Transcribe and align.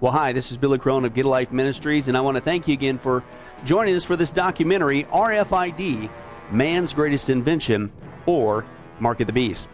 Well, 0.00 0.12
hi, 0.12 0.32
this 0.32 0.50
is 0.50 0.56
Billy 0.56 0.78
Crone 0.78 1.04
of 1.04 1.12
Get 1.12 1.26
a 1.26 1.28
Life 1.28 1.52
Ministries, 1.52 2.08
and 2.08 2.16
I 2.16 2.22
want 2.22 2.38
to 2.38 2.40
thank 2.40 2.66
you 2.66 2.72
again 2.72 2.96
for 2.96 3.22
joining 3.66 3.94
us 3.94 4.02
for 4.02 4.16
this 4.16 4.30
documentary, 4.30 5.04
RFID 5.04 6.08
Man's 6.50 6.94
Greatest 6.94 7.28
Invention, 7.28 7.92
or 8.24 8.64
Mark 8.98 9.20
of 9.20 9.26
the 9.26 9.34
Beast. 9.34 9.68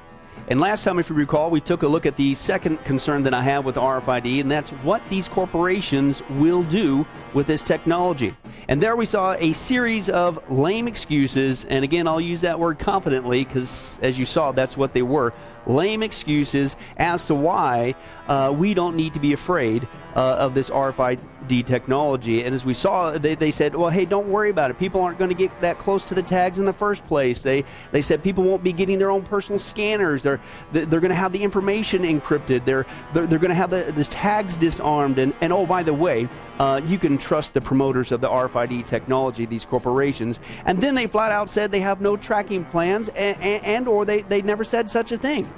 And 0.49 0.61
last 0.61 0.83
time, 0.83 0.99
if 0.99 1.09
you 1.11 1.15
recall, 1.15 1.49
we 1.49 1.61
took 1.61 1.85
a 1.85 1.87
look 1.87 2.07
at 2.07 2.17
the 2.17 2.35
second 2.35 2.85
concern 2.85 3.23
that 3.23 3.35
I 3.35 3.43
have 3.43 3.65
with 3.65 3.77
RFID, 3.77 4.41
and 4.41 4.51
that's 4.51 4.71
what 4.71 5.01
these 5.11 5.29
corporations 5.29 6.25
will 6.31 6.65
do 6.65 7.07
with 7.33 7.47
this 7.47 7.63
technology. 7.63 8.37
And 8.67 8.83
there 8.83 8.97
we 8.97 9.07
saw 9.07 9.35
a 9.35 9.53
series 9.53 10.11
of 10.11 10.51
lame 10.51 10.89
excuses, 10.89 11.67
and 11.67 11.85
again, 11.85 12.09
I'll 12.09 12.21
use 12.21 12.41
that 12.41 12.59
word 12.59 12.81
confidently 12.81 13.45
because, 13.45 13.97
as 14.03 14.19
you 14.19 14.25
saw, 14.25 14.51
that's 14.51 14.77
what 14.77 14.93
they 14.93 15.03
were 15.03 15.33
lame 15.67 16.03
excuses 16.03 16.77
as 16.97 17.25
to 17.27 17.35
why 17.35 17.95
uh, 18.29 18.55
we 18.57 18.75
don't 18.75 18.97
need 18.97 19.15
to 19.15 19.21
be 19.21 19.33
afraid 19.33 19.87
uh, 20.15 20.37
of 20.39 20.55
this 20.55 20.71
RFID 20.71 21.19
technology. 21.49 22.45
And 22.45 22.55
as 22.55 22.65
we 22.65 22.75
saw, 22.75 23.17
they, 23.19 23.35
they 23.35 23.51
said, 23.51 23.75
well, 23.75 23.91
hey, 23.91 24.05
don't 24.05 24.29
worry 24.29 24.51
about 24.51 24.71
it. 24.71 24.79
People 24.79 25.01
aren't 25.01 25.19
going 25.19 25.31
to 25.31 25.37
get 25.37 25.61
that 25.61 25.79
close 25.79 26.05
to 26.05 26.15
the 26.15 26.23
tags 26.23 26.59
in 26.59 26.65
the 26.65 26.73
first 26.73 27.07
place. 27.07 27.43
They, 27.43 27.65
they 27.93 28.03
said 28.03 28.23
people 28.23 28.45
won't 28.45 28.63
be 28.63 28.73
getting 28.73 28.99
their 28.99 29.11
own 29.11 29.23
personal 29.23 29.59
scanners. 29.59 30.23
They're, 30.23 30.41
they're 30.73 31.01
going 31.01 31.11
to 31.11 31.15
have 31.15 31.33
the 31.33 31.43
information 31.43 32.03
encrypted. 32.03 32.65
They're, 32.65 32.87
they're, 33.13 33.27
they're 33.27 33.39
going 33.39 33.51
to 33.51 33.55
have 33.55 33.71
the, 33.71 33.93
the 33.93 34.05
tags 34.05 34.57
disarmed. 34.57 35.19
And, 35.19 35.35
and 35.41 35.53
oh, 35.53 35.67
by 35.67 35.83
the 35.83 35.95
way, 35.95 36.29
uh, 36.59 36.81
you 36.87 36.99
can 36.99 37.19
trust 37.19 37.55
the 37.55 37.61
promoters 37.61 38.13
of 38.13 38.21
the 38.21 38.29
RFID 38.29 38.87
technology, 38.87 39.47
these 39.47 39.65
corporations. 39.65 40.41
And 40.65 40.81
then 40.81 40.95
they 40.95 41.07
flat 41.07 41.33
out 41.33 41.51
said 41.51 41.73
they 41.73 41.81
have 41.81 42.01
no 42.01 42.17
tracking 42.17 42.65
plans 42.67 43.09
and, 43.11 43.41
and, 43.41 43.65
and 43.65 43.89
or 43.89 44.05
they, 44.05 44.23
they 44.23 44.43
never 44.43 44.65
said 44.65 44.91
such 44.91 45.13
a 45.13 45.19
thing. 45.19 45.51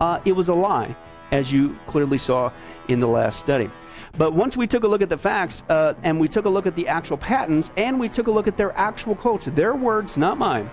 Uh, 0.00 0.20
it 0.24 0.32
was 0.32 0.48
a 0.48 0.54
lie, 0.54 0.94
as 1.30 1.52
you 1.52 1.78
clearly 1.86 2.18
saw 2.18 2.50
in 2.88 3.00
the 3.00 3.06
last 3.06 3.38
study. 3.38 3.70
But 4.16 4.32
once 4.34 4.56
we 4.56 4.66
took 4.66 4.84
a 4.84 4.88
look 4.88 5.02
at 5.02 5.08
the 5.08 5.18
facts 5.18 5.62
uh, 5.68 5.94
and 6.02 6.18
we 6.20 6.28
took 6.28 6.44
a 6.44 6.48
look 6.48 6.66
at 6.66 6.76
the 6.76 6.88
actual 6.88 7.16
patents 7.16 7.70
and 7.76 7.98
we 7.98 8.08
took 8.08 8.26
a 8.26 8.30
look 8.30 8.48
at 8.48 8.56
their 8.56 8.76
actual 8.76 9.14
quotes, 9.14 9.46
their 9.46 9.74
words, 9.74 10.16
not 10.16 10.38
mine, 10.38 10.70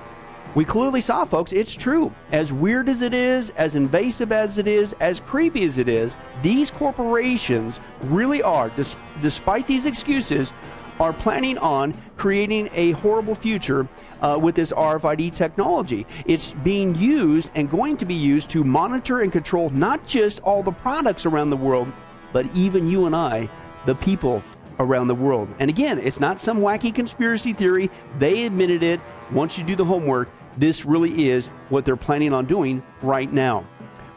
we 0.56 0.66
clearly 0.66 1.02
saw, 1.02 1.24
folks, 1.24 1.52
it's 1.52 1.74
true. 1.74 2.12
As 2.32 2.52
weird 2.52 2.90
as 2.90 3.02
it 3.02 3.14
is, 3.14 3.52
as 3.52 3.76
invasive 3.76 4.32
as 4.32 4.58
it 4.58 4.68
is, 4.68 4.94
as 5.00 5.20
creepy 5.20 5.64
as 5.64 5.78
it 5.78 5.88
is, 5.88 6.18
these 6.42 6.72
corporations 6.72 7.80
really 8.04 8.42
are, 8.42 8.70
dis- 8.70 8.96
despite 9.22 9.68
these 9.68 9.86
excuses, 9.86 10.52
are 11.00 11.14
planning 11.14 11.60
on 11.60 11.94
creating 12.16 12.70
a 12.74 12.92
horrible 12.94 13.36
future 13.36 13.88
uh, 14.22 14.40
with 14.42 14.56
this 14.56 14.72
RFID 14.72 15.36
technology. 15.36 16.08
It's 16.26 16.52
being 16.64 16.96
used 16.96 17.52
and 17.54 17.70
going 17.70 17.98
to 17.98 18.06
be 18.06 18.16
used 18.16 18.50
to 18.52 18.64
monitor 18.64 19.22
and 19.22 19.32
control 19.32 19.70
not 19.70 20.08
just 20.08 20.40
all 20.40 20.64
the 20.64 20.72
products 20.72 21.28
around 21.28 21.52
the 21.52 21.58
world, 21.58 21.92
but 22.38 22.46
even 22.56 22.88
you 22.88 23.08
and 23.08 23.16
I, 23.16 23.50
the 23.88 23.96
people 23.96 24.44
around 24.78 25.08
the 25.08 25.16
world. 25.16 25.50
And 25.58 25.72
again, 25.72 25.98
it's 25.98 26.20
not 26.20 26.40
some 26.40 26.60
wacky 26.60 26.94
conspiracy 26.94 27.52
theory. 27.52 27.90
They 28.20 28.46
admitted 28.46 28.84
it. 28.84 29.02
Once 29.32 29.58
you 29.58 29.64
do 29.64 29.76
the 29.76 29.84
homework, 29.84 30.30
this 30.56 30.86
really 30.86 31.30
is 31.30 31.48
what 31.70 31.84
they're 31.84 31.96
planning 31.96 32.34
on 32.34 32.46
doing 32.46 32.84
right 33.02 33.34
now. 33.34 33.62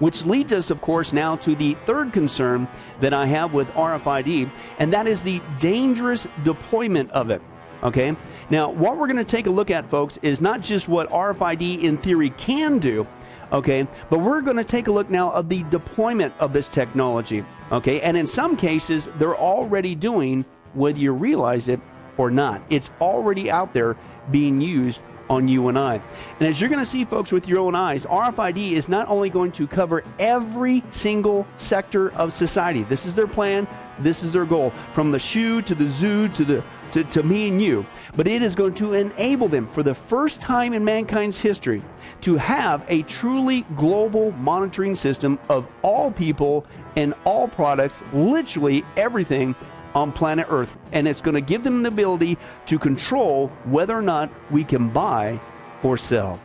Which 0.00 0.22
leads 0.26 0.52
us, 0.52 0.68
of 0.68 0.82
course, 0.82 1.14
now 1.14 1.36
to 1.36 1.54
the 1.54 1.78
third 1.86 2.12
concern 2.12 2.68
that 3.00 3.14
I 3.14 3.24
have 3.24 3.54
with 3.54 3.68
RFID, 3.68 4.50
and 4.78 4.92
that 4.92 5.06
is 5.06 5.24
the 5.24 5.40
dangerous 5.58 6.28
deployment 6.44 7.10
of 7.12 7.30
it. 7.30 7.40
Okay? 7.82 8.14
Now, 8.50 8.68
what 8.68 8.98
we're 8.98 9.06
going 9.06 9.16
to 9.16 9.24
take 9.24 9.46
a 9.46 9.50
look 9.50 9.70
at, 9.70 9.88
folks, 9.88 10.18
is 10.20 10.42
not 10.42 10.60
just 10.60 10.88
what 10.88 11.08
RFID 11.08 11.82
in 11.82 11.96
theory 11.96 12.28
can 12.28 12.80
do, 12.80 13.06
okay, 13.52 13.86
but 14.08 14.20
we're 14.20 14.40
going 14.40 14.56
to 14.56 14.64
take 14.64 14.88
a 14.88 14.92
look 14.92 15.10
now 15.10 15.30
of 15.30 15.48
the 15.48 15.62
deployment 15.64 16.34
of 16.38 16.52
this 16.52 16.68
technology. 16.68 17.44
Okay, 17.72 18.00
and 18.00 18.16
in 18.16 18.26
some 18.26 18.56
cases, 18.56 19.08
they're 19.18 19.36
already 19.36 19.94
doing 19.94 20.44
whether 20.74 20.98
you 20.98 21.12
realize 21.12 21.68
it 21.68 21.80
or 22.16 22.30
not. 22.30 22.62
It's 22.70 22.90
already 23.00 23.50
out 23.50 23.72
there 23.72 23.96
being 24.30 24.60
used 24.60 25.00
on 25.30 25.46
you 25.46 25.68
and 25.68 25.78
I. 25.78 26.02
And 26.40 26.48
as 26.48 26.60
you're 26.60 26.68
going 26.68 26.84
to 26.84 26.90
see, 26.90 27.04
folks, 27.04 27.30
with 27.30 27.46
your 27.46 27.60
own 27.60 27.76
eyes, 27.76 28.04
RFID 28.04 28.72
is 28.72 28.88
not 28.88 29.08
only 29.08 29.30
going 29.30 29.52
to 29.52 29.66
cover 29.66 30.04
every 30.18 30.82
single 30.90 31.46
sector 31.56 32.12
of 32.12 32.32
society. 32.32 32.82
This 32.82 33.06
is 33.06 33.14
their 33.14 33.28
plan. 33.28 33.68
This 34.00 34.24
is 34.24 34.32
their 34.32 34.44
goal. 34.44 34.72
From 34.92 35.12
the 35.12 35.20
shoe 35.20 35.62
to 35.62 35.74
the 35.74 35.88
zoo 35.88 36.28
to 36.30 36.44
the 36.44 36.64
to, 36.92 37.04
to 37.04 37.22
me 37.22 37.48
and 37.48 37.60
you, 37.60 37.84
but 38.16 38.26
it 38.26 38.42
is 38.42 38.54
going 38.54 38.74
to 38.74 38.92
enable 38.92 39.48
them 39.48 39.68
for 39.68 39.82
the 39.82 39.94
first 39.94 40.40
time 40.40 40.72
in 40.72 40.84
mankind's 40.84 41.38
history 41.38 41.82
to 42.22 42.36
have 42.36 42.84
a 42.88 43.02
truly 43.02 43.62
global 43.76 44.32
monitoring 44.32 44.94
system 44.94 45.38
of 45.48 45.66
all 45.82 46.10
people 46.10 46.66
and 46.96 47.14
all 47.24 47.48
products, 47.48 48.02
literally 48.12 48.84
everything 48.96 49.54
on 49.94 50.12
planet 50.12 50.46
Earth. 50.50 50.76
And 50.92 51.08
it's 51.08 51.20
going 51.20 51.34
to 51.34 51.40
give 51.40 51.64
them 51.64 51.82
the 51.82 51.88
ability 51.88 52.38
to 52.66 52.78
control 52.78 53.48
whether 53.64 53.96
or 53.96 54.02
not 54.02 54.30
we 54.50 54.64
can 54.64 54.88
buy 54.88 55.40
or 55.82 55.96
sell. 55.96 56.40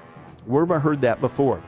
Where 0.45 0.63
have 0.63 0.71
I 0.71 0.79
heard 0.79 1.01
that 1.01 1.21
before? 1.21 1.61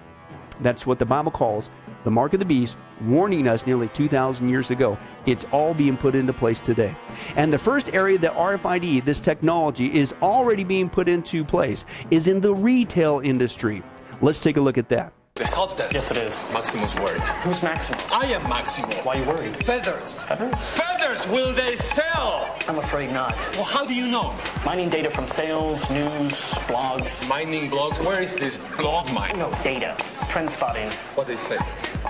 That's 0.62 0.86
what 0.86 1.00
the 1.00 1.06
Bible 1.06 1.32
calls 1.32 1.70
the 2.07 2.12
mark 2.12 2.31
of 2.31 2.40
the 2.40 2.45
beast, 2.45 2.78
warning 3.01 3.50
us 3.50 3.68
nearly 3.68 3.90
2,000 3.90 4.47
years 4.47 4.72
ago. 4.72 4.97
It's 5.25 5.44
all 5.51 5.73
being 5.73 5.97
put 5.97 6.16
into 6.16 6.31
place 6.31 6.62
today. 6.62 6.95
And 7.35 7.51
the 7.51 7.57
first 7.57 7.94
area 7.94 8.18
that 8.19 8.34
RFID, 8.34 9.03
this 9.03 9.19
technology, 9.19 9.94
is 9.94 10.13
already 10.22 10.63
being 10.63 10.90
put 10.90 11.09
into 11.09 11.44
place 11.44 11.85
is 12.09 12.29
in 12.29 12.40
the 12.40 12.56
retail 12.56 13.19
industry. 13.19 13.84
Let's 14.22 14.40
take 14.40 14.56
a 14.56 14.62
look 14.62 14.78
at 14.78 14.88
that. 14.88 15.16
The 15.38 15.46
help 15.46 15.78
desk. 15.78 15.94
Yes, 15.94 16.09
it 16.09 16.18
is. 16.18 16.44
Maximus 16.52 16.96
worried. 16.96 17.22
Who's 17.22 17.62
Maximo? 17.62 18.00
I 18.12 18.25
am 18.34 18.42
Maximo. 18.50 18.88
Why 19.03 19.18
are 19.18 19.20
you 19.20 19.25
worried? 19.28 19.56
Feathers. 19.58 20.24
Feathers? 20.24 20.75
Feathers, 20.75 21.28
will 21.28 21.53
they 21.53 21.75
sell? 21.75 22.58
I'm 22.68 22.80
afraid 22.80 23.12
not. 23.12 23.36
Well, 23.53 23.64
how 23.64 23.86
do 23.86 23.94
you 23.94 24.08
know? 24.08 24.34
Mining 24.66 24.90
data 24.90 25.12
from 25.12 25.28
sales, 25.28 25.92
news, 25.92 26.53
blogs. 26.66 27.30
Mining 27.30 27.70
blogs. 27.70 28.03
Where 28.03 28.20
is 28.20 28.36
this 28.36 28.58
blog 28.78 29.12
mine? 29.14 29.38
No, 29.38 29.52
data. 29.64 29.96
Trend 30.28 30.50
spotting. 30.50 30.90
What 31.14 31.28
they 31.28 31.38
say? 31.38 31.59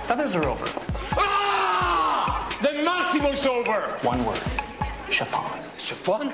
Feathers 0.06 0.34
are 0.38 0.46
over. 0.46 0.66
Ah! 1.18 2.58
Then 2.64 2.86
Massimo's 2.86 3.46
over. 3.46 3.82
One 4.04 4.24
word. 4.24 4.40
Chiffon. 5.10 5.44
Chiffon? 5.78 6.32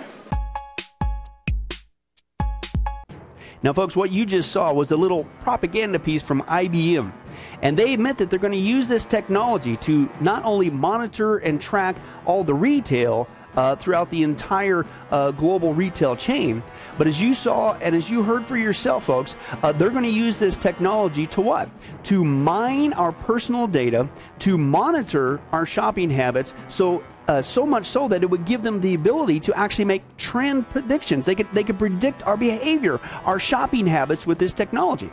Now, 3.64 3.72
folks, 3.72 3.96
what 3.96 4.12
you 4.12 4.26
just 4.26 4.52
saw 4.52 4.74
was 4.74 4.92
a 4.92 4.98
little 4.98 5.24
propaganda 5.42 5.98
piece 5.98 6.22
from 6.22 6.42
IBM. 6.44 7.14
And 7.62 7.78
they 7.78 7.94
admit 7.94 8.18
that 8.18 8.30
they're 8.30 8.38
going 8.38 8.52
to 8.52 8.58
use 8.58 8.90
this 8.90 9.06
technology 9.06 9.78
to 9.78 10.10
not 10.20 10.44
only 10.44 10.70
monitor 10.70 11.38
and 11.38 11.62
track 11.62 11.96
all 12.26 12.44
the 12.44 12.54
retail 12.54 13.28
uh, 13.56 13.76
throughout 13.78 14.10
the 14.10 14.24
entire 14.24 14.86
uh, 15.12 15.32
global 15.32 15.74
retail 15.74 16.16
chain, 16.16 16.62
but 16.98 17.08
as 17.08 17.22
you 17.22 17.34
saw 17.34 17.74
and 17.76 17.96
as 17.96 18.10
you 18.10 18.22
heard 18.22 18.46
for 18.46 18.58
yourself, 18.58 19.06
folks, 19.06 19.36
uh, 19.62 19.72
they're 19.72 19.92
going 19.92 20.04
to 20.04 20.10
use 20.10 20.40
this 20.40 20.58
technology 20.58 21.26
to 21.28 21.40
what? 21.40 21.70
To 22.06 22.24
mine 22.26 22.94
our 22.94 23.12
personal 23.12 23.68
data, 23.68 24.10
to 24.40 24.58
monitor 24.58 25.40
our 25.52 25.66
shopping 25.66 26.10
habits. 26.10 26.54
So 26.68 27.04
uh, 27.28 27.42
so 27.42 27.66
much 27.66 27.86
so 27.86 28.08
that 28.08 28.24
it 28.24 28.30
would 28.30 28.46
give 28.46 28.62
them 28.64 28.82
the 28.82 28.94
ability 28.94 29.40
to 29.42 29.58
actually 29.58 29.86
make 29.86 30.04
trend 30.18 30.70
predictions. 30.70 31.26
They 31.26 31.36
could 31.36 31.48
they 31.54 31.64
could 31.64 31.80
predict 31.80 32.24
our 32.24 32.38
behavior, 32.38 33.00
our 33.26 33.40
shopping 33.40 33.88
habits 33.88 34.28
with 34.28 34.40
this 34.40 34.54
technology. 34.54 35.12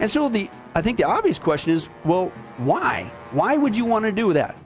And 0.00 0.10
so 0.10 0.28
the 0.28 0.50
I 0.74 0.82
think 0.82 0.98
the 0.98 1.04
obvious 1.04 1.38
question 1.38 1.72
is, 1.72 1.88
well, 2.04 2.32
why? 2.58 3.10
Why 3.32 3.56
would 3.56 3.76
you 3.76 3.84
want 3.84 4.04
to 4.04 4.12
do 4.12 4.32
that? 4.32 4.56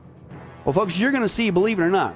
Well, 0.64 0.72
folks, 0.72 0.98
you're 0.98 1.10
going 1.10 1.22
to 1.22 1.28
see, 1.28 1.50
believe 1.50 1.78
it 1.78 1.82
or 1.82 1.90
not, 1.90 2.14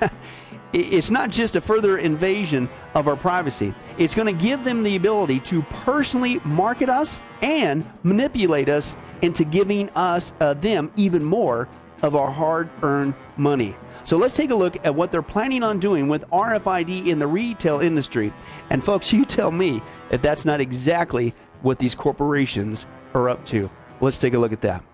it's 0.72 1.10
not 1.10 1.30
just 1.30 1.56
a 1.56 1.60
further 1.60 1.96
invasion 1.98 2.68
of 2.94 3.08
our 3.08 3.16
privacy. 3.16 3.74
It's 3.96 4.14
going 4.14 4.26
to 4.26 4.44
give 4.44 4.64
them 4.64 4.82
the 4.82 4.96
ability 4.96 5.40
to 5.40 5.62
personally 5.62 6.40
market 6.44 6.90
us 6.90 7.20
and 7.40 7.90
manipulate 8.02 8.68
us 8.68 8.96
into 9.22 9.44
giving 9.44 9.88
us 9.90 10.34
uh, 10.40 10.54
them 10.54 10.92
even 10.96 11.24
more 11.24 11.68
of 12.02 12.14
our 12.14 12.30
hard-earned 12.30 13.14
money. 13.38 13.74
So 14.06 14.16
let's 14.16 14.36
take 14.36 14.50
a 14.50 14.54
look 14.54 14.76
at 14.86 14.94
what 14.94 15.10
they're 15.10 15.20
planning 15.20 15.64
on 15.64 15.80
doing 15.80 16.06
with 16.06 16.22
RFID 16.30 17.08
in 17.08 17.18
the 17.18 17.26
retail 17.26 17.80
industry. 17.80 18.32
And 18.70 18.82
folks, 18.82 19.12
you 19.12 19.24
tell 19.24 19.50
me 19.50 19.82
if 20.10 20.22
that's 20.22 20.44
not 20.44 20.60
exactly 20.60 21.34
what 21.62 21.80
these 21.80 21.96
corporations 21.96 22.86
are 23.14 23.28
up 23.28 23.44
to. 23.46 23.68
Let's 24.00 24.18
take 24.18 24.34
a 24.34 24.38
look 24.38 24.52
at 24.52 24.60
that. 24.60 24.84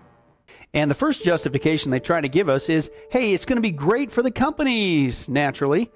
And 0.73 0.89
the 0.89 0.95
first 0.95 1.23
justification 1.23 1.91
they 1.91 1.99
try 1.99 2.21
to 2.21 2.27
give 2.27 2.49
us 2.49 2.69
is 2.69 2.89
hey, 3.11 3.35
it's 3.35 3.45
going 3.45 3.57
to 3.57 3.61
be 3.61 3.69
great 3.69 4.11
for 4.11 4.23
the 4.23 4.31
companies, 4.31 5.29
naturally. 5.29 5.91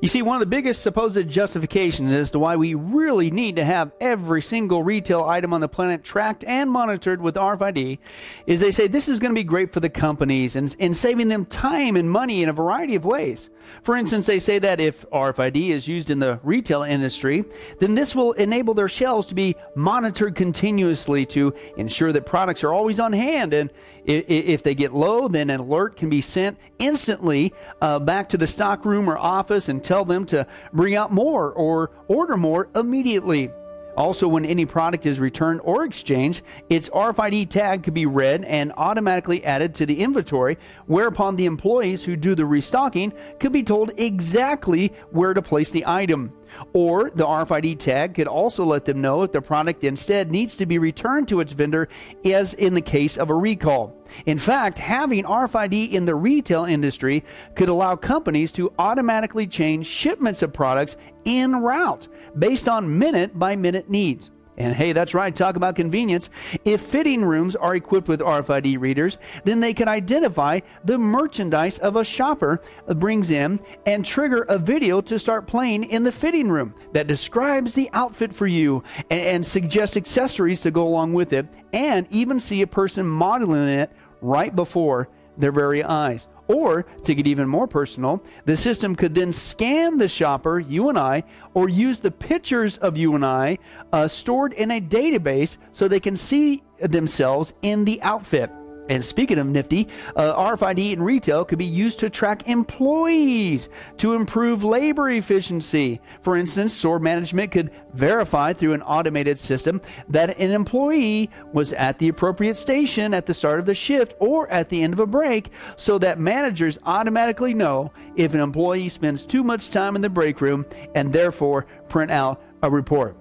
You 0.00 0.08
see, 0.08 0.20
one 0.20 0.36
of 0.36 0.40
the 0.40 0.46
biggest 0.46 0.82
supposed 0.82 1.28
justifications 1.28 2.12
as 2.12 2.30
to 2.32 2.38
why 2.38 2.56
we 2.56 2.74
really 2.74 3.30
need 3.30 3.56
to 3.56 3.64
have 3.64 3.92
every 3.98 4.42
single 4.42 4.82
retail 4.82 5.24
item 5.24 5.54
on 5.54 5.62
the 5.62 5.68
planet 5.68 6.04
tracked 6.04 6.44
and 6.44 6.70
monitored 6.70 7.22
with 7.22 7.34
RFID 7.36 7.98
is 8.46 8.60
they 8.60 8.72
say 8.72 8.88
this 8.88 9.08
is 9.08 9.18
going 9.18 9.30
to 9.32 9.38
be 9.38 9.44
great 9.44 9.72
for 9.72 9.80
the 9.80 9.88
companies 9.88 10.54
and, 10.54 10.74
and 10.78 10.94
saving 10.94 11.28
them 11.28 11.46
time 11.46 11.96
and 11.96 12.10
money 12.10 12.42
in 12.42 12.50
a 12.50 12.52
variety 12.52 12.94
of 12.94 13.06
ways. 13.06 13.48
For 13.82 13.96
instance, 13.96 14.26
they 14.26 14.38
say 14.38 14.58
that 14.58 14.80
if 14.80 15.08
RFID 15.10 15.70
is 15.70 15.88
used 15.88 16.10
in 16.10 16.18
the 16.18 16.40
retail 16.42 16.82
industry, 16.82 17.44
then 17.80 17.94
this 17.94 18.14
will 18.14 18.32
enable 18.32 18.74
their 18.74 18.88
shelves 18.88 19.26
to 19.28 19.34
be 19.34 19.56
monitored 19.74 20.34
continuously 20.34 21.24
to 21.26 21.54
ensure 21.76 22.12
that 22.12 22.26
products 22.26 22.62
are 22.64 22.72
always 22.72 23.00
on 23.00 23.12
hand. 23.12 23.54
And 23.54 23.70
if 24.04 24.62
they 24.62 24.74
get 24.74 24.94
low, 24.94 25.26
then 25.26 25.50
an 25.50 25.60
alert 25.60 25.96
can 25.96 26.08
be 26.08 26.20
sent 26.20 26.58
instantly 26.78 27.52
uh, 27.80 27.98
back 27.98 28.28
to 28.28 28.36
the 28.36 28.46
stockroom 28.46 29.10
or 29.10 29.18
office 29.18 29.68
and 29.68 29.82
tell 29.86 30.04
them 30.04 30.26
to 30.26 30.46
bring 30.72 30.94
out 30.94 31.12
more 31.12 31.52
or 31.52 31.92
order 32.08 32.36
more 32.36 32.68
immediately. 32.74 33.50
Also, 33.96 34.28
when 34.28 34.44
any 34.44 34.66
product 34.66 35.06
is 35.06 35.18
returned 35.18 35.60
or 35.64 35.84
exchanged, 35.84 36.42
its 36.68 36.90
RFID 36.90 37.48
tag 37.48 37.82
could 37.82 37.94
be 37.94 38.04
read 38.04 38.44
and 38.44 38.70
automatically 38.76 39.42
added 39.42 39.74
to 39.76 39.86
the 39.86 40.02
inventory, 40.02 40.58
whereupon 40.86 41.36
the 41.36 41.46
employees 41.46 42.04
who 42.04 42.14
do 42.14 42.34
the 42.34 42.44
restocking 42.44 43.14
could 43.40 43.52
be 43.52 43.62
told 43.62 43.92
exactly 43.96 44.92
where 45.10 45.32
to 45.32 45.40
place 45.40 45.70
the 45.70 45.86
item. 45.86 46.30
Or 46.72 47.10
the 47.10 47.26
RFID 47.26 47.78
tag 47.78 48.14
could 48.14 48.26
also 48.26 48.64
let 48.64 48.84
them 48.84 49.00
know 49.00 49.22
if 49.22 49.32
the 49.32 49.40
product 49.40 49.84
instead 49.84 50.30
needs 50.30 50.56
to 50.56 50.66
be 50.66 50.78
returned 50.78 51.28
to 51.28 51.40
its 51.40 51.52
vendor, 51.52 51.88
as 52.24 52.54
in 52.54 52.74
the 52.74 52.80
case 52.80 53.16
of 53.16 53.30
a 53.30 53.34
recall. 53.34 53.96
In 54.26 54.38
fact, 54.38 54.78
having 54.78 55.24
RFID 55.24 55.92
in 55.92 56.04
the 56.04 56.14
retail 56.14 56.64
industry 56.64 57.24
could 57.54 57.68
allow 57.68 57.96
companies 57.96 58.52
to 58.52 58.72
automatically 58.78 59.46
change 59.46 59.86
shipments 59.86 60.42
of 60.42 60.52
products 60.52 60.96
en 61.24 61.56
route 61.56 62.08
based 62.38 62.68
on 62.68 62.98
minute 62.98 63.38
by 63.38 63.56
minute 63.56 63.90
needs. 63.90 64.30
And 64.56 64.74
hey, 64.74 64.92
that's 64.92 65.14
right, 65.14 65.34
talk 65.34 65.56
about 65.56 65.76
convenience. 65.76 66.30
If 66.64 66.80
fitting 66.80 67.24
rooms 67.24 67.56
are 67.56 67.76
equipped 67.76 68.08
with 68.08 68.20
RFID 68.20 68.80
readers, 68.80 69.18
then 69.44 69.60
they 69.60 69.74
can 69.74 69.88
identify 69.88 70.60
the 70.84 70.98
merchandise 70.98 71.78
of 71.78 71.96
a 71.96 72.04
shopper 72.04 72.62
brings 72.86 73.30
in 73.30 73.60
and 73.84 74.04
trigger 74.04 74.42
a 74.48 74.58
video 74.58 75.00
to 75.02 75.18
start 75.18 75.46
playing 75.46 75.84
in 75.84 76.04
the 76.04 76.12
fitting 76.12 76.48
room 76.48 76.74
that 76.92 77.06
describes 77.06 77.74
the 77.74 77.90
outfit 77.92 78.32
for 78.32 78.46
you 78.46 78.82
and, 79.10 79.20
and 79.20 79.46
suggests 79.46 79.96
accessories 79.96 80.62
to 80.62 80.70
go 80.70 80.86
along 80.86 81.12
with 81.12 81.32
it, 81.32 81.46
and 81.72 82.06
even 82.10 82.40
see 82.40 82.62
a 82.62 82.66
person 82.66 83.06
modeling 83.06 83.68
it 83.68 83.90
right 84.22 84.56
before 84.56 85.08
their 85.36 85.52
very 85.52 85.82
eyes. 85.82 86.26
Or, 86.48 86.82
to 87.04 87.14
get 87.14 87.26
even 87.26 87.48
more 87.48 87.66
personal, 87.66 88.22
the 88.44 88.56
system 88.56 88.94
could 88.94 89.14
then 89.14 89.32
scan 89.32 89.98
the 89.98 90.08
shopper, 90.08 90.60
you 90.60 90.88
and 90.88 90.98
I, 90.98 91.24
or 91.54 91.68
use 91.68 92.00
the 92.00 92.10
pictures 92.10 92.76
of 92.78 92.96
you 92.96 93.14
and 93.14 93.26
I 93.26 93.58
uh, 93.92 94.06
stored 94.06 94.52
in 94.52 94.70
a 94.70 94.80
database 94.80 95.56
so 95.72 95.88
they 95.88 96.00
can 96.00 96.16
see 96.16 96.62
themselves 96.80 97.52
in 97.62 97.84
the 97.84 98.00
outfit. 98.02 98.50
And 98.88 99.04
speaking 99.04 99.38
of 99.38 99.46
nifty, 99.46 99.88
uh, 100.14 100.34
RFID 100.34 100.92
in 100.92 101.02
retail 101.02 101.44
could 101.44 101.58
be 101.58 101.64
used 101.64 101.98
to 102.00 102.10
track 102.10 102.48
employees 102.48 103.68
to 103.98 104.14
improve 104.14 104.62
labor 104.62 105.10
efficiency. 105.10 106.00
For 106.22 106.36
instance, 106.36 106.74
store 106.74 106.98
management 106.98 107.50
could 107.50 107.70
verify 107.94 108.52
through 108.52 108.74
an 108.74 108.82
automated 108.82 109.38
system 109.38 109.80
that 110.08 110.38
an 110.38 110.50
employee 110.50 111.30
was 111.52 111.72
at 111.72 111.98
the 111.98 112.08
appropriate 112.08 112.56
station 112.56 113.12
at 113.12 113.26
the 113.26 113.34
start 113.34 113.58
of 113.58 113.66
the 113.66 113.74
shift 113.74 114.14
or 114.20 114.48
at 114.50 114.68
the 114.68 114.82
end 114.82 114.92
of 114.92 115.00
a 115.00 115.06
break 115.06 115.50
so 115.76 115.98
that 115.98 116.18
managers 116.18 116.78
automatically 116.84 117.54
know 117.54 117.90
if 118.16 118.34
an 118.34 118.40
employee 118.40 118.88
spends 118.88 119.26
too 119.26 119.42
much 119.42 119.70
time 119.70 119.96
in 119.96 120.02
the 120.02 120.08
break 120.08 120.40
room 120.40 120.64
and 120.94 121.12
therefore 121.12 121.66
print 121.88 122.10
out 122.10 122.42
a 122.62 122.70
report. 122.70 123.16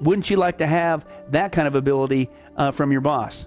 Wouldn't 0.00 0.30
you 0.30 0.36
like 0.36 0.58
to 0.58 0.66
have 0.66 1.06
that 1.30 1.50
kind 1.50 1.66
of 1.66 1.74
ability 1.74 2.30
uh, 2.56 2.70
from 2.70 2.92
your 2.92 3.00
boss? 3.00 3.46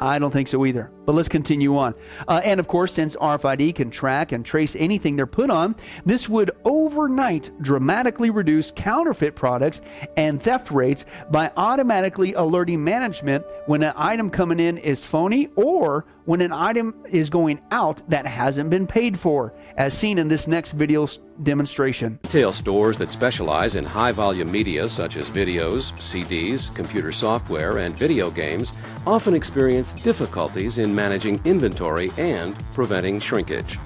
I 0.00 0.18
don't 0.18 0.30
think 0.30 0.48
so 0.48 0.64
either. 0.64 0.90
But 1.04 1.14
let's 1.14 1.28
continue 1.28 1.76
on. 1.76 1.94
Uh, 2.26 2.40
and 2.44 2.58
of 2.58 2.68
course, 2.68 2.92
since 2.92 3.16
RFID 3.16 3.74
can 3.74 3.90
track 3.90 4.32
and 4.32 4.44
trace 4.44 4.74
anything 4.76 5.16
they're 5.16 5.26
put 5.26 5.50
on, 5.50 5.76
this 6.06 6.28
would 6.28 6.50
overnight 6.64 7.50
dramatically 7.60 8.30
reduce 8.30 8.70
counterfeit 8.70 9.36
products 9.36 9.82
and 10.16 10.40
theft 10.40 10.70
rates 10.70 11.04
by 11.30 11.52
automatically 11.56 12.32
alerting 12.34 12.82
management 12.82 13.44
when 13.66 13.82
an 13.82 13.92
item 13.96 14.30
coming 14.30 14.58
in 14.58 14.78
is 14.78 15.04
phony 15.04 15.48
or 15.56 16.06
when 16.24 16.40
an 16.40 16.52
item 16.52 16.94
is 17.08 17.30
going 17.30 17.60
out 17.70 18.02
that 18.08 18.26
hasn't 18.26 18.70
been 18.70 18.86
paid 18.86 19.18
for, 19.18 19.52
as 19.76 19.96
seen 19.96 20.18
in 20.18 20.28
this 20.28 20.46
next 20.46 20.72
video 20.72 21.08
demonstration. 21.42 22.18
Retail 22.24 22.52
stores 22.52 22.98
that 22.98 23.10
specialize 23.10 23.74
in 23.74 23.84
high 23.84 24.12
volume 24.12 24.50
media 24.50 24.88
such 24.88 25.16
as 25.16 25.30
videos, 25.30 25.92
CDs, 25.94 26.74
computer 26.74 27.12
software, 27.12 27.78
and 27.78 27.98
video 27.98 28.30
games 28.30 28.72
often 29.06 29.34
experience 29.34 29.94
difficulties 29.94 30.78
in 30.78 30.94
managing 30.94 31.40
inventory 31.44 32.10
and 32.18 32.56
preventing 32.72 33.18
shrinkage. 33.18 33.78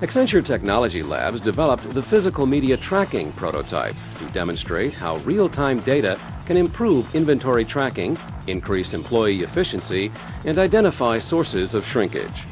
Accenture 0.00 0.44
Technology 0.44 1.02
Labs 1.02 1.40
developed 1.40 1.88
the 1.90 2.02
physical 2.02 2.46
media 2.46 2.76
tracking 2.76 3.32
prototype 3.32 3.94
to 4.18 4.24
demonstrate 4.32 4.92
how 4.92 5.16
real-time 5.18 5.78
data 5.80 6.18
can 6.44 6.56
improve 6.56 7.14
inventory 7.14 7.64
tracking, 7.64 8.16
increase 8.46 8.94
employee 8.94 9.42
efficiency, 9.42 10.12
and 10.44 10.58
identify 10.58 11.18
sources 11.18 11.74
of 11.74 11.86
shrinkage. 11.86 12.44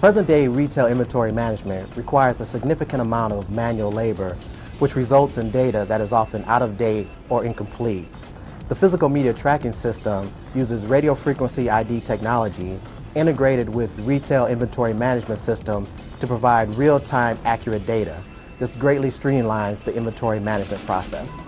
Present-day 0.00 0.48
retail 0.48 0.86
inventory 0.86 1.30
management 1.30 1.94
requires 1.96 2.40
a 2.40 2.46
significant 2.46 3.02
amount 3.02 3.34
of 3.34 3.50
manual 3.50 3.92
labor, 3.92 4.36
which 4.78 4.96
results 4.96 5.36
in 5.36 5.50
data 5.50 5.84
that 5.88 6.00
is 6.00 6.12
often 6.12 6.42
out 6.44 6.62
of 6.62 6.78
date 6.78 7.06
or 7.28 7.44
incomplete. 7.44 8.08
The 8.68 8.74
physical 8.74 9.08
media 9.08 9.34
tracking 9.34 9.74
system 9.74 10.30
uses 10.54 10.86
radio 10.86 11.14
frequency 11.14 11.68
ID 11.68 12.00
technology 12.00 12.80
integrated 13.14 13.68
with 13.68 13.90
retail 14.00 14.46
inventory 14.46 14.94
management 14.94 15.40
systems 15.40 15.94
to 16.20 16.26
provide 16.26 16.68
real-time 16.76 17.38
accurate 17.44 17.84
data. 17.86 18.22
This 18.58 18.74
greatly 18.76 19.08
streamlines 19.08 19.82
the 19.82 19.94
inventory 19.94 20.40
management 20.40 20.84
process. 20.86 21.42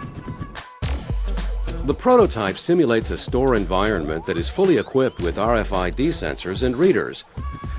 The 1.85 1.95
prototype 1.95 2.59
simulates 2.59 3.11
a 3.11 3.19
store 3.19 3.57
environment 3.57 4.25
that 4.27 4.39
is 4.39 4.49
fully 4.49 4.79
equipped 4.79 5.21
with 5.21 5.37
RFID 5.37 6.09
sensors 6.11 6.63
and 6.63 6.77
readers. 6.77 7.25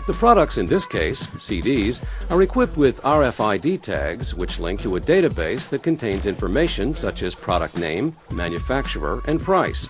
The 0.07 0.13
products 0.13 0.57
in 0.57 0.65
this 0.65 0.85
case, 0.85 1.27
CDs, 1.27 2.03
are 2.29 2.41
equipped 2.41 2.75
with 2.75 3.01
RFID 3.03 3.81
tags 3.81 4.35
which 4.35 4.59
link 4.59 4.81
to 4.81 4.97
a 4.97 4.99
database 4.99 5.69
that 5.69 5.83
contains 5.83 6.25
information 6.25 6.93
such 6.93 7.23
as 7.23 7.33
product 7.33 7.77
name, 7.77 8.13
manufacturer, 8.29 9.21
and 9.25 9.39
price. 9.39 9.87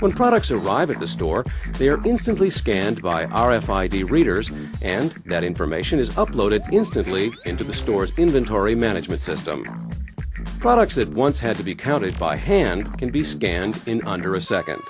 When 0.00 0.12
products 0.12 0.50
arrive 0.50 0.90
at 0.90 0.98
the 0.98 1.06
store, 1.06 1.44
they 1.74 1.90
are 1.90 2.02
instantly 2.06 2.48
scanned 2.48 3.02
by 3.02 3.26
RFID 3.26 4.10
readers, 4.10 4.50
and 4.80 5.10
that 5.26 5.44
information 5.44 5.98
is 5.98 6.08
uploaded 6.10 6.72
instantly 6.72 7.32
into 7.44 7.64
the 7.64 7.74
store's 7.74 8.16
inventory 8.18 8.74
management 8.74 9.20
system. 9.20 9.64
Products 10.66 10.96
that 10.96 11.08
once 11.10 11.38
had 11.38 11.56
to 11.58 11.62
be 11.62 11.76
counted 11.76 12.18
by 12.18 12.34
hand 12.34 12.98
can 12.98 13.12
be 13.12 13.22
scanned 13.22 13.80
in 13.86 14.04
under 14.04 14.34
a 14.34 14.40
second. 14.40 14.82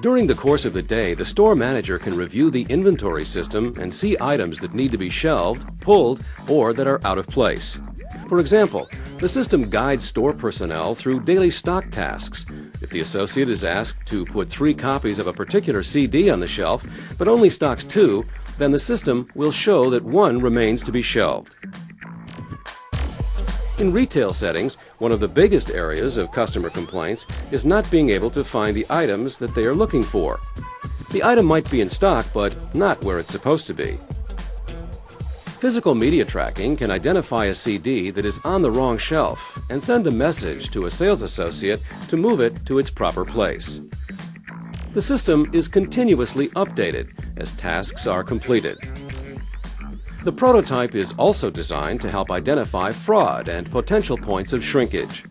During 0.00 0.26
the 0.26 0.34
course 0.34 0.64
of 0.64 0.72
the 0.72 0.82
day, 0.82 1.14
the 1.14 1.24
store 1.24 1.54
manager 1.54 2.00
can 2.00 2.16
review 2.16 2.50
the 2.50 2.66
inventory 2.68 3.24
system 3.24 3.72
and 3.78 3.94
see 3.94 4.16
items 4.20 4.58
that 4.58 4.74
need 4.74 4.90
to 4.90 4.98
be 4.98 5.08
shelved, 5.08 5.80
pulled, 5.80 6.24
or 6.48 6.72
that 6.72 6.88
are 6.88 7.00
out 7.06 7.16
of 7.16 7.28
place. 7.28 7.78
For 8.28 8.40
example, 8.40 8.88
the 9.18 9.28
system 9.28 9.70
guides 9.70 10.04
store 10.04 10.32
personnel 10.32 10.96
through 10.96 11.20
daily 11.20 11.50
stock 11.50 11.88
tasks. 11.92 12.44
If 12.82 12.90
the 12.90 13.02
associate 13.02 13.48
is 13.48 13.62
asked 13.62 14.04
to 14.08 14.24
put 14.24 14.50
three 14.50 14.74
copies 14.74 15.20
of 15.20 15.28
a 15.28 15.32
particular 15.32 15.84
CD 15.84 16.28
on 16.28 16.40
the 16.40 16.48
shelf, 16.48 16.84
but 17.18 17.28
only 17.28 17.50
stocks 17.50 17.84
two, 17.84 18.26
then 18.58 18.72
the 18.72 18.80
system 18.80 19.28
will 19.36 19.52
show 19.52 19.90
that 19.90 20.02
one 20.02 20.40
remains 20.40 20.82
to 20.82 20.90
be 20.90 21.02
shelved. 21.02 21.54
In 23.80 23.94
retail 23.94 24.34
settings, 24.34 24.74
one 24.98 25.10
of 25.10 25.20
the 25.20 25.26
biggest 25.26 25.70
areas 25.70 26.18
of 26.18 26.30
customer 26.32 26.68
complaints 26.68 27.24
is 27.50 27.64
not 27.64 27.90
being 27.90 28.10
able 28.10 28.28
to 28.28 28.44
find 28.44 28.76
the 28.76 28.84
items 28.90 29.38
that 29.38 29.54
they 29.54 29.64
are 29.64 29.74
looking 29.74 30.02
for. 30.02 30.38
The 31.12 31.24
item 31.24 31.46
might 31.46 31.70
be 31.70 31.80
in 31.80 31.88
stock, 31.88 32.26
but 32.34 32.74
not 32.74 33.02
where 33.02 33.18
it's 33.18 33.32
supposed 33.32 33.66
to 33.68 33.72
be. 33.72 33.98
Physical 35.60 35.94
media 35.94 36.26
tracking 36.26 36.76
can 36.76 36.90
identify 36.90 37.46
a 37.46 37.54
CD 37.54 38.10
that 38.10 38.26
is 38.26 38.38
on 38.44 38.60
the 38.60 38.70
wrong 38.70 38.98
shelf 38.98 39.58
and 39.70 39.82
send 39.82 40.06
a 40.06 40.10
message 40.10 40.70
to 40.72 40.84
a 40.84 40.90
sales 40.90 41.22
associate 41.22 41.82
to 42.08 42.18
move 42.18 42.40
it 42.40 42.66
to 42.66 42.78
its 42.78 42.90
proper 42.90 43.24
place. 43.24 43.80
The 44.92 45.00
system 45.00 45.48
is 45.54 45.68
continuously 45.68 46.48
updated 46.48 47.12
as 47.38 47.52
tasks 47.52 48.06
are 48.06 48.24
completed. 48.24 48.76
The 50.22 50.32
prototype 50.32 50.94
is 50.94 51.12
also 51.12 51.48
designed 51.48 52.02
to 52.02 52.10
help 52.10 52.30
identify 52.30 52.92
fraud 52.92 53.48
and 53.48 53.70
potential 53.70 54.18
points 54.18 54.52
of 54.52 54.62
shrinkage. 54.62 55.24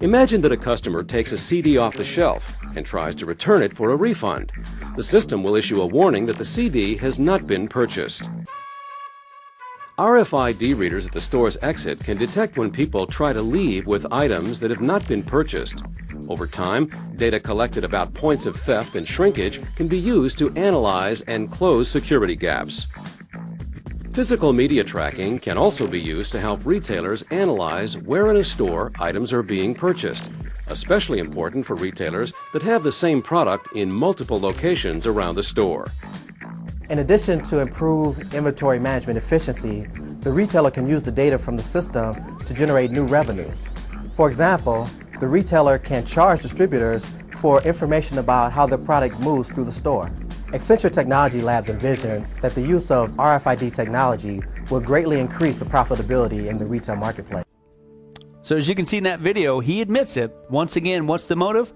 Imagine 0.00 0.40
that 0.42 0.52
a 0.52 0.56
customer 0.56 1.02
takes 1.02 1.32
a 1.32 1.38
CD 1.38 1.78
off 1.78 1.96
the 1.96 2.04
shelf 2.04 2.54
and 2.76 2.86
tries 2.86 3.16
to 3.16 3.26
return 3.26 3.60
it 3.60 3.74
for 3.74 3.90
a 3.90 3.96
refund. 3.96 4.52
The 4.94 5.02
system 5.02 5.42
will 5.42 5.56
issue 5.56 5.82
a 5.82 5.86
warning 5.86 6.26
that 6.26 6.38
the 6.38 6.44
CD 6.44 6.94
has 6.98 7.18
not 7.18 7.48
been 7.48 7.66
purchased. 7.66 8.28
RFID 9.98 10.78
readers 10.78 11.08
at 11.08 11.12
the 11.12 11.20
store's 11.20 11.58
exit 11.60 11.98
can 11.98 12.16
detect 12.16 12.56
when 12.56 12.70
people 12.70 13.06
try 13.08 13.32
to 13.32 13.42
leave 13.42 13.88
with 13.88 14.10
items 14.12 14.60
that 14.60 14.70
have 14.70 14.80
not 14.80 15.06
been 15.08 15.24
purchased. 15.24 15.82
Over 16.28 16.46
time, 16.46 16.88
data 17.16 17.40
collected 17.40 17.82
about 17.82 18.14
points 18.14 18.46
of 18.46 18.54
theft 18.54 18.94
and 18.94 19.06
shrinkage 19.06 19.60
can 19.74 19.88
be 19.88 19.98
used 19.98 20.38
to 20.38 20.54
analyze 20.54 21.20
and 21.22 21.50
close 21.50 21.90
security 21.90 22.36
gaps. 22.36 22.86
Physical 24.12 24.52
media 24.52 24.82
tracking 24.82 25.38
can 25.38 25.56
also 25.56 25.86
be 25.86 26.00
used 26.00 26.32
to 26.32 26.40
help 26.40 26.66
retailers 26.66 27.22
analyze 27.30 27.96
where 27.96 28.28
in 28.28 28.38
a 28.38 28.44
store 28.44 28.90
items 28.98 29.32
are 29.32 29.42
being 29.42 29.72
purchased, 29.72 30.28
especially 30.66 31.20
important 31.20 31.64
for 31.64 31.76
retailers 31.76 32.32
that 32.52 32.60
have 32.60 32.82
the 32.82 32.90
same 32.90 33.22
product 33.22 33.68
in 33.76 33.88
multiple 33.88 34.40
locations 34.40 35.06
around 35.06 35.36
the 35.36 35.44
store. 35.44 35.86
In 36.88 36.98
addition 36.98 37.40
to 37.44 37.60
improve 37.60 38.34
inventory 38.34 38.80
management 38.80 39.16
efficiency, 39.16 39.86
the 40.22 40.32
retailer 40.32 40.72
can 40.72 40.88
use 40.88 41.04
the 41.04 41.12
data 41.12 41.38
from 41.38 41.56
the 41.56 41.62
system 41.62 42.36
to 42.38 42.52
generate 42.52 42.90
new 42.90 43.04
revenues. 43.06 43.68
For 44.14 44.26
example, 44.26 44.90
the 45.20 45.28
retailer 45.28 45.78
can 45.78 46.04
charge 46.04 46.42
distributors 46.42 47.08
for 47.36 47.62
information 47.62 48.18
about 48.18 48.50
how 48.50 48.66
the 48.66 48.76
product 48.76 49.20
moves 49.20 49.52
through 49.52 49.66
the 49.66 49.72
store. 49.72 50.10
Accenture 50.52 50.92
Technology 50.92 51.40
Labs 51.42 51.68
envisions 51.68 52.40
that 52.40 52.54
the 52.56 52.60
use 52.60 52.90
of 52.90 53.12
RFID 53.12 53.72
technology 53.72 54.42
will 54.68 54.80
greatly 54.80 55.20
increase 55.20 55.60
the 55.60 55.64
profitability 55.64 56.46
in 56.48 56.58
the 56.58 56.66
retail 56.66 56.96
marketplace. 56.96 57.44
So, 58.42 58.56
as 58.56 58.68
you 58.68 58.74
can 58.74 58.84
see 58.84 58.96
in 58.96 59.04
that 59.04 59.20
video, 59.20 59.60
he 59.60 59.80
admits 59.80 60.16
it. 60.16 60.34
Once 60.48 60.74
again, 60.76 61.06
what's 61.06 61.26
the 61.26 61.36
motive? 61.36 61.72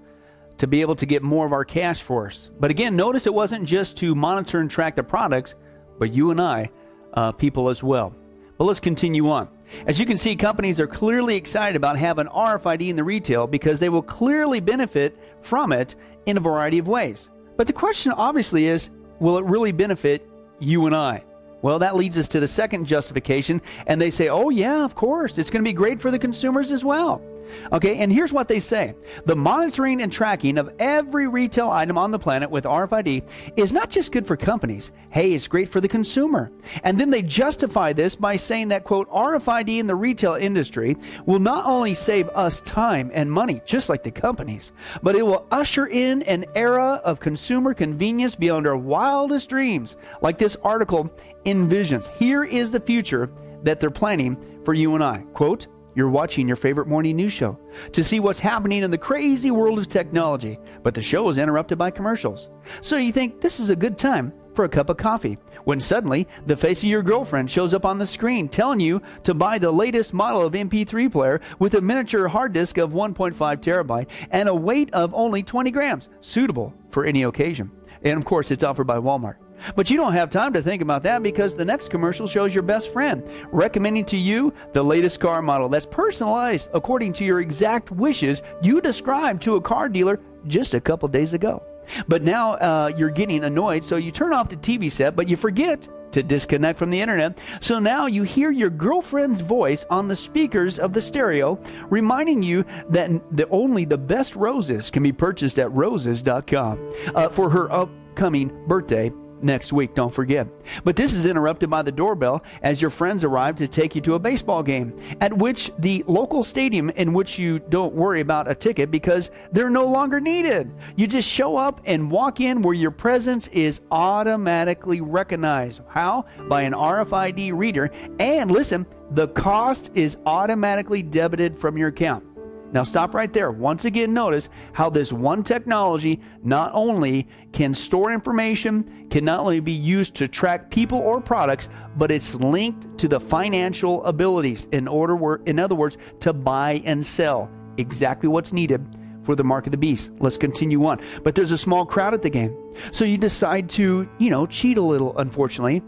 to 0.57 0.67
be 0.67 0.81
able 0.81 0.95
to 0.95 1.05
get 1.05 1.21
more 1.21 1.45
of 1.45 1.51
our 1.51 1.65
cash 1.65 2.01
for 2.01 2.27
us. 2.27 2.49
But 2.59 2.71
again, 2.71 2.95
notice 2.95 3.27
it 3.27 3.33
wasn't 3.33 3.65
just 3.65 3.97
to 3.97 4.15
monitor 4.15 4.59
and 4.59 4.71
track 4.71 4.95
the 4.95 5.03
products, 5.03 5.55
but 5.99 6.13
you 6.13 6.31
and 6.31 6.39
I, 6.39 6.69
uh, 7.13 7.31
people 7.33 7.69
as 7.69 7.83
well. 7.83 8.15
But 8.57 8.63
let's 8.65 8.79
continue 8.79 9.29
on. 9.29 9.49
As 9.85 9.99
you 9.99 10.05
can 10.05 10.17
see, 10.17 10.35
companies 10.35 10.79
are 10.79 10.87
clearly 10.87 11.35
excited 11.35 11.75
about 11.75 11.97
having 11.97 12.27
RFID 12.27 12.87
in 12.87 12.95
the 12.95 13.03
retail 13.03 13.47
because 13.47 13.79
they 13.79 13.89
will 13.89 14.01
clearly 14.01 14.59
benefit 14.61 15.19
from 15.41 15.73
it 15.73 15.95
in 16.25 16.37
a 16.37 16.39
variety 16.39 16.77
of 16.77 16.87
ways. 16.87 17.29
But 17.57 17.67
the 17.67 17.73
question 17.73 18.11
obviously 18.11 18.67
is 18.67 18.89
will 19.19 19.37
it 19.37 19.45
really 19.45 19.71
benefit 19.71 20.27
you 20.59 20.85
and 20.85 20.95
I? 20.95 21.23
Well, 21.61 21.79
that 21.79 21.95
leads 21.95 22.17
us 22.17 22.27
to 22.29 22.39
the 22.39 22.47
second 22.47 22.85
justification, 22.85 23.61
and 23.87 23.99
they 23.99 24.11
say, 24.11 24.27
oh, 24.27 24.49
yeah, 24.49 24.83
of 24.83 24.93
course, 24.93 25.37
it's 25.37 25.49
going 25.49 25.63
to 25.63 25.67
be 25.67 25.73
great 25.73 25.99
for 25.99 26.11
the 26.11 26.19
consumers 26.19 26.71
as 26.71 26.83
well. 26.83 27.23
Okay, 27.71 27.97
and 27.97 28.11
here's 28.11 28.33
what 28.33 28.47
they 28.47 28.59
say 28.59 28.95
the 29.25 29.35
monitoring 29.35 30.01
and 30.01 30.11
tracking 30.11 30.57
of 30.57 30.73
every 30.79 31.27
retail 31.27 31.69
item 31.69 31.97
on 31.97 32.11
the 32.11 32.19
planet 32.19 32.49
with 32.49 32.63
RFID 32.63 33.27
is 33.55 33.73
not 33.73 33.89
just 33.89 34.11
good 34.11 34.27
for 34.27 34.37
companies, 34.37 34.91
hey, 35.09 35.33
it's 35.33 35.47
great 35.47 35.69
for 35.69 35.81
the 35.81 35.87
consumer. 35.87 36.51
And 36.83 36.99
then 36.99 37.09
they 37.09 37.21
justify 37.21 37.93
this 37.93 38.15
by 38.15 38.35
saying 38.35 38.69
that, 38.69 38.83
quote, 38.83 39.09
RFID 39.09 39.79
in 39.79 39.87
the 39.87 39.95
retail 39.95 40.33
industry 40.33 40.95
will 41.25 41.39
not 41.39 41.65
only 41.65 41.93
save 41.93 42.29
us 42.29 42.61
time 42.61 43.11
and 43.13 43.31
money, 43.31 43.61
just 43.65 43.89
like 43.89 44.03
the 44.03 44.11
companies, 44.11 44.71
but 45.03 45.15
it 45.15 45.25
will 45.25 45.47
usher 45.51 45.87
in 45.87 46.21
an 46.23 46.45
era 46.55 47.01
of 47.03 47.19
consumer 47.19 47.73
convenience 47.73 48.35
beyond 48.35 48.67
our 48.67 48.77
wildest 48.77 49.49
dreams, 49.49 49.95
like 50.21 50.37
this 50.37 50.57
article 50.63 51.11
envisions. 51.45 52.09
Here 52.17 52.43
is 52.43 52.71
the 52.71 52.79
future 52.79 53.29
that 53.63 53.79
they're 53.79 53.89
planning 53.89 54.37
for 54.63 54.73
you 54.73 54.95
and 54.95 55.03
I. 55.03 55.19
Quote, 55.33 55.67
you're 55.95 56.09
watching 56.09 56.47
your 56.47 56.57
favorite 56.57 56.87
morning 56.87 57.15
news 57.15 57.33
show 57.33 57.57
to 57.93 58.03
see 58.03 58.19
what's 58.19 58.39
happening 58.39 58.83
in 58.83 58.91
the 58.91 58.97
crazy 58.97 59.49
world 59.49 59.79
of 59.79 59.87
technology, 59.87 60.59
but 60.83 60.93
the 60.93 61.01
show 61.01 61.27
is 61.29 61.37
interrupted 61.37 61.77
by 61.77 61.89
commercials. 61.89 62.49
So 62.81 62.97
you 62.97 63.11
think 63.11 63.41
this 63.41 63.59
is 63.59 63.69
a 63.69 63.75
good 63.75 63.97
time 63.97 64.33
for 64.53 64.65
a 64.65 64.69
cup 64.69 64.89
of 64.89 64.97
coffee 64.97 65.37
when 65.65 65.81
suddenly 65.81 66.27
the 66.45 66.55
face 66.55 66.83
of 66.83 66.89
your 66.89 67.03
girlfriend 67.03 67.51
shows 67.51 67.73
up 67.73 67.85
on 67.85 67.99
the 67.99 68.07
screen 68.07 68.47
telling 68.47 68.79
you 68.79 69.01
to 69.23 69.33
buy 69.33 69.57
the 69.57 69.71
latest 69.71 70.13
model 70.13 70.45
of 70.45 70.53
MP3 70.53 71.11
player 71.11 71.41
with 71.59 71.73
a 71.73 71.81
miniature 71.81 72.27
hard 72.27 72.53
disk 72.53 72.77
of 72.77 72.91
1.5 72.91 73.35
terabyte 73.35 74.07
and 74.31 74.47
a 74.47 74.55
weight 74.55 74.93
of 74.93 75.13
only 75.13 75.43
20 75.43 75.71
grams, 75.71 76.09
suitable 76.21 76.73
for 76.89 77.05
any 77.05 77.23
occasion. 77.23 77.71
And 78.03 78.17
of 78.17 78.25
course, 78.25 78.51
it's 78.51 78.63
offered 78.63 78.87
by 78.87 78.97
Walmart. 78.97 79.35
But 79.75 79.89
you 79.89 79.97
don't 79.97 80.13
have 80.13 80.29
time 80.29 80.53
to 80.53 80.61
think 80.61 80.81
about 80.81 81.03
that 81.03 81.23
because 81.23 81.55
the 81.55 81.65
next 81.65 81.89
commercial 81.89 82.27
shows 82.27 82.53
your 82.53 82.63
best 82.63 82.91
friend 82.91 83.27
recommending 83.51 84.05
to 84.05 84.17
you 84.17 84.53
the 84.73 84.83
latest 84.83 85.19
car 85.19 85.41
model 85.41 85.69
that's 85.69 85.85
personalized 85.85 86.69
according 86.73 87.13
to 87.13 87.25
your 87.25 87.41
exact 87.41 87.91
wishes 87.91 88.41
you 88.61 88.81
described 88.81 89.41
to 89.43 89.55
a 89.55 89.61
car 89.61 89.89
dealer 89.89 90.19
just 90.47 90.73
a 90.73 90.81
couple 90.81 91.07
days 91.07 91.33
ago. 91.33 91.63
But 92.07 92.23
now 92.23 92.53
uh, 92.53 92.91
you're 92.97 93.11
getting 93.11 93.43
annoyed, 93.43 93.85
so 93.85 93.95
you 93.95 94.11
turn 94.11 94.33
off 94.33 94.49
the 94.49 94.55
TV 94.57 94.91
set, 94.91 95.15
but 95.15 95.29
you 95.29 95.35
forget 95.35 95.87
to 96.11 96.23
disconnect 96.23 96.79
from 96.79 96.89
the 96.89 96.99
internet. 96.99 97.39
So 97.59 97.77
now 97.77 98.07
you 98.07 98.23
hear 98.23 98.51
your 98.51 98.69
girlfriend's 98.69 99.41
voice 99.41 99.85
on 99.89 100.07
the 100.07 100.15
speakers 100.15 100.79
of 100.79 100.93
the 100.93 101.01
stereo, 101.01 101.59
reminding 101.89 102.41
you 102.41 102.65
that 102.89 103.11
the, 103.35 103.47
only 103.49 103.85
the 103.85 103.97
best 103.97 104.35
roses 104.35 104.89
can 104.89 105.03
be 105.03 105.11
purchased 105.11 105.59
at 105.59 105.71
roses.com 105.73 106.93
uh, 107.13 107.29
for 107.29 107.49
her 107.49 107.71
upcoming 107.71 108.65
birthday 108.65 109.11
next 109.41 109.73
week, 109.73 109.93
don't 109.95 110.13
forget. 110.13 110.47
But 110.83 110.95
this 110.95 111.13
is 111.13 111.25
interrupted 111.25 111.69
by 111.69 111.81
the 111.81 111.91
doorbell 111.91 112.43
as 112.61 112.81
your 112.81 112.89
friends 112.89 113.23
arrive 113.23 113.55
to 113.57 113.67
take 113.67 113.95
you 113.95 114.01
to 114.01 114.15
a 114.15 114.19
baseball 114.19 114.63
game, 114.63 114.95
at 115.21 115.33
which 115.33 115.71
the 115.79 116.03
local 116.07 116.43
stadium 116.43 116.89
in 116.91 117.13
which 117.13 117.37
you 117.37 117.59
don't 117.59 117.93
worry 117.93 118.21
about 118.21 118.49
a 118.49 118.55
ticket 118.55 118.91
because 118.91 119.31
they're 119.51 119.69
no 119.69 119.85
longer 119.85 120.19
needed. 120.19 120.71
You 120.95 121.07
just 121.07 121.29
show 121.29 121.57
up 121.57 121.81
and 121.85 122.09
walk 122.09 122.39
in 122.39 122.61
where 122.61 122.73
your 122.73 122.91
presence 122.91 123.47
is 123.49 123.81
automatically 123.91 125.01
recognized. 125.01 125.81
How? 125.87 126.25
By 126.47 126.63
an 126.63 126.73
RFID 126.73 127.51
reader. 127.53 127.91
And 128.19 128.51
listen, 128.51 128.85
the 129.11 129.27
cost 129.29 129.91
is 129.93 130.17
automatically 130.25 131.03
debited 131.03 131.57
from 131.57 131.77
your 131.77 131.89
account. 131.89 132.34
Now, 132.75 132.83
stop 132.83 133.15
right 133.15 133.31
there. 133.31 133.51
Once 133.51 133.85
again, 133.85 134.13
notice 134.13 134.49
how 134.73 134.89
this 134.89 135.13
one 135.13 135.43
technology 135.43 136.19
not 136.43 136.71
only 136.73 137.25
can 137.53 137.73
store 137.73 138.11
information, 138.11 139.07
can 139.09 139.23
not 139.23 139.39
only 139.39 139.61
be 139.61 139.71
used 139.71 140.13
to 140.15 140.27
track 140.27 140.69
people 140.69 140.99
or 140.99 141.21
products, 141.21 141.69
but 141.95 142.11
it's 142.11 142.35
linked 142.35 142.97
to 142.97 143.07
the 143.07 143.17
financial 143.17 144.03
abilities 144.03 144.67
in 144.73 144.89
order, 144.89 145.41
in 145.45 145.57
other 145.57 145.73
words, 145.73 145.97
to 146.19 146.33
buy 146.33 146.81
and 146.83 147.07
sell 147.07 147.49
exactly 147.77 148.27
what's 148.27 148.51
needed 148.51 148.85
for 149.23 149.37
the 149.37 149.43
mark 149.45 149.67
of 149.67 149.71
the 149.71 149.77
beast. 149.77 150.11
Let's 150.19 150.37
continue 150.37 150.85
on. 150.85 150.99
But 151.23 151.33
there's 151.33 151.51
a 151.51 151.57
small 151.57 151.85
crowd 151.85 152.13
at 152.13 152.23
the 152.23 152.29
game. 152.29 152.53
So 152.91 153.05
you 153.05 153.17
decide 153.17 153.69
to, 153.69 154.05
you 154.17 154.29
know, 154.29 154.45
cheat 154.47 154.77
a 154.77 154.81
little, 154.81 155.17
unfortunately, 155.17 155.81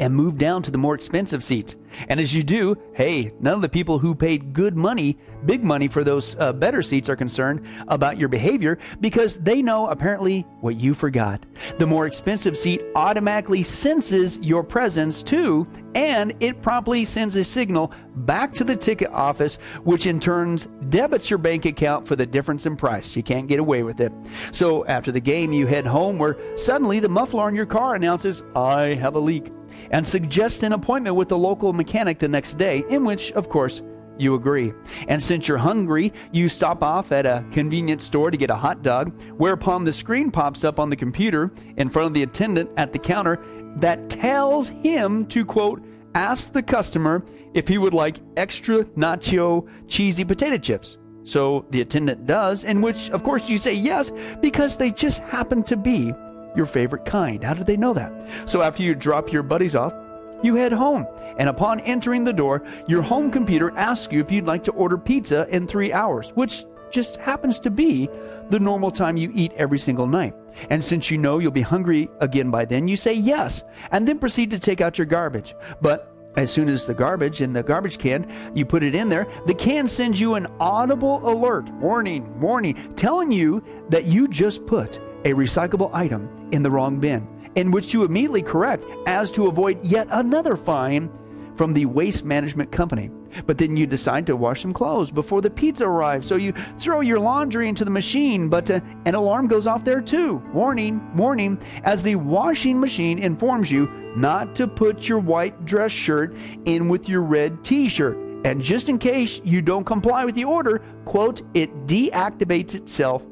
and 0.00 0.14
move 0.14 0.38
down 0.38 0.62
to 0.62 0.70
the 0.70 0.78
more 0.78 0.94
expensive 0.94 1.44
seats. 1.44 1.76
And 2.08 2.20
as 2.20 2.34
you 2.34 2.42
do, 2.42 2.76
hey, 2.94 3.32
none 3.40 3.54
of 3.54 3.62
the 3.62 3.68
people 3.68 3.98
who 3.98 4.14
paid 4.14 4.52
good 4.52 4.76
money, 4.76 5.18
big 5.44 5.64
money 5.64 5.88
for 5.88 6.04
those 6.04 6.36
uh, 6.38 6.52
better 6.52 6.82
seats 6.82 7.08
are 7.08 7.16
concerned 7.16 7.64
about 7.88 8.18
your 8.18 8.28
behavior 8.28 8.78
because 9.00 9.36
they 9.36 9.62
know 9.62 9.86
apparently 9.88 10.42
what 10.60 10.76
you 10.76 10.94
forgot. 10.94 11.44
The 11.78 11.86
more 11.86 12.06
expensive 12.06 12.56
seat 12.56 12.82
automatically 12.94 13.62
senses 13.62 14.38
your 14.38 14.62
presence 14.62 15.22
too, 15.22 15.66
and 15.94 16.34
it 16.40 16.62
promptly 16.62 17.04
sends 17.04 17.36
a 17.36 17.44
signal 17.44 17.92
back 18.16 18.52
to 18.54 18.64
the 18.64 18.76
ticket 18.76 19.10
office, 19.10 19.56
which 19.84 20.06
in 20.06 20.20
turn 20.20 20.58
debits 20.88 21.28
your 21.30 21.38
bank 21.38 21.64
account 21.64 22.06
for 22.06 22.16
the 22.16 22.26
difference 22.26 22.66
in 22.66 22.76
price. 22.76 23.16
You 23.16 23.22
can't 23.22 23.48
get 23.48 23.58
away 23.58 23.82
with 23.82 24.00
it. 24.00 24.12
So 24.52 24.86
after 24.86 25.10
the 25.10 25.20
game, 25.20 25.52
you 25.52 25.66
head 25.66 25.86
home 25.86 26.18
where 26.18 26.36
suddenly 26.56 27.00
the 27.00 27.08
muffler 27.08 27.42
on 27.42 27.54
your 27.54 27.66
car 27.66 27.94
announces, 27.94 28.44
I 28.54 28.94
have 28.94 29.14
a 29.14 29.18
leak 29.18 29.50
and 29.90 30.06
suggest 30.06 30.62
an 30.62 30.72
appointment 30.72 31.16
with 31.16 31.28
the 31.28 31.38
local 31.38 31.72
mechanic 31.72 32.18
the 32.18 32.28
next 32.28 32.58
day, 32.58 32.84
in 32.88 33.04
which, 33.04 33.32
of 33.32 33.48
course, 33.48 33.82
you 34.18 34.34
agree. 34.34 34.72
And 35.08 35.22
since 35.22 35.46
you're 35.46 35.58
hungry, 35.58 36.12
you 36.32 36.48
stop 36.48 36.82
off 36.82 37.12
at 37.12 37.26
a 37.26 37.44
convenience 37.50 38.04
store 38.04 38.30
to 38.30 38.36
get 38.36 38.50
a 38.50 38.56
hot 38.56 38.82
dog, 38.82 39.20
whereupon 39.36 39.84
the 39.84 39.92
screen 39.92 40.30
pops 40.30 40.64
up 40.64 40.80
on 40.80 40.90
the 40.90 40.96
computer 40.96 41.52
in 41.76 41.88
front 41.88 42.08
of 42.08 42.14
the 42.14 42.22
attendant 42.22 42.70
at 42.76 42.92
the 42.92 42.98
counter 42.98 43.44
that 43.76 44.08
tells 44.08 44.68
him 44.68 45.26
to, 45.26 45.44
quote, 45.44 45.82
ask 46.14 46.52
the 46.52 46.62
customer 46.62 47.22
if 47.52 47.68
he 47.68 47.76
would 47.76 47.92
like 47.92 48.16
extra 48.36 48.84
nacho 48.96 49.68
cheesy 49.86 50.24
potato 50.24 50.56
chips. 50.56 50.96
So 51.24 51.66
the 51.70 51.80
attendant 51.80 52.26
does, 52.26 52.64
in 52.64 52.80
which, 52.80 53.10
of 53.10 53.22
course, 53.22 53.50
you 53.50 53.58
say 53.58 53.74
yes 53.74 54.12
because 54.40 54.76
they 54.76 54.92
just 54.92 55.20
happen 55.24 55.62
to 55.64 55.76
be 55.76 56.14
your 56.56 56.66
favorite 56.66 57.04
kind. 57.04 57.44
How 57.44 57.54
did 57.54 57.66
they 57.66 57.76
know 57.76 57.92
that? 57.94 58.12
So 58.46 58.62
after 58.62 58.82
you 58.82 58.94
drop 58.94 59.32
your 59.32 59.42
buddies 59.42 59.76
off, 59.76 59.94
you 60.42 60.54
head 60.54 60.72
home. 60.72 61.06
And 61.38 61.48
upon 61.48 61.80
entering 61.80 62.24
the 62.24 62.32
door, 62.32 62.62
your 62.86 63.02
home 63.02 63.30
computer 63.30 63.76
asks 63.76 64.12
you 64.12 64.20
if 64.20 64.30
you'd 64.30 64.46
like 64.46 64.64
to 64.64 64.72
order 64.72 64.98
pizza 64.98 65.46
in 65.50 65.66
three 65.66 65.92
hours, 65.92 66.30
which 66.30 66.64
just 66.90 67.16
happens 67.16 67.58
to 67.60 67.70
be 67.70 68.08
the 68.50 68.60
normal 68.60 68.90
time 68.90 69.16
you 69.16 69.30
eat 69.34 69.52
every 69.56 69.78
single 69.78 70.06
night. 70.06 70.34
And 70.70 70.82
since 70.82 71.10
you 71.10 71.18
know 71.18 71.38
you'll 71.38 71.50
be 71.50 71.62
hungry 71.62 72.08
again 72.20 72.50
by 72.50 72.64
then, 72.64 72.88
you 72.88 72.96
say 72.96 73.12
yes, 73.12 73.64
and 73.90 74.06
then 74.06 74.18
proceed 74.18 74.50
to 74.52 74.58
take 74.58 74.80
out 74.80 74.96
your 74.96 75.06
garbage. 75.06 75.54
But 75.80 76.12
as 76.36 76.50
soon 76.50 76.68
as 76.68 76.86
the 76.86 76.94
garbage 76.94 77.40
in 77.40 77.52
the 77.52 77.62
garbage 77.62 77.98
can, 77.98 78.30
you 78.54 78.64
put 78.64 78.82
it 78.82 78.94
in 78.94 79.08
there, 79.08 79.26
the 79.46 79.54
can 79.54 79.88
sends 79.88 80.20
you 80.20 80.34
an 80.34 80.46
audible 80.60 81.28
alert, 81.28 81.68
warning, 81.74 82.40
warning, 82.40 82.92
telling 82.94 83.32
you 83.32 83.64
that 83.88 84.04
you 84.04 84.28
just 84.28 84.66
put 84.66 85.00
a 85.26 85.34
recyclable 85.34 85.92
item 85.92 86.30
in 86.52 86.62
the 86.62 86.70
wrong 86.70 87.00
bin, 87.00 87.26
in 87.56 87.72
which 87.72 87.92
you 87.92 88.04
immediately 88.04 88.42
correct 88.42 88.84
as 89.06 89.28
to 89.32 89.48
avoid 89.48 89.84
yet 89.84 90.06
another 90.12 90.54
fine 90.54 91.10
from 91.56 91.74
the 91.74 91.84
waste 91.84 92.24
management 92.24 92.70
company. 92.70 93.10
But 93.44 93.58
then 93.58 93.76
you 93.76 93.88
decide 93.88 94.24
to 94.26 94.36
wash 94.36 94.62
some 94.62 94.72
clothes 94.72 95.10
before 95.10 95.42
the 95.42 95.50
pizza 95.50 95.84
arrives, 95.84 96.28
so 96.28 96.36
you 96.36 96.54
throw 96.78 97.00
your 97.00 97.18
laundry 97.18 97.68
into 97.68 97.84
the 97.84 97.90
machine, 97.90 98.48
but 98.48 98.70
uh, 98.70 98.80
an 99.04 99.16
alarm 99.16 99.48
goes 99.48 99.66
off 99.66 99.82
there 99.82 100.00
too. 100.00 100.36
Warning, 100.54 101.00
warning, 101.16 101.60
as 101.82 102.04
the 102.04 102.14
washing 102.14 102.78
machine 102.78 103.18
informs 103.18 103.68
you 103.68 103.88
not 104.14 104.54
to 104.54 104.68
put 104.68 105.08
your 105.08 105.18
white 105.18 105.64
dress 105.64 105.90
shirt 105.90 106.36
in 106.66 106.88
with 106.88 107.08
your 107.08 107.22
red 107.22 107.64
t 107.64 107.88
shirt. 107.88 108.16
And 108.44 108.62
just 108.62 108.88
in 108.88 108.96
case 108.96 109.40
you 109.44 109.60
don't 109.60 109.84
comply 109.84 110.24
with 110.24 110.36
the 110.36 110.44
order, 110.44 110.84
quote, 111.04 111.42
it 111.52 111.88
deactivates 111.88 112.76
itself 112.76 113.24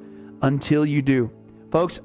until 0.42 0.84
you 0.84 1.00
do. 1.00 1.30
Folks, 1.74 1.98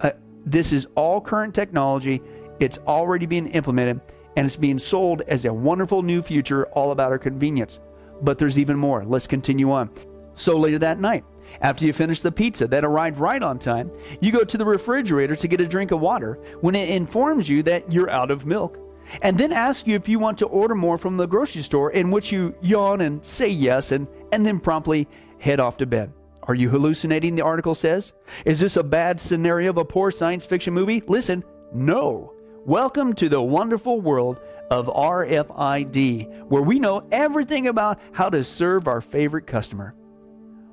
uh, 0.00 0.12
this 0.46 0.72
is 0.72 0.86
all 0.94 1.20
current 1.20 1.52
technology. 1.52 2.22
It's 2.60 2.78
already 2.86 3.26
being 3.26 3.48
implemented 3.48 4.00
and 4.36 4.46
it's 4.46 4.54
being 4.54 4.78
sold 4.78 5.22
as 5.22 5.44
a 5.44 5.52
wonderful 5.52 6.04
new 6.04 6.22
future 6.22 6.66
all 6.66 6.92
about 6.92 7.10
our 7.10 7.18
convenience. 7.18 7.80
But 8.22 8.38
there's 8.38 8.60
even 8.60 8.76
more. 8.76 9.04
Let's 9.04 9.26
continue 9.26 9.72
on. 9.72 9.90
So 10.34 10.56
later 10.56 10.78
that 10.78 11.00
night, 11.00 11.24
after 11.62 11.84
you 11.84 11.92
finish 11.92 12.22
the 12.22 12.30
pizza 12.30 12.68
that 12.68 12.84
arrived 12.84 13.18
right 13.18 13.42
on 13.42 13.58
time, 13.58 13.90
you 14.20 14.30
go 14.30 14.44
to 14.44 14.56
the 14.56 14.64
refrigerator 14.64 15.34
to 15.34 15.48
get 15.48 15.60
a 15.60 15.66
drink 15.66 15.90
of 15.90 15.98
water 15.98 16.34
when 16.60 16.76
it 16.76 16.88
informs 16.88 17.48
you 17.48 17.64
that 17.64 17.92
you're 17.92 18.10
out 18.10 18.30
of 18.30 18.46
milk. 18.46 18.78
And 19.22 19.36
then 19.36 19.50
asks 19.52 19.88
you 19.88 19.96
if 19.96 20.08
you 20.08 20.20
want 20.20 20.38
to 20.38 20.46
order 20.46 20.76
more 20.76 20.96
from 20.96 21.16
the 21.16 21.26
grocery 21.26 21.62
store, 21.62 21.90
in 21.90 22.12
which 22.12 22.30
you 22.30 22.54
yawn 22.60 23.00
and 23.00 23.24
say 23.24 23.48
yes 23.48 23.90
and, 23.90 24.06
and 24.30 24.46
then 24.46 24.60
promptly 24.60 25.08
head 25.40 25.58
off 25.58 25.76
to 25.78 25.86
bed. 25.86 26.12
Are 26.48 26.54
you 26.54 26.70
hallucinating? 26.70 27.34
The 27.34 27.44
article 27.44 27.74
says. 27.74 28.14
Is 28.46 28.58
this 28.58 28.78
a 28.78 28.82
bad 28.82 29.20
scenario 29.20 29.68
of 29.68 29.76
a 29.76 29.84
poor 29.84 30.10
science 30.10 30.46
fiction 30.46 30.72
movie? 30.72 31.02
Listen, 31.06 31.44
no. 31.74 32.32
Welcome 32.64 33.12
to 33.16 33.28
the 33.28 33.42
wonderful 33.42 34.00
world 34.00 34.40
of 34.70 34.86
RFID, 34.86 36.44
where 36.44 36.62
we 36.62 36.78
know 36.78 37.06
everything 37.12 37.68
about 37.68 38.00
how 38.12 38.30
to 38.30 38.42
serve 38.42 38.88
our 38.88 39.02
favorite 39.02 39.46
customer. 39.46 39.94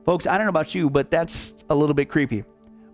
Folks, 0.05 0.25
I 0.25 0.37
don't 0.37 0.45
know 0.45 0.51
about 0.51 0.73
you, 0.73 0.89
but 0.89 1.11
that's 1.11 1.55
a 1.69 1.75
little 1.75 1.93
bit 1.93 2.07
creepy. 2.07 2.45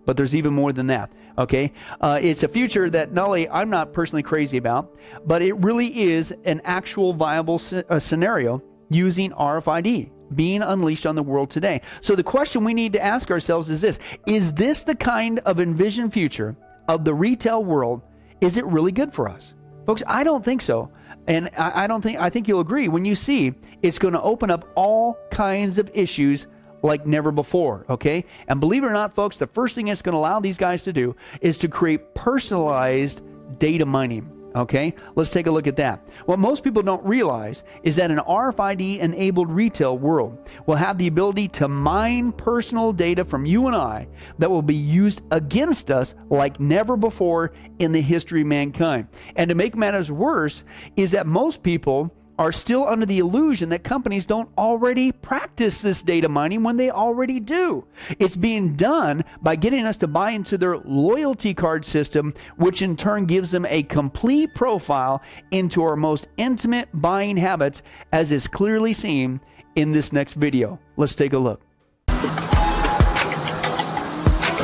But 0.04 0.16
there's 0.16 0.34
even 0.34 0.52
more 0.52 0.72
than 0.72 0.88
that. 0.88 1.12
Okay, 1.38 1.72
uh, 2.00 2.18
it's 2.20 2.42
a 2.42 2.48
future 2.48 2.90
that 2.90 3.12
not 3.12 3.26
only 3.26 3.48
I'm 3.48 3.70
not 3.70 3.92
personally 3.92 4.24
crazy 4.24 4.56
about, 4.56 4.98
but 5.24 5.40
it 5.40 5.52
really 5.52 6.02
is 6.02 6.34
an 6.44 6.60
actual 6.64 7.12
viable 7.12 7.60
c- 7.60 7.84
uh, 7.88 8.00
scenario 8.00 8.60
using 8.90 9.30
RFID 9.30 10.10
being 10.34 10.62
unleashed 10.62 11.06
on 11.06 11.14
the 11.14 11.22
world 11.22 11.50
today. 11.50 11.80
So 12.00 12.14
the 12.14 12.22
question 12.22 12.64
we 12.64 12.74
need 12.74 12.92
to 12.94 13.02
ask 13.02 13.30
ourselves 13.30 13.70
is 13.70 13.80
this: 13.80 13.98
Is 14.26 14.52
this 14.52 14.84
the 14.84 14.94
kind 14.94 15.38
of 15.40 15.60
envisioned 15.60 16.12
future 16.12 16.56
of 16.88 17.04
the 17.04 17.14
retail 17.14 17.64
world? 17.64 18.02
Is 18.40 18.56
it 18.56 18.64
really 18.66 18.92
good 18.92 19.12
for 19.12 19.28
us, 19.28 19.54
folks? 19.86 20.02
I 20.06 20.24
don't 20.24 20.44
think 20.44 20.62
so. 20.62 20.90
And 21.26 21.50
I, 21.56 21.84
I 21.84 21.86
don't 21.86 22.02
think 22.02 22.18
I 22.18 22.30
think 22.30 22.48
you'll 22.48 22.60
agree 22.60 22.88
when 22.88 23.04
you 23.04 23.14
see 23.14 23.54
it's 23.82 23.98
going 23.98 24.14
to 24.14 24.22
open 24.22 24.50
up 24.50 24.68
all 24.74 25.18
kinds 25.30 25.78
of 25.78 25.90
issues 25.94 26.46
like 26.82 27.06
never 27.06 27.30
before, 27.30 27.86
okay? 27.88 28.24
And 28.48 28.58
believe 28.58 28.82
it 28.82 28.88
or 28.88 28.92
not, 28.92 29.14
folks, 29.14 29.38
the 29.38 29.46
first 29.46 29.74
thing 29.74 29.88
it's 29.88 30.02
going 30.02 30.14
to 30.14 30.18
allow 30.18 30.40
these 30.40 30.58
guys 30.58 30.82
to 30.84 30.92
do 30.92 31.14
is 31.40 31.56
to 31.58 31.68
create 31.68 32.14
personalized 32.14 33.22
data 33.58 33.86
mining. 33.86 34.41
Okay, 34.54 34.94
let's 35.14 35.30
take 35.30 35.46
a 35.46 35.50
look 35.50 35.66
at 35.66 35.76
that. 35.76 36.06
What 36.26 36.38
most 36.38 36.62
people 36.62 36.82
don't 36.82 37.04
realize 37.04 37.64
is 37.82 37.96
that 37.96 38.10
an 38.10 38.18
RFID 38.18 38.98
enabled 38.98 39.50
retail 39.50 39.96
world 39.96 40.50
will 40.66 40.76
have 40.76 40.98
the 40.98 41.06
ability 41.06 41.48
to 41.48 41.68
mine 41.68 42.32
personal 42.32 42.92
data 42.92 43.24
from 43.24 43.46
you 43.46 43.66
and 43.66 43.76
I 43.76 44.08
that 44.38 44.50
will 44.50 44.62
be 44.62 44.74
used 44.74 45.22
against 45.30 45.90
us 45.90 46.14
like 46.28 46.60
never 46.60 46.96
before 46.96 47.52
in 47.78 47.92
the 47.92 48.00
history 48.00 48.42
of 48.42 48.46
mankind. 48.46 49.08
And 49.36 49.48
to 49.48 49.54
make 49.54 49.74
matters 49.74 50.10
worse, 50.10 50.64
is 50.96 51.12
that 51.12 51.26
most 51.26 51.62
people 51.62 52.14
are 52.38 52.52
still 52.52 52.86
under 52.86 53.06
the 53.06 53.18
illusion 53.18 53.68
that 53.68 53.84
companies 53.84 54.26
don't 54.26 54.48
already 54.56 55.12
practice 55.12 55.82
this 55.82 56.02
data 56.02 56.28
mining 56.28 56.62
when 56.62 56.76
they 56.76 56.90
already 56.90 57.40
do. 57.40 57.84
It's 58.18 58.36
being 58.36 58.74
done 58.74 59.24
by 59.42 59.56
getting 59.56 59.84
us 59.86 59.96
to 59.98 60.08
buy 60.08 60.30
into 60.30 60.58
their 60.58 60.78
loyalty 60.78 61.54
card 61.54 61.84
system, 61.84 62.34
which 62.56 62.82
in 62.82 62.96
turn 62.96 63.26
gives 63.26 63.50
them 63.50 63.66
a 63.66 63.82
complete 63.84 64.54
profile 64.54 65.22
into 65.50 65.82
our 65.82 65.96
most 65.96 66.28
intimate 66.36 66.88
buying 66.92 67.36
habits, 67.36 67.82
as 68.12 68.32
is 68.32 68.48
clearly 68.48 68.92
seen 68.92 69.40
in 69.76 69.92
this 69.92 70.12
next 70.12 70.34
video. 70.34 70.78
Let's 70.96 71.14
take 71.14 71.32
a 71.32 71.38
look. 71.38 71.60
Do 72.08 72.14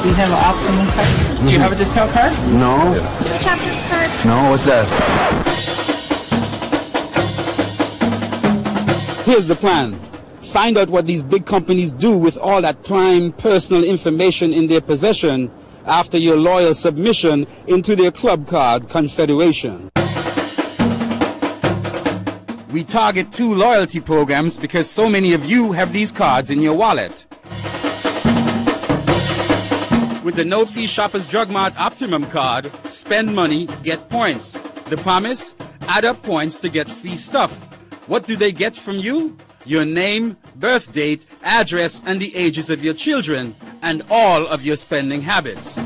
you 0.09 0.15
have 0.15 0.31
an 0.31 0.39
optimum 0.39 0.87
card? 0.89 1.47
Do 1.47 1.53
you 1.53 1.59
have 1.59 1.73
a 1.73 1.77
discount 1.77 2.13
card? 2.13 2.33
No. 2.53 2.95
Chapters 3.41 3.83
card. 3.89 4.11
No, 4.25 4.51
what's 4.51 4.65
that? 4.65 5.48
Here's 9.29 9.47
the 9.47 9.57
plan. 9.57 9.93
Find 10.41 10.79
out 10.79 10.89
what 10.89 11.05
these 11.05 11.23
big 11.23 11.45
companies 11.45 11.93
do 11.93 12.17
with 12.17 12.39
all 12.39 12.63
that 12.63 12.83
prime 12.83 13.33
personal 13.33 13.85
information 13.85 14.55
in 14.55 14.69
their 14.69 14.81
possession 14.81 15.51
after 15.85 16.17
your 16.17 16.37
loyal 16.37 16.73
submission 16.73 17.47
into 17.67 17.95
their 17.95 18.11
club 18.11 18.47
card 18.47 18.89
confederation. 18.89 19.91
We 22.73 22.85
target 22.85 23.31
two 23.31 23.55
loyalty 23.55 24.01
programs 24.01 24.57
because 24.57 24.91
so 24.91 25.11
many 25.11 25.35
of 25.35 25.45
you 25.45 25.73
have 25.73 25.93
these 25.93 26.11
cards 26.11 26.49
in 26.49 26.63
your 26.63 26.75
wallet. 26.75 27.27
With 30.25 30.37
the 30.37 30.45
no 30.47 30.65
fee 30.65 30.87
Shoppers 30.87 31.27
Drug 31.27 31.51
Mart 31.51 31.79
Optimum 31.79 32.25
card, 32.31 32.73
spend 32.89 33.35
money, 33.35 33.69
get 33.83 34.09
points. 34.09 34.59
The 34.87 34.97
promise? 34.97 35.55
Add 35.83 36.07
up 36.07 36.23
points 36.23 36.61
to 36.61 36.71
get 36.71 36.89
free 36.89 37.17
stuff. 37.17 37.68
What 38.09 38.27
do 38.27 38.37
they 38.37 38.53
get 38.53 38.75
from 38.75 38.97
you? 38.97 39.37
Your 39.67 39.85
name, 39.85 40.39
birth 40.57 40.93
date, 40.93 41.27
address, 41.43 42.03
and 42.07 42.19
the 42.19 42.35
ages 42.35 42.71
of 42.71 42.83
your 42.83 42.95
children, 42.95 43.55
and 43.83 44.03
all 44.09 44.47
of 44.47 44.65
your 44.65 44.77
spending 44.77 45.21
habits. 45.21 45.77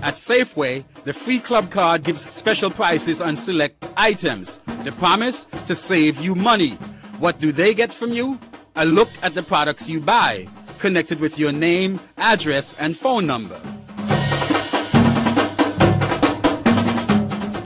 At 0.00 0.14
Safeway, 0.14 0.84
the 1.04 1.12
free 1.12 1.38
club 1.38 1.70
card 1.70 2.02
gives 2.02 2.22
special 2.22 2.70
prices 2.70 3.20
on 3.20 3.36
select 3.36 3.84
items. 3.98 4.58
The 4.84 4.92
promise 4.92 5.46
to 5.66 5.74
save 5.74 6.18
you 6.18 6.34
money. 6.34 6.78
What 7.18 7.38
do 7.38 7.52
they 7.52 7.74
get 7.74 7.92
from 7.92 8.10
you? 8.10 8.40
A 8.76 8.86
look 8.86 9.10
at 9.22 9.34
the 9.34 9.42
products 9.42 9.86
you 9.86 10.00
buy, 10.00 10.48
connected 10.78 11.20
with 11.20 11.38
your 11.38 11.52
name, 11.52 12.00
address, 12.16 12.74
and 12.78 12.96
phone 12.96 13.26
number. 13.26 13.60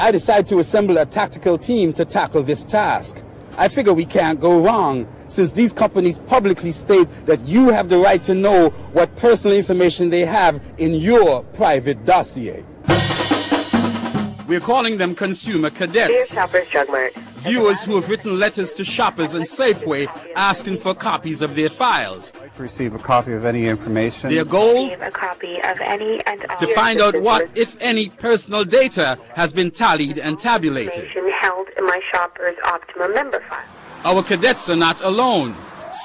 I 0.05 0.11
decided 0.11 0.47
to 0.49 0.59
assemble 0.59 0.99
a 0.99 1.07
tactical 1.07 1.57
team 1.57 1.95
to 1.95 2.05
tackle 2.05 2.43
this 2.43 2.63
task. 2.63 3.17
I 3.57 3.69
figure 3.69 3.95
we 3.95 4.05
can't 4.05 4.39
go 4.39 4.61
wrong 4.61 5.09
since 5.29 5.53
these 5.53 5.73
companies 5.73 6.19
publicly 6.19 6.73
state 6.73 7.09
that 7.25 7.43
you 7.47 7.71
have 7.71 7.89
the 7.89 7.97
right 7.97 8.23
to 8.25 8.35
know 8.35 8.69
what 8.93 9.17
personal 9.17 9.57
information 9.57 10.11
they 10.11 10.27
have 10.27 10.63
in 10.77 10.93
your 10.93 11.43
private 11.55 12.05
dossier. 12.05 12.67
We're 14.47 14.61
calling 14.61 14.99
them 14.99 15.15
consumer 15.15 15.71
cadets. 15.71 16.09
Dear 16.09 16.27
Shoppers 16.27 16.69
Drug 16.69 16.89
Mart. 16.89 17.15
Viewers 17.39 17.83
who 17.83 17.95
have 17.97 18.11
written 18.11 18.39
letters 18.39 18.75
to 18.75 18.85
shoppers 18.85 19.35
and 19.35 19.45
Safeway 19.47 20.07
asking 20.37 20.77
for 20.79 20.95
copies 20.95 21.41
of 21.41 21.55
their 21.57 21.71
files. 21.71 22.33
Receive 22.59 22.95
a 22.95 22.99
copy 22.99 23.33
of 23.33 23.47
any 23.47 23.67
information. 23.69 24.29
Their 24.31 24.45
goal? 24.45 24.85
Receive 24.85 25.01
a 25.01 25.11
copy 25.11 25.57
of 25.63 25.81
any 25.81 26.21
and 26.27 26.45
all 26.47 26.57
To 26.59 26.67
find 26.75 27.01
out 27.01 27.21
what, 27.23 27.49
if 27.55 27.81
any, 27.81 28.11
personal 28.11 28.65
data 28.65 29.19
has 29.35 29.53
been 29.55 29.71
tallied 29.71 30.19
and 30.19 30.39
tabulated. 30.39 31.09
held 31.41 31.69
in 31.79 31.85
my 31.85 32.01
Shoppers 32.13 32.57
Optimum 32.65 33.15
member 33.15 33.41
file. 33.49 33.65
Our 34.05 34.23
cadets 34.23 34.69
are 34.69 34.77
not 34.77 35.01
alone. 35.01 35.55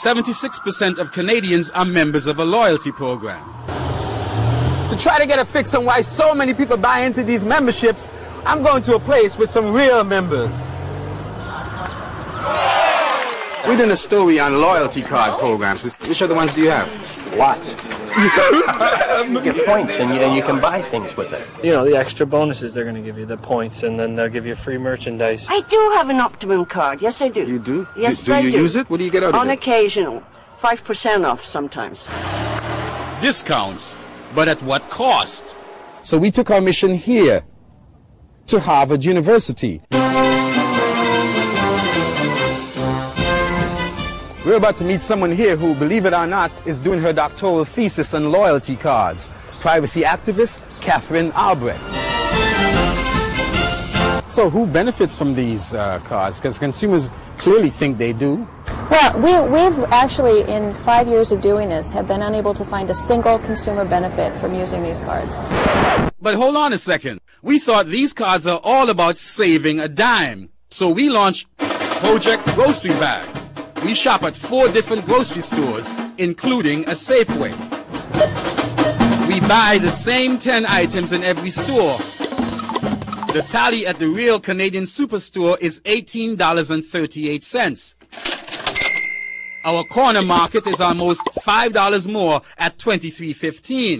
76% 0.03 0.97
of 0.97 1.11
Canadians 1.11 1.69
are 1.71 1.85
members 1.85 2.25
of 2.27 2.39
a 2.39 2.45
loyalty 2.45 2.91
program. 2.91 3.43
To 4.89 4.97
try 4.97 5.19
to 5.19 5.25
get 5.25 5.39
a 5.39 5.45
fix 5.45 5.73
on 5.73 5.83
why 5.85 6.01
so 6.01 6.33
many 6.33 6.53
people 6.53 6.77
buy 6.77 6.99
into 7.01 7.23
these 7.23 7.43
memberships, 7.43 8.09
I'm 8.49 8.63
going 8.63 8.81
to 8.81 8.95
a 8.95 8.99
place 8.99 9.37
with 9.37 9.47
some 9.47 9.71
real 9.71 10.03
members. 10.03 10.59
We 13.67 13.75
did 13.75 13.91
a 13.91 13.95
story 13.95 14.39
on 14.39 14.59
loyalty 14.59 15.03
card 15.03 15.39
programs. 15.39 15.83
Which 16.07 16.23
other 16.23 16.33
ones 16.33 16.51
do 16.55 16.61
you 16.63 16.71
have? 16.71 16.89
Lots. 17.35 17.69
you 19.29 19.39
get 19.43 19.63
points 19.67 19.99
and 19.99 20.09
you, 20.09 20.15
and 20.15 20.35
you 20.35 20.41
can 20.41 20.59
buy 20.59 20.81
things 20.81 21.15
with 21.15 21.31
it. 21.31 21.47
You 21.63 21.73
know, 21.73 21.85
the 21.85 21.95
extra 21.95 22.25
bonuses 22.25 22.73
they're 22.73 22.85
going 22.85 22.95
to 22.95 23.03
give 23.03 23.19
you, 23.19 23.27
the 23.27 23.37
points, 23.37 23.83
and 23.83 23.99
then 23.99 24.15
they'll 24.15 24.29
give 24.29 24.47
you 24.47 24.55
free 24.55 24.79
merchandise. 24.79 25.45
I 25.47 25.61
do 25.61 25.91
have 25.97 26.09
an 26.09 26.19
Optimum 26.19 26.65
card. 26.65 27.03
Yes, 27.03 27.21
I 27.21 27.27
do. 27.29 27.45
You 27.45 27.59
do? 27.59 27.87
Yes, 27.95 28.23
I 28.23 28.25
do, 28.25 28.31
do 28.31 28.33
I 28.33 28.39
you 28.39 28.51
do. 28.51 28.57
use 28.63 28.75
it? 28.75 28.89
What 28.89 28.97
do 28.97 29.03
you 29.03 29.11
get 29.11 29.21
out 29.21 29.35
On 29.35 29.41
of 29.41 29.45
it? 29.45 29.49
On 29.49 29.49
occasion. 29.51 30.23
5% 30.59 31.23
off 31.23 31.45
sometimes. 31.45 32.09
Discounts, 33.21 33.95
but 34.33 34.47
at 34.47 34.59
what 34.63 34.89
cost? 34.89 35.55
So 36.01 36.17
we 36.17 36.31
took 36.31 36.49
our 36.49 36.61
mission 36.61 36.95
here 36.95 37.43
to 38.49 38.59
Harvard 38.59 39.05
University. 39.05 39.79
We're 44.43 44.57
about 44.57 44.75
to 44.77 44.83
meet 44.83 45.03
someone 45.03 45.31
here 45.31 45.55
who, 45.55 45.75
believe 45.75 46.07
it 46.07 46.13
or 46.13 46.25
not, 46.25 46.51
is 46.65 46.79
doing 46.79 46.99
her 46.99 47.13
doctoral 47.13 47.63
thesis 47.63 48.15
on 48.15 48.31
loyalty 48.31 48.75
cards. 48.75 49.29
Privacy 49.59 50.01
activist 50.01 50.61
Katherine 50.81 51.31
Albrecht. 51.33 51.79
So 54.31 54.49
who 54.49 54.65
benefits 54.65 55.15
from 55.15 55.35
these 55.35 55.75
uh, 55.75 55.99
cards? 56.05 56.39
Because 56.39 56.57
consumers 56.57 57.11
clearly 57.37 57.69
think 57.69 57.99
they 57.99 58.13
do. 58.13 58.47
Well, 58.89 59.19
we, 59.19 59.33
we've 59.53 59.83
actually, 59.91 60.41
in 60.41 60.73
five 60.73 61.07
years 61.07 61.31
of 61.31 61.41
doing 61.41 61.69
this, 61.69 61.91
have 61.91 62.07
been 62.07 62.23
unable 62.23 62.55
to 62.55 62.65
find 62.65 62.89
a 62.89 62.95
single 62.95 63.37
consumer 63.37 63.85
benefit 63.85 64.33
from 64.41 64.55
using 64.55 64.81
these 64.81 64.99
cards. 64.99 65.37
But 66.19 66.33
hold 66.33 66.55
on 66.55 66.73
a 66.73 66.77
second. 66.77 67.21
We 67.43 67.59
thought 67.59 67.85
these 67.85 68.13
cards 68.13 68.47
are 68.47 68.59
all 68.63 68.89
about 68.89 69.17
saving 69.17 69.79
a 69.79 69.87
dime. 69.87 70.49
So 70.71 70.89
we 70.89 71.09
launched 71.09 71.45
Project 71.57 72.43
Grocery 72.55 72.91
Bag. 72.91 73.27
We 73.83 73.93
shop 73.93 74.23
at 74.23 74.35
four 74.35 74.69
different 74.69 75.05
grocery 75.05 75.43
stores, 75.43 75.93
including 76.17 76.85
a 76.85 76.93
Safeway. 76.93 77.51
We 79.27 79.39
buy 79.41 79.77
the 79.79 79.91
same 79.91 80.39
10 80.39 80.65
items 80.65 81.11
in 81.11 81.23
every 81.23 81.51
store. 81.51 81.99
The 83.33 83.45
tally 83.47 83.85
at 83.85 83.99
the 83.99 84.07
real 84.07 84.39
Canadian 84.39 84.85
superstore 84.85 85.59
is 85.61 85.79
$18.38. 85.81 87.95
Our 89.65 89.83
corner 89.83 90.21
market 90.21 90.65
is 90.67 90.79
almost 90.79 91.19
$5 91.45 92.11
more 92.11 92.41
at 92.57 92.77
$23.15. 92.77 93.99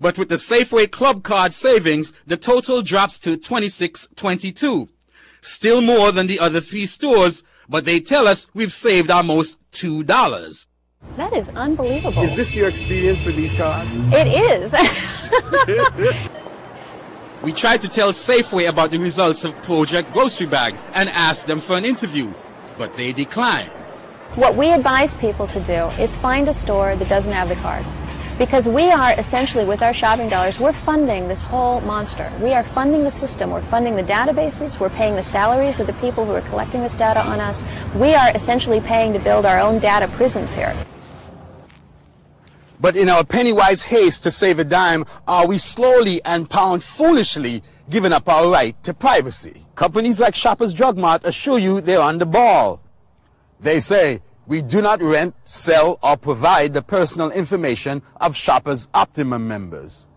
But 0.00 0.16
with 0.18 0.30
the 0.30 0.36
Safeway 0.36 0.90
Club 0.90 1.22
Card 1.22 1.52
savings, 1.52 2.14
the 2.26 2.38
total 2.38 2.80
drops 2.82 3.18
to 3.20 3.36
$26.22. 3.36 4.88
Still 5.40 5.80
more 5.80 6.12
than 6.12 6.26
the 6.26 6.38
other 6.40 6.60
three 6.60 6.84
stores, 6.86 7.42
but 7.68 7.84
they 7.84 8.00
tell 8.00 8.26
us 8.28 8.46
we've 8.54 8.72
saved 8.72 9.10
almost 9.10 9.58
$2. 9.72 10.66
That 11.16 11.32
is 11.32 11.50
unbelievable. 11.50 12.22
Is 12.22 12.34
this 12.36 12.54
your 12.56 12.68
experience 12.68 13.24
with 13.24 13.36
these 13.36 13.52
cards? 13.52 13.90
It 14.12 14.28
is. 14.28 14.74
We 17.42 17.52
tried 17.52 17.80
to 17.82 17.88
tell 17.88 18.10
Safeway 18.12 18.68
about 18.68 18.90
the 18.90 18.98
results 18.98 19.44
of 19.44 19.54
Project 19.62 20.12
Grocery 20.12 20.46
Bag 20.48 20.74
and 20.94 21.08
asked 21.10 21.46
them 21.46 21.60
for 21.60 21.76
an 21.76 21.84
interview, 21.84 22.32
but 22.76 22.96
they 22.96 23.12
declined. 23.12 23.70
what 24.34 24.56
we 24.56 24.72
advise 24.72 25.14
people 25.14 25.46
to 25.48 25.60
do 25.60 25.86
is 26.02 26.14
find 26.16 26.48
a 26.48 26.54
store 26.54 26.96
that 26.96 27.08
doesn't 27.08 27.32
have 27.32 27.48
the 27.48 27.54
card. 27.56 27.84
Because 28.38 28.68
we 28.68 28.90
are 28.90 29.12
essentially, 29.12 29.64
with 29.64 29.80
our 29.80 29.94
shopping 29.94 30.28
dollars, 30.28 30.60
we're 30.60 30.74
funding 30.74 31.26
this 31.26 31.40
whole 31.40 31.80
monster. 31.80 32.30
We 32.42 32.52
are 32.52 32.64
funding 32.64 33.02
the 33.02 33.10
system. 33.10 33.50
We're 33.50 33.62
funding 33.62 33.96
the 33.96 34.02
databases. 34.02 34.78
We're 34.78 34.90
paying 34.90 35.16
the 35.16 35.22
salaries 35.22 35.80
of 35.80 35.86
the 35.86 35.94
people 35.94 36.26
who 36.26 36.32
are 36.32 36.42
collecting 36.42 36.82
this 36.82 36.94
data 36.94 37.24
on 37.24 37.40
us. 37.40 37.64
We 37.94 38.14
are 38.14 38.30
essentially 38.36 38.80
paying 38.80 39.14
to 39.14 39.18
build 39.18 39.46
our 39.46 39.58
own 39.58 39.78
data 39.78 40.06
prisons 40.08 40.52
here. 40.52 40.76
But 42.78 42.94
in 42.94 43.08
our 43.08 43.24
penny-wise 43.24 43.84
haste 43.84 44.22
to 44.24 44.30
save 44.30 44.58
a 44.58 44.64
dime, 44.64 45.06
are 45.26 45.46
we 45.46 45.56
slowly 45.56 46.22
and 46.26 46.50
pound 46.50 46.84
foolishly 46.84 47.62
giving 47.88 48.12
up 48.12 48.28
our 48.28 48.50
right 48.50 48.80
to 48.82 48.92
privacy? 48.92 49.64
Companies 49.76 50.20
like 50.20 50.34
Shoppers 50.34 50.74
Drug 50.74 50.98
Mart 50.98 51.22
assure 51.24 51.58
you 51.58 51.80
they're 51.80 52.02
on 52.02 52.18
the 52.18 52.26
ball. 52.26 52.82
They 53.60 53.80
say, 53.80 54.20
we 54.46 54.62
do 54.62 54.80
not 54.80 55.02
rent, 55.02 55.34
sell, 55.44 55.98
or 56.02 56.16
provide 56.16 56.72
the 56.72 56.82
personal 56.82 57.30
information 57.30 58.02
of 58.20 58.36
Shoppers 58.36 58.88
Optimum 58.94 59.46
members. 59.46 60.08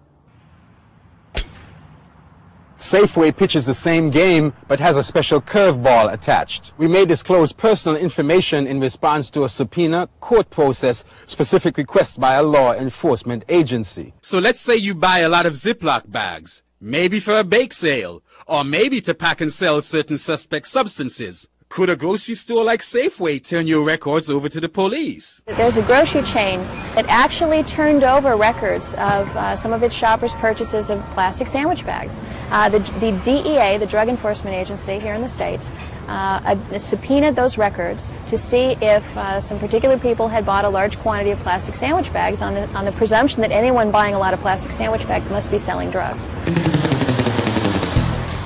Safeway 2.79 3.35
pitches 3.35 3.65
the 3.65 3.73
same 3.73 4.09
game, 4.09 4.53
but 4.69 4.79
has 4.79 4.95
a 4.95 5.03
special 5.03 5.41
curveball 5.41 6.13
attached. 6.13 6.71
We 6.77 6.87
may 6.87 7.05
disclose 7.05 7.51
personal 7.51 7.97
information 7.97 8.65
in 8.65 8.79
response 8.79 9.29
to 9.31 9.43
a 9.43 9.49
subpoena, 9.49 10.07
court 10.21 10.49
process, 10.49 11.03
specific 11.25 11.75
request 11.75 12.21
by 12.21 12.35
a 12.35 12.43
law 12.43 12.71
enforcement 12.71 13.43
agency. 13.49 14.13
So 14.21 14.39
let's 14.39 14.61
say 14.61 14.77
you 14.77 14.95
buy 14.95 15.19
a 15.19 15.29
lot 15.29 15.45
of 15.45 15.53
Ziploc 15.53 16.09
bags, 16.09 16.63
maybe 16.79 17.19
for 17.19 17.37
a 17.37 17.43
bake 17.43 17.73
sale, 17.73 18.23
or 18.47 18.63
maybe 18.63 19.01
to 19.01 19.13
pack 19.13 19.41
and 19.41 19.51
sell 19.51 19.81
certain 19.81 20.17
suspect 20.17 20.65
substances. 20.69 21.49
Could 21.69 21.91
a 21.91 21.95
grocery 21.95 22.33
store 22.33 22.63
like 22.63 22.81
Safeway 22.81 23.43
turn 23.43 23.67
your 23.67 23.83
records 23.83 24.27
over 24.27 24.49
to 24.49 24.59
the 24.59 24.67
police? 24.67 25.43
There's 25.45 25.77
a 25.77 25.83
grocery 25.83 26.23
chain 26.23 26.61
that 26.95 27.05
actually 27.07 27.61
turned 27.61 28.03
over 28.03 28.35
records 28.35 28.95
of 28.95 29.29
uh, 29.37 29.55
some 29.55 29.71
of 29.71 29.83
its 29.83 29.93
shoppers' 29.93 30.33
purchases 30.33 30.89
of 30.89 30.99
plastic 31.11 31.47
sandwich 31.47 31.85
bags. 31.85 32.19
Uh, 32.49 32.69
the, 32.69 32.79
the 32.99 33.11
DEA, 33.23 33.77
the 33.77 33.85
Drug 33.85 34.09
Enforcement 34.09 34.55
Agency 34.55 34.97
here 34.97 35.13
in 35.13 35.21
the 35.21 35.29
States, 35.29 35.71
uh, 36.07 36.55
subpoenaed 36.79 37.35
those 37.35 37.55
records 37.59 38.13
to 38.25 38.37
see 38.39 38.75
if 38.81 39.05
uh, 39.15 39.39
some 39.39 39.59
particular 39.59 39.99
people 39.99 40.27
had 40.27 40.47
bought 40.47 40.65
a 40.65 40.69
large 40.69 40.97
quantity 40.97 41.29
of 41.29 41.37
plastic 41.41 41.75
sandwich 41.75 42.11
bags 42.11 42.41
on 42.41 42.55
the, 42.55 42.67
on 42.69 42.83
the 42.83 42.91
presumption 42.93 43.41
that 43.41 43.51
anyone 43.51 43.91
buying 43.91 44.15
a 44.15 44.19
lot 44.19 44.33
of 44.33 44.41
plastic 44.41 44.71
sandwich 44.71 45.07
bags 45.07 45.29
must 45.29 45.51
be 45.51 45.59
selling 45.59 45.91
drugs. 45.91 46.23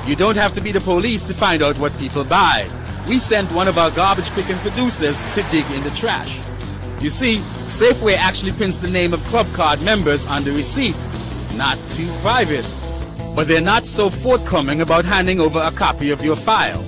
You 0.06 0.18
don't 0.18 0.36
have 0.36 0.54
to 0.56 0.62
be 0.62 0.74
the 0.74 0.82
police 0.82 1.26
to 1.30 1.34
find 1.34 1.64
out 1.64 1.80
what 1.80 1.98
people 1.98 2.26
buy. 2.26 2.70
We 3.08 3.20
sent 3.20 3.52
one 3.52 3.68
of 3.68 3.78
our 3.78 3.92
garbage 3.92 4.30
picking 4.32 4.56
producers 4.58 5.22
to 5.34 5.44
dig 5.52 5.70
in 5.72 5.84
the 5.84 5.90
trash. 5.92 6.40
You 7.02 7.10
see, 7.10 7.38
Safeway 7.68 8.16
actually 8.16 8.54
prints 8.54 8.80
the 8.80 8.90
name 8.90 9.14
of 9.14 9.22
Club 9.26 9.46
Card 9.54 9.82
members 9.82 10.26
on 10.26 10.46
the 10.46 10.54
receipt. 10.54 10.96
Not 11.56 11.78
too 11.90 12.08
private. 12.22 12.66
But 13.36 13.48
they're 13.48 13.60
not 13.60 13.86
so 13.86 14.10
forthcoming 14.10 14.80
about 14.80 15.04
handing 15.04 15.42
over 15.42 15.60
a 15.60 15.72
copy 15.72 16.12
of 16.12 16.24
your 16.24 16.38
file. 16.38 16.84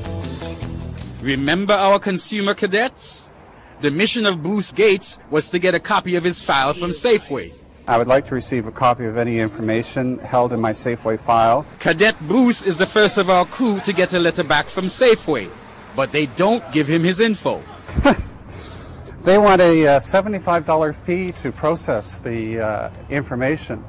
Remember 1.22 1.74
our 1.74 2.00
consumer 2.00 2.54
cadets? 2.54 3.32
The 3.82 3.92
mission 3.92 4.26
of 4.26 4.42
Bruce 4.42 4.72
Gates 4.72 5.20
was 5.30 5.50
to 5.50 5.60
get 5.60 5.76
a 5.76 5.80
copy 5.80 6.16
of 6.16 6.24
his 6.24 6.40
file 6.40 6.72
from 6.74 6.92
Safeway. 6.92 7.62
I 7.88 7.98
would 7.98 8.08
like 8.08 8.26
to 8.28 8.36
receive 8.36 8.68
a 8.68 8.72
copy 8.72 9.06
of 9.06 9.18
any 9.18 9.40
information 9.40 10.18
held 10.20 10.54
in 10.54 10.62
my 10.62 10.72
Safeway 10.72 11.20
file. 11.20 11.66
Cadet 11.80 12.16
Bruce 12.22 12.64
is 12.64 12.78
the 12.78 12.86
first 12.86 13.18
of 13.18 13.30
our 13.30 13.46
crew 13.46 13.80
to 13.82 13.92
get 13.92 14.14
a 14.14 14.20
letter 14.20 14.44
back 14.44 14.68
from 14.68 14.86
Safeway, 14.86 15.50
but 15.96 16.12
they 16.12 16.26
don't 16.26 16.64
give 16.72 16.88
him 16.88 17.04
his 17.04 17.20
info. 17.20 17.62
They 19.26 19.40
want 19.40 19.60
a 19.60 19.88
uh, 19.88 20.00
$75 20.00 20.94
fee 20.94 21.32
to 21.42 21.52
process 21.52 22.20
the 22.20 22.60
uh, 22.60 22.90
information. 23.10 23.84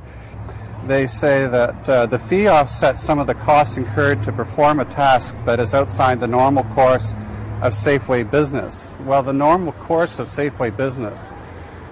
They 0.87 1.07
say 1.07 1.47
that 1.47 1.87
uh, 1.87 2.07
the 2.07 2.19
fee 2.19 2.49
offsets 2.49 3.03
some 3.03 3.19
of 3.19 3.27
the 3.27 3.35
costs 3.35 3.77
incurred 3.77 4.23
to 4.23 4.33
perform 4.33 4.81
a 4.81 4.87
task 4.87 5.37
that 5.45 5.61
is 5.61 5.75
outside 5.75 6.21
the 6.21 6.27
normal 6.27 6.65
course 6.65 7.13
of 7.61 7.75
Safeway 7.75 8.31
business. 8.31 8.95
Well, 9.05 9.23
the 9.23 9.35
normal 9.35 9.73
course 9.73 10.19
of 10.19 10.29
Safeway 10.29 10.75
business 10.75 11.35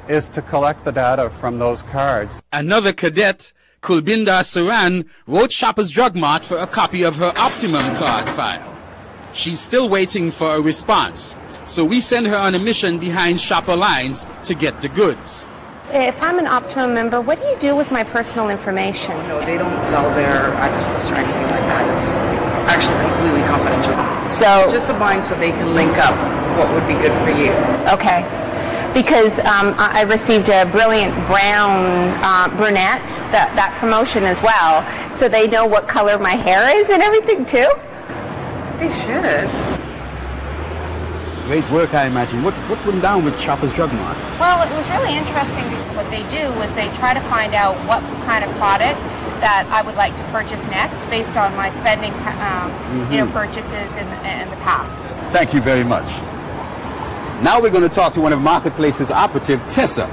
is 0.08 0.30
to 0.30 0.40
collect 0.40 0.86
the 0.86 0.92
data 0.92 1.28
from 1.28 1.58
those 1.58 1.82
cards. 1.82 2.42
Another 2.50 2.94
cadet, 2.94 3.52
Kulbinder 3.82 4.40
Saran, 4.40 5.06
wrote 5.26 5.52
Shoppers 5.52 5.90
Drug 5.90 6.16
Mart 6.16 6.46
for 6.46 6.56
a 6.56 6.66
copy 6.66 7.02
of 7.02 7.16
her 7.16 7.34
Optimum 7.36 7.94
card 7.96 8.26
file. 8.30 8.73
She's 9.34 9.58
still 9.58 9.88
waiting 9.88 10.30
for 10.30 10.54
a 10.54 10.60
response, 10.60 11.34
so 11.66 11.84
we 11.84 12.00
send 12.00 12.28
her 12.28 12.36
on 12.36 12.54
a 12.54 12.58
mission 12.60 13.00
behind 13.00 13.40
shopper 13.40 13.74
lines 13.74 14.28
to 14.44 14.54
get 14.54 14.80
the 14.80 14.88
goods. 14.88 15.48
If 15.90 16.22
I'm 16.22 16.38
an 16.38 16.46
Optimum 16.46 16.94
member, 16.94 17.20
what 17.20 17.40
do 17.40 17.44
you 17.44 17.56
do 17.58 17.74
with 17.74 17.90
my 17.90 18.04
personal 18.04 18.48
information? 18.48 19.10
No, 19.26 19.40
they 19.40 19.58
don't 19.58 19.82
sell 19.82 20.08
their 20.14 20.54
address 20.54 20.88
list 20.94 21.10
or 21.10 21.16
anything 21.16 21.42
like 21.50 21.66
that. 21.66 21.82
It's 21.98 22.70
actually 22.70 22.94
completely 23.10 23.42
confidential. 23.50 24.28
So 24.28 24.72
just 24.72 24.86
the 24.86 24.94
buying 24.94 25.20
so 25.20 25.34
they 25.34 25.50
can 25.50 25.74
link 25.74 25.98
up 25.98 26.14
what 26.56 26.72
would 26.72 26.86
be 26.86 26.94
good 26.94 27.12
for 27.26 27.30
you. 27.34 27.50
Okay. 27.92 28.22
Because 28.94 29.40
um, 29.40 29.74
I 29.78 29.90
I 29.94 30.02
received 30.02 30.48
a 30.48 30.64
brilliant 30.66 31.12
brown 31.26 32.14
uh, 32.22 32.48
brunette, 32.56 33.04
that, 33.34 33.50
that 33.56 33.76
promotion 33.80 34.22
as 34.22 34.40
well, 34.42 34.86
so 35.12 35.28
they 35.28 35.48
know 35.48 35.66
what 35.66 35.88
color 35.88 36.18
my 36.18 36.36
hair 36.36 36.78
is 36.78 36.88
and 36.88 37.02
everything 37.02 37.44
too. 37.44 37.68
They 38.84 38.92
should. 39.00 39.50
Great 41.46 41.70
work, 41.70 41.94
I 41.94 42.06
imagine. 42.06 42.42
What, 42.42 42.52
what 42.68 42.84
went 42.84 43.00
down 43.00 43.24
with 43.24 43.38
Shoppers 43.40 43.72
Drug 43.72 43.90
Mart? 43.94 44.16
Well, 44.38 44.60
it 44.62 44.70
was 44.76 44.86
really 44.90 45.16
interesting 45.16 45.64
because 45.70 45.94
what 45.94 46.08
they 46.10 46.20
do 46.28 46.44
is 46.62 46.70
they 46.74 46.88
try 46.96 47.14
to 47.14 47.20
find 47.32 47.54
out 47.54 47.76
what 47.88 48.02
kind 48.26 48.44
of 48.44 48.50
product 48.56 48.98
that 49.40 49.66
I 49.70 49.80
would 49.80 49.94
like 49.94 50.14
to 50.16 50.22
purchase 50.32 50.62
next 50.66 51.04
based 51.06 51.34
on 51.36 51.54
my 51.56 51.70
spending, 51.70 52.12
um, 52.12 53.10
you 53.10 53.16
know, 53.18 53.26
Mhm. 53.26 53.32
purchases 53.32 53.96
in, 53.96 54.06
in 54.24 54.50
the 54.50 54.56
past. 54.56 55.18
Thank 55.32 55.54
you 55.54 55.62
very 55.62 55.84
much. 55.84 56.08
Now 57.42 57.60
we're 57.62 57.70
going 57.70 57.88
to 57.88 57.94
talk 57.94 58.12
to 58.14 58.20
one 58.20 58.32
of 58.34 58.40
Marketplace's 58.40 59.10
operative, 59.10 59.60
Tessa. 59.70 60.06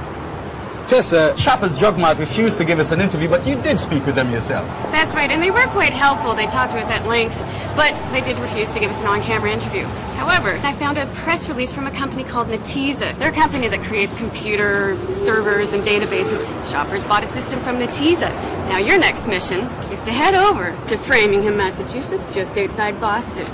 Tessa, 0.86 1.36
Shoppers 1.38 1.78
Drug 1.78 1.98
Mart 1.98 2.18
refused 2.18 2.58
to 2.58 2.64
give 2.64 2.78
us 2.78 2.92
an 2.92 3.00
interview, 3.00 3.28
but 3.28 3.46
you 3.46 3.56
did 3.62 3.80
speak 3.80 4.04
with 4.04 4.14
them 4.14 4.30
yourself. 4.30 4.66
That's 4.92 5.14
right, 5.14 5.30
and 5.30 5.42
they 5.42 5.50
were 5.50 5.66
quite 5.68 5.92
helpful. 5.92 6.34
They 6.34 6.46
talked 6.46 6.72
to 6.72 6.78
us 6.78 6.90
at 6.90 7.06
length, 7.06 7.36
but 7.76 7.94
they 8.12 8.20
did 8.20 8.38
refuse 8.38 8.70
to 8.72 8.80
give 8.80 8.90
us 8.90 9.00
an 9.00 9.06
on-camera 9.06 9.50
interview. 9.50 9.84
However, 10.16 10.58
I 10.62 10.74
found 10.74 10.98
a 10.98 11.06
press 11.14 11.48
release 11.48 11.72
from 11.72 11.86
a 11.86 11.90
company 11.90 12.24
called 12.24 12.48
Netezza. 12.48 13.18
They're 13.18 13.30
a 13.30 13.34
company 13.34 13.68
that 13.68 13.80
creates 13.82 14.14
computer 14.14 14.96
servers 15.14 15.72
and 15.72 15.82
databases. 15.82 16.44
Shoppers 16.70 17.02
bought 17.04 17.24
a 17.24 17.26
system 17.26 17.60
from 17.62 17.76
Netezza. 17.76 18.30
Now 18.68 18.78
your 18.78 18.98
next 18.98 19.26
mission 19.26 19.60
is 19.90 20.02
to 20.02 20.12
head 20.12 20.34
over 20.34 20.76
to 20.88 20.96
Framingham, 20.98 21.56
Massachusetts, 21.56 22.24
just 22.32 22.56
outside 22.58 23.00
Boston. 23.00 23.46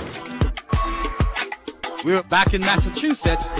We're 2.05 2.23
back 2.23 2.53
in 2.53 2.61
Massachusetts. 2.61 3.51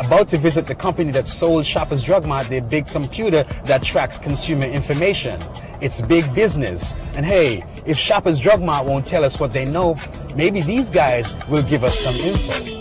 About 0.00 0.28
to 0.28 0.38
visit 0.38 0.66
the 0.66 0.74
company 0.74 1.10
that 1.10 1.26
sold 1.26 1.66
Shoppers 1.66 2.02
Drug 2.02 2.24
Mart 2.26 2.46
their 2.46 2.60
big 2.60 2.86
computer 2.86 3.42
that 3.64 3.82
tracks 3.82 4.18
consumer 4.18 4.64
information. 4.64 5.40
It's 5.80 6.00
big 6.00 6.32
business. 6.34 6.94
And 7.14 7.26
hey, 7.26 7.64
if 7.84 7.98
Shoppers 7.98 8.38
Drug 8.38 8.62
Mart 8.62 8.86
won't 8.86 9.06
tell 9.06 9.24
us 9.24 9.40
what 9.40 9.52
they 9.52 9.64
know, 9.64 9.96
maybe 10.36 10.60
these 10.60 10.88
guys 10.88 11.36
will 11.48 11.62
give 11.64 11.82
us 11.82 11.98
some 11.98 12.14
info. 12.14 12.78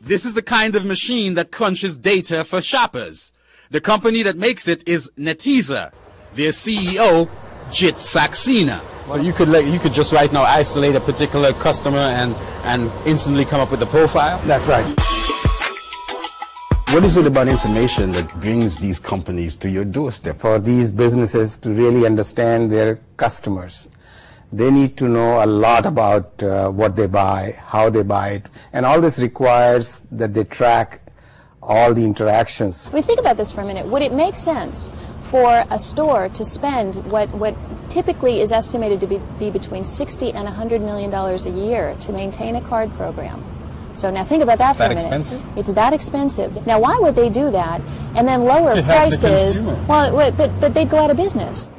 This 0.00 0.26
is 0.26 0.34
the 0.34 0.42
kind 0.42 0.76
of 0.76 0.84
machine 0.84 1.32
that 1.34 1.50
crunches 1.50 1.96
data 1.96 2.44
for 2.44 2.60
shoppers. 2.60 3.32
The 3.70 3.80
company 3.80 4.22
that 4.22 4.36
makes 4.36 4.68
it 4.68 4.86
is 4.86 5.10
Netezza. 5.16 5.92
Their 6.34 6.50
CEO, 6.50 7.30
Jit 7.72 7.94
Saxena. 7.94 8.80
So 9.06 9.16
you 9.16 9.32
could 9.32 9.48
let, 9.48 9.64
you 9.66 9.78
could 9.78 9.94
just 9.94 10.12
right 10.12 10.30
now 10.30 10.42
isolate 10.42 10.94
a 10.94 11.00
particular 11.00 11.52
customer 11.54 11.98
and 11.98 12.34
and 12.64 12.90
instantly 13.06 13.44
come 13.44 13.60
up 13.60 13.70
with 13.70 13.82
a 13.82 13.86
profile. 13.86 14.38
That's 14.46 14.64
right. 14.66 15.13
What 16.94 17.02
is 17.02 17.16
it 17.16 17.26
about 17.26 17.48
information 17.48 18.12
that 18.12 18.32
brings 18.40 18.76
these 18.76 19.00
companies 19.00 19.56
to 19.56 19.68
your 19.68 19.84
doorstep? 19.84 20.38
For 20.38 20.60
these 20.60 20.92
businesses 20.92 21.56
to 21.56 21.70
really 21.70 22.06
understand 22.06 22.70
their 22.70 23.00
customers, 23.16 23.88
they 24.52 24.70
need 24.70 24.96
to 24.98 25.08
know 25.08 25.44
a 25.44 25.46
lot 25.46 25.86
about 25.86 26.40
uh, 26.40 26.68
what 26.68 26.94
they 26.94 27.08
buy, 27.08 27.58
how 27.60 27.90
they 27.90 28.04
buy 28.04 28.28
it, 28.34 28.46
and 28.72 28.86
all 28.86 29.00
this 29.00 29.18
requires 29.18 30.06
that 30.12 30.34
they 30.34 30.44
track 30.44 31.00
all 31.60 31.92
the 31.92 32.04
interactions. 32.04 32.88
We 32.92 33.02
think 33.02 33.18
about 33.18 33.38
this 33.38 33.50
for 33.50 33.62
a 33.62 33.66
minute. 33.66 33.86
Would 33.86 34.02
it 34.02 34.12
make 34.12 34.36
sense 34.36 34.88
for 35.32 35.64
a 35.72 35.80
store 35.80 36.28
to 36.28 36.44
spend 36.44 36.94
what, 37.10 37.28
what 37.30 37.56
typically 37.90 38.40
is 38.40 38.52
estimated 38.52 39.00
to 39.00 39.08
be, 39.08 39.20
be 39.40 39.50
between 39.50 39.82
60 39.82 40.28
and 40.28 40.44
100 40.44 40.80
million 40.80 41.10
dollars 41.10 41.44
a 41.44 41.50
year 41.50 41.96
to 42.02 42.12
maintain 42.12 42.54
a 42.54 42.60
card 42.60 42.92
program? 42.92 43.44
So 43.94 44.10
now 44.10 44.24
think 44.24 44.42
about 44.42 44.58
that 44.58 44.72
Is 44.72 44.76
for 44.76 44.78
that 44.80 44.90
a 44.90 44.94
minute. 44.94 45.02
expensive? 45.06 45.58
It's 45.58 45.72
that 45.72 45.92
expensive. 45.92 46.66
Now 46.66 46.80
why 46.80 46.98
would 46.98 47.14
they 47.14 47.30
do 47.30 47.50
that 47.50 47.80
and 48.16 48.26
then 48.26 48.44
lower 48.44 48.74
To 48.74 48.82
help 48.82 49.10
the 49.10 49.16
prices? 49.18 49.64
Well, 49.64 50.32
but 50.32 50.60
but 50.60 50.74
they'd 50.74 50.90
go 50.90 50.98
out 50.98 51.10
of 51.10 51.16
business. 51.16 51.70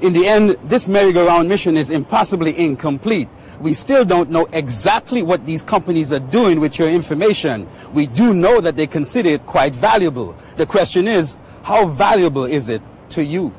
In 0.00 0.12
the 0.12 0.28
end, 0.28 0.56
this 0.62 0.88
merry-go-round 0.88 1.48
mission 1.48 1.76
is 1.76 1.90
impossibly 1.90 2.56
incomplete. 2.56 3.28
We 3.60 3.74
still 3.74 4.04
don't 4.04 4.30
know 4.30 4.46
exactly 4.52 5.24
what 5.24 5.44
these 5.44 5.64
companies 5.64 6.12
are 6.12 6.20
doing 6.20 6.60
with 6.60 6.78
your 6.78 6.88
information. 6.88 7.66
We 7.92 8.06
do 8.06 8.32
know 8.32 8.60
that 8.60 8.76
they 8.76 8.86
consider 8.86 9.30
it 9.30 9.44
quite 9.44 9.74
valuable. 9.74 10.36
The 10.56 10.66
question 10.66 11.08
is, 11.08 11.36
how 11.64 11.86
valuable 11.88 12.44
is 12.44 12.68
it 12.68 12.80
to 13.10 13.24
you? 13.24 13.52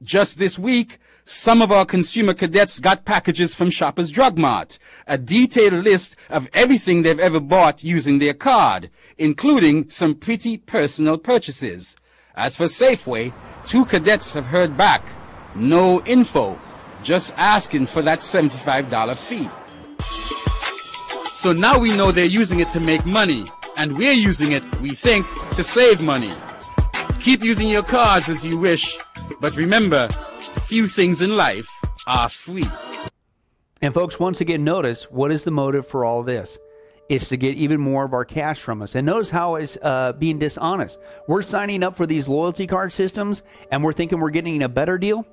Just 0.00 0.38
this 0.38 0.56
week, 0.60 0.98
some 1.24 1.62
of 1.62 1.70
our 1.70 1.86
consumer 1.86 2.34
cadets 2.34 2.80
got 2.80 3.04
packages 3.04 3.54
from 3.54 3.70
Shoppers 3.70 4.10
Drug 4.10 4.36
Mart, 4.36 4.78
a 5.06 5.16
detailed 5.16 5.84
list 5.84 6.16
of 6.28 6.48
everything 6.52 7.02
they've 7.02 7.18
ever 7.18 7.38
bought 7.38 7.84
using 7.84 8.18
their 8.18 8.34
card, 8.34 8.90
including 9.18 9.88
some 9.88 10.14
pretty 10.14 10.58
personal 10.58 11.16
purchases. 11.16 11.96
As 12.34 12.56
for 12.56 12.64
Safeway, 12.64 13.32
two 13.64 13.84
cadets 13.84 14.32
have 14.32 14.46
heard 14.46 14.76
back. 14.76 15.04
No 15.54 16.02
info, 16.06 16.58
just 17.02 17.32
asking 17.36 17.86
for 17.86 18.02
that 18.02 18.18
$75 18.18 19.16
fee. 19.16 19.48
So 21.36 21.52
now 21.52 21.78
we 21.78 21.96
know 21.96 22.10
they're 22.10 22.24
using 22.24 22.60
it 22.60 22.70
to 22.70 22.80
make 22.80 23.06
money, 23.06 23.44
and 23.76 23.96
we're 23.96 24.12
using 24.12 24.52
it, 24.52 24.80
we 24.80 24.90
think, 24.90 25.26
to 25.54 25.62
save 25.62 26.00
money. 26.00 26.30
Keep 27.20 27.44
using 27.44 27.68
your 27.68 27.82
cards 27.82 28.28
as 28.28 28.44
you 28.44 28.58
wish, 28.58 28.96
but 29.40 29.54
remember, 29.56 30.08
few 30.50 30.86
things 30.86 31.22
in 31.22 31.36
life 31.36 31.68
are 32.06 32.28
free. 32.28 32.66
And 33.80 33.92
folks, 33.92 34.18
once 34.20 34.40
again, 34.40 34.64
notice 34.64 35.10
what 35.10 35.32
is 35.32 35.44
the 35.44 35.50
motive 35.50 35.86
for 35.86 36.04
all 36.04 36.22
this? 36.22 36.58
It's 37.08 37.28
to 37.30 37.36
get 37.36 37.56
even 37.56 37.80
more 37.80 38.04
of 38.04 38.14
our 38.14 38.24
cash 38.24 38.60
from 38.60 38.80
us. 38.80 38.94
And 38.94 39.04
notice 39.04 39.30
how 39.30 39.56
it's 39.56 39.76
uh, 39.82 40.12
being 40.12 40.38
dishonest. 40.38 40.98
We're 41.26 41.42
signing 41.42 41.82
up 41.82 41.96
for 41.96 42.06
these 42.06 42.28
loyalty 42.28 42.66
card 42.66 42.92
systems 42.92 43.42
and 43.70 43.82
we're 43.82 43.92
thinking 43.92 44.20
we're 44.20 44.30
getting 44.30 44.62
a 44.62 44.68
better 44.68 44.98
deal. 44.98 45.26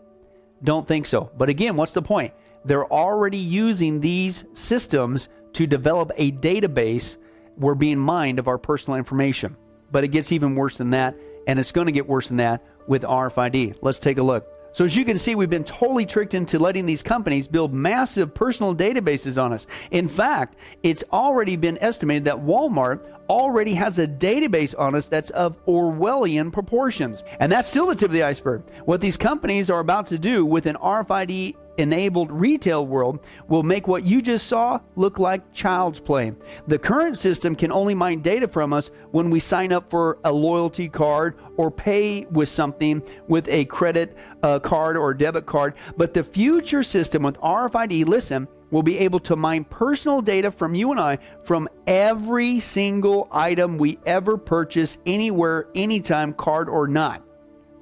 Don't 0.64 0.88
think 0.88 1.06
so. 1.06 1.32
But 1.38 1.48
again, 1.48 1.76
what's 1.76 1.94
the 1.94 2.02
point? 2.02 2.34
They're 2.66 2.92
already 2.92 3.38
using 3.38 4.02
these 4.02 4.44
systems 4.56 5.30
to 5.54 5.68
develop 5.68 6.12
a 6.18 6.32
database. 6.32 7.18
We're 7.56 7.76
being 7.76 8.00
mined 8.00 8.40
of 8.40 8.48
our 8.48 8.58
personal 8.58 8.98
information. 8.98 9.56
But 9.92 10.04
it 10.04 10.10
gets 10.10 10.32
even 10.32 10.56
worse 10.56 10.78
than 10.78 10.90
that. 10.90 11.16
And 11.48 11.60
it's 11.60 11.72
going 11.72 11.86
to 11.86 11.94
get 11.94 12.08
worse 12.08 12.28
than 12.28 12.38
that 12.38 12.66
with 12.88 13.04
RFID. 13.04 13.78
Let's 13.82 14.00
take 14.00 14.18
a 14.18 14.24
look. 14.24 14.48
So, 14.72 14.86
as 14.86 14.96
you 14.96 15.04
can 15.04 15.18
see, 15.18 15.36
we've 15.36 15.50
been 15.50 15.64
totally 15.64 16.06
tricked 16.06 16.34
into 16.34 16.60
letting 16.60 16.86
these 16.86 17.02
companies 17.04 17.48
build 17.48 17.74
massive 17.74 18.34
personal 18.34 18.76
databases 18.76 19.42
on 19.42 19.52
us. 19.54 19.68
In 19.92 20.08
fact, 20.08 20.56
it's 20.84 21.04
already 21.12 21.56
been 21.56 21.78
estimated 21.80 22.26
that 22.26 22.38
Walmart 22.38 23.12
already 23.30 23.76
has 23.76 24.00
a 24.00 24.08
database 24.08 24.74
on 24.78 24.96
us 24.96 25.08
that's 25.08 25.30
of 25.32 25.64
Orwellian 25.66 26.52
proportions. 26.52 27.24
And 27.40 27.52
that's 27.52 27.68
still 27.68 27.86
the 27.86 27.96
tip 27.96 28.10
of 28.10 28.14
the 28.14 28.24
iceberg. 28.24 28.64
What 28.86 29.02
these 29.02 29.18
companies 29.18 29.70
are 29.70 29.80
about 29.80 30.08
to 30.08 30.20
do 30.20 30.46
with 30.46 30.66
an 30.66 30.76
RFID 30.76 31.56
enabled 31.80 32.32
retail 32.32 32.86
world 32.86 33.26
will 33.48 33.64
make 33.64 33.88
what 33.88 34.04
you 34.04 34.22
just 34.22 34.48
saw 34.48 34.80
look 34.96 35.18
like 35.18 35.54
child's 35.54 36.00
play. 36.00 36.34
The 36.68 36.78
current 36.78 37.18
system 37.18 37.56
can 37.56 37.72
only 37.72 37.96
mine 37.96 38.22
data 38.22 38.48
from 38.48 38.74
us 38.74 38.92
when 39.12 39.30
we 39.30 39.40
sign 39.40 39.72
up 39.72 39.90
for 39.90 40.20
a 40.24 40.32
loyalty 40.32 40.90
card 40.90 41.40
or 41.58 41.72
pay 41.72 42.26
with 42.26 42.50
something 42.50 43.02
with 43.28 43.48
a 43.48 43.66
credit 43.66 44.16
uh, 44.44 44.60
card 44.60 44.98
or 44.98 45.14
debit 45.14 45.46
card. 45.46 45.74
But 45.98 46.14
the 46.14 46.24
future 46.24 46.84
system 46.84 47.24
with 47.24 47.40
RFID, 47.40 48.06
listen, 48.08 48.48
will 48.72 48.84
be 48.84 49.00
able 49.00 49.20
to 49.20 49.36
mine 49.36 49.64
personal 49.64 50.22
data 50.22 50.52
from 50.52 50.76
you 50.76 50.92
and 50.92 51.00
I 51.00 51.18
from 51.44 51.68
every 51.88 52.60
single 52.60 53.28
item 53.32 53.78
we 53.78 53.98
ever 54.06 54.38
purchase 54.38 54.98
anywhere, 55.06 55.68
anytime, 55.74 56.34
card 56.34 56.70
or 56.70 56.88
not. 56.88 57.24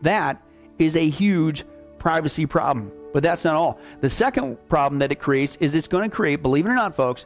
That 0.02 0.42
is 0.78 0.96
a 0.96 1.10
huge 1.10 1.66
privacy 1.98 2.46
problem. 2.46 2.92
But 3.18 3.24
that's 3.24 3.46
not 3.46 3.56
all. 3.56 3.80
The 4.00 4.12
second 4.12 4.60
problem 4.70 5.00
that 5.00 5.12
it 5.12 5.16
creates 5.16 5.56
is 5.60 5.74
it's 5.74 5.88
going 5.88 6.08
to 6.08 6.16
create, 6.16 6.44
believe 6.44 6.68
it 6.68 6.70
or 6.70 6.76
not, 6.76 6.96
folks, 6.96 7.26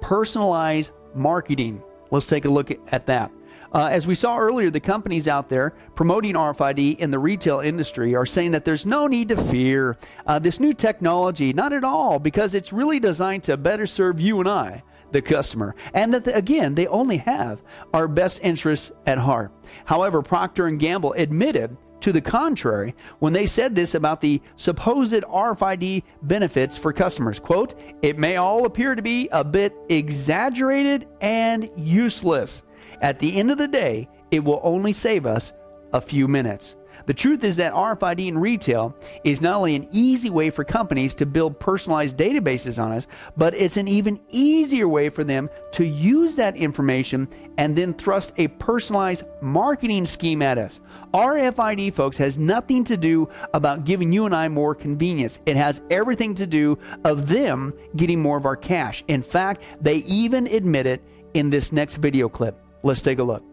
personalized 0.00 0.92
marketing. 1.16 1.82
Let's 2.12 2.26
take 2.26 2.44
a 2.44 2.48
look 2.48 2.70
at 2.70 3.06
that. 3.06 3.32
Uh, 3.74 3.88
as 3.90 4.06
we 4.06 4.14
saw 4.14 4.38
earlier, 4.38 4.70
the 4.70 4.78
companies 4.78 5.26
out 5.26 5.48
there 5.48 5.70
promoting 5.96 6.34
RFID 6.34 6.96
in 7.00 7.10
the 7.10 7.18
retail 7.18 7.58
industry 7.58 8.14
are 8.14 8.24
saying 8.24 8.52
that 8.52 8.64
there's 8.64 8.86
no 8.86 9.08
need 9.08 9.30
to 9.30 9.36
fear 9.36 9.98
uh, 10.28 10.38
this 10.38 10.60
new 10.60 10.72
technology. 10.72 11.52
Not 11.52 11.72
at 11.72 11.82
all, 11.82 12.20
because 12.20 12.54
it's 12.54 12.72
really 12.72 13.00
designed 13.00 13.42
to 13.42 13.56
better 13.56 13.88
serve 13.88 14.20
you 14.20 14.38
and 14.38 14.48
I, 14.48 14.84
the 15.10 15.22
customer, 15.22 15.74
and 15.92 16.14
that 16.14 16.36
again 16.36 16.76
they 16.76 16.86
only 16.86 17.16
have 17.16 17.60
our 17.92 18.06
best 18.06 18.38
interests 18.44 18.92
at 19.08 19.18
heart. 19.18 19.50
However, 19.86 20.22
Procter 20.22 20.68
and 20.68 20.78
Gamble 20.78 21.14
admitted 21.14 21.76
to 22.02 22.12
the 22.12 22.20
contrary 22.20 22.94
when 23.18 23.32
they 23.32 23.46
said 23.46 23.74
this 23.74 23.94
about 23.94 24.20
the 24.20 24.40
supposed 24.56 25.12
RFID 25.12 26.02
benefits 26.22 26.76
for 26.76 26.92
customers. 26.92 27.40
Quote, 27.40 27.74
it 28.02 28.18
may 28.18 28.36
all 28.36 28.66
appear 28.66 28.94
to 28.94 29.02
be 29.02 29.28
a 29.32 29.42
bit 29.42 29.74
exaggerated 29.88 31.08
and 31.20 31.70
useless. 31.76 32.62
At 33.00 33.18
the 33.18 33.36
end 33.36 33.50
of 33.50 33.58
the 33.58 33.68
day, 33.68 34.08
it 34.30 34.44
will 34.44 34.60
only 34.62 34.92
save 34.92 35.26
us 35.26 35.52
a 35.92 36.00
few 36.00 36.28
minutes. 36.28 36.76
The 37.06 37.14
truth 37.14 37.44
is 37.44 37.56
that 37.56 37.72
RFID 37.72 38.26
in 38.26 38.38
retail 38.38 38.94
is 39.24 39.40
not 39.40 39.56
only 39.56 39.76
an 39.76 39.88
easy 39.92 40.30
way 40.30 40.50
for 40.50 40.64
companies 40.64 41.14
to 41.14 41.26
build 41.26 41.58
personalized 41.58 42.16
databases 42.16 42.82
on 42.82 42.92
us, 42.92 43.06
but 43.36 43.54
it's 43.54 43.76
an 43.76 43.88
even 43.88 44.20
easier 44.30 44.88
way 44.88 45.08
for 45.08 45.24
them 45.24 45.48
to 45.72 45.84
use 45.84 46.36
that 46.36 46.56
information 46.56 47.28
and 47.58 47.76
then 47.76 47.94
thrust 47.94 48.32
a 48.38 48.48
personalized 48.48 49.24
marketing 49.40 50.06
scheme 50.06 50.42
at 50.42 50.58
us. 50.58 50.80
RFID, 51.12 51.92
folks, 51.92 52.16
has 52.18 52.38
nothing 52.38 52.84
to 52.84 52.96
do 52.96 53.28
about 53.52 53.84
giving 53.84 54.12
you 54.12 54.26
and 54.26 54.34
I 54.34 54.48
more 54.48 54.74
convenience. 54.74 55.38
It 55.44 55.56
has 55.56 55.82
everything 55.90 56.34
to 56.36 56.46
do 56.46 56.78
of 57.04 57.28
them 57.28 57.74
getting 57.96 58.20
more 58.20 58.38
of 58.38 58.46
our 58.46 58.56
cash. 58.56 59.04
In 59.08 59.22
fact, 59.22 59.62
they 59.80 59.96
even 59.96 60.46
admit 60.46 60.86
it 60.86 61.02
in 61.34 61.50
this 61.50 61.72
next 61.72 61.96
video 61.96 62.28
clip. 62.28 62.58
Let's 62.82 63.02
take 63.02 63.18
a 63.18 63.22
look. 63.22 63.51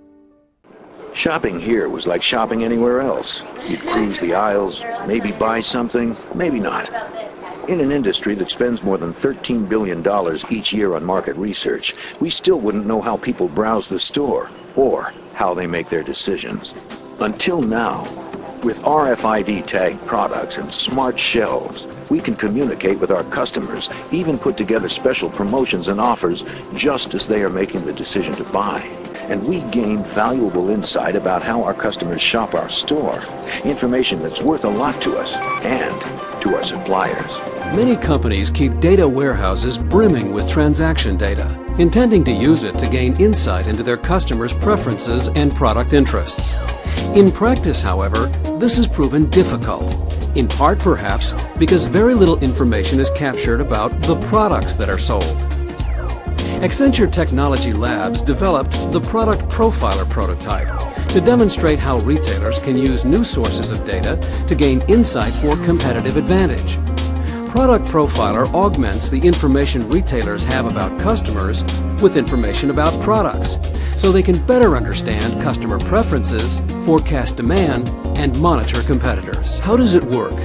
Shopping 1.13 1.59
here 1.59 1.89
was 1.89 2.07
like 2.07 2.21
shopping 2.21 2.63
anywhere 2.63 3.01
else. 3.01 3.43
You'd 3.65 3.81
cruise 3.81 4.19
the 4.19 4.35
aisles, 4.35 4.85
maybe 5.07 5.31
buy 5.31 5.59
something, 5.59 6.15
maybe 6.35 6.59
not. 6.59 6.89
In 7.67 7.81
an 7.81 7.91
industry 7.91 8.35
that 8.35 8.51
spends 8.51 8.83
more 8.83 8.97
than 8.97 9.11
$13 9.11 9.67
billion 9.67 10.05
each 10.49 10.71
year 10.71 10.95
on 10.95 11.03
market 11.03 11.35
research, 11.35 11.95
we 12.19 12.29
still 12.29 12.59
wouldn't 12.59 12.85
know 12.85 13.01
how 13.01 13.17
people 13.17 13.47
browse 13.47 13.87
the 13.87 13.99
store 13.99 14.49
or 14.75 15.13
how 15.33 15.53
they 15.53 15.67
make 15.67 15.89
their 15.89 16.03
decisions. 16.03 16.73
Until 17.19 17.61
now, 17.61 18.03
with 18.63 18.81
RFID 18.81 19.65
tagged 19.65 20.05
products 20.05 20.57
and 20.57 20.71
smart 20.71 21.19
shelves, 21.19 22.09
we 22.09 22.19
can 22.19 22.35
communicate 22.35 22.99
with 22.99 23.11
our 23.11 23.23
customers, 23.23 23.89
even 24.11 24.37
put 24.37 24.57
together 24.57 24.87
special 24.87 25.29
promotions 25.29 25.87
and 25.87 25.99
offers 25.99 26.43
just 26.73 27.13
as 27.13 27.27
they 27.27 27.43
are 27.43 27.49
making 27.49 27.85
the 27.85 27.93
decision 27.93 28.35
to 28.35 28.43
buy. 28.45 29.08
And 29.29 29.47
we 29.47 29.61
gain 29.71 29.99
valuable 29.99 30.71
insight 30.71 31.15
about 31.15 31.43
how 31.43 31.63
our 31.63 31.73
customers 31.73 32.21
shop 32.21 32.55
our 32.55 32.67
store, 32.67 33.21
information 33.63 34.19
that's 34.19 34.41
worth 34.41 34.65
a 34.65 34.69
lot 34.69 34.99
to 35.03 35.17
us 35.17 35.35
and 35.63 36.41
to 36.41 36.55
our 36.55 36.63
suppliers. 36.63 37.37
Many 37.75 37.95
companies 37.95 38.49
keep 38.49 38.79
data 38.79 39.07
warehouses 39.07 39.77
brimming 39.77 40.31
with 40.31 40.49
transaction 40.49 41.15
data, 41.15 41.63
intending 41.77 42.23
to 42.23 42.31
use 42.31 42.63
it 42.63 42.79
to 42.79 42.87
gain 42.87 43.19
insight 43.21 43.67
into 43.67 43.83
their 43.83 43.97
customers' 43.97 44.53
preferences 44.53 45.27
and 45.29 45.53
product 45.53 45.93
interests. 45.93 46.57
In 47.15 47.31
practice, 47.31 47.83
however, 47.83 48.25
this 48.57 48.77
has 48.77 48.87
proven 48.87 49.29
difficult, 49.29 49.93
in 50.35 50.47
part 50.47 50.79
perhaps 50.79 51.35
because 51.59 51.85
very 51.85 52.15
little 52.15 52.39
information 52.39 52.99
is 52.99 53.11
captured 53.11 53.61
about 53.61 53.91
the 54.01 54.19
products 54.27 54.75
that 54.75 54.89
are 54.89 54.97
sold. 54.97 55.23
Accenture 56.59 57.09
Technology 57.09 57.71
Labs 57.71 58.19
developed 58.19 58.73
the 58.91 58.99
Product 58.99 59.41
Profiler 59.43 60.07
prototype 60.09 60.67
to 61.07 61.21
demonstrate 61.21 61.79
how 61.79 61.99
retailers 61.99 62.59
can 62.59 62.77
use 62.77 63.05
new 63.05 63.23
sources 63.23 63.71
of 63.71 63.85
data 63.85 64.17
to 64.45 64.55
gain 64.55 64.81
insight 64.89 65.31
for 65.31 65.55
competitive 65.63 66.17
advantage. 66.17 66.75
Product 67.49 67.85
Profiler 67.85 68.53
augments 68.53 69.09
the 69.09 69.21
information 69.21 69.87
retailers 69.87 70.43
have 70.43 70.65
about 70.65 70.99
customers 70.99 71.63
with 72.01 72.17
information 72.17 72.71
about 72.71 72.91
products, 73.01 73.57
so 73.95 74.11
they 74.11 74.21
can 74.21 74.45
better 74.45 74.75
understand 74.75 75.41
customer 75.41 75.79
preferences, 75.79 76.59
forecast 76.85 77.37
demand, 77.37 77.87
and 78.17 78.37
monitor 78.37 78.83
competitors. 78.83 79.59
How 79.59 79.77
does 79.77 79.93
it 79.93 80.03
work? 80.03 80.37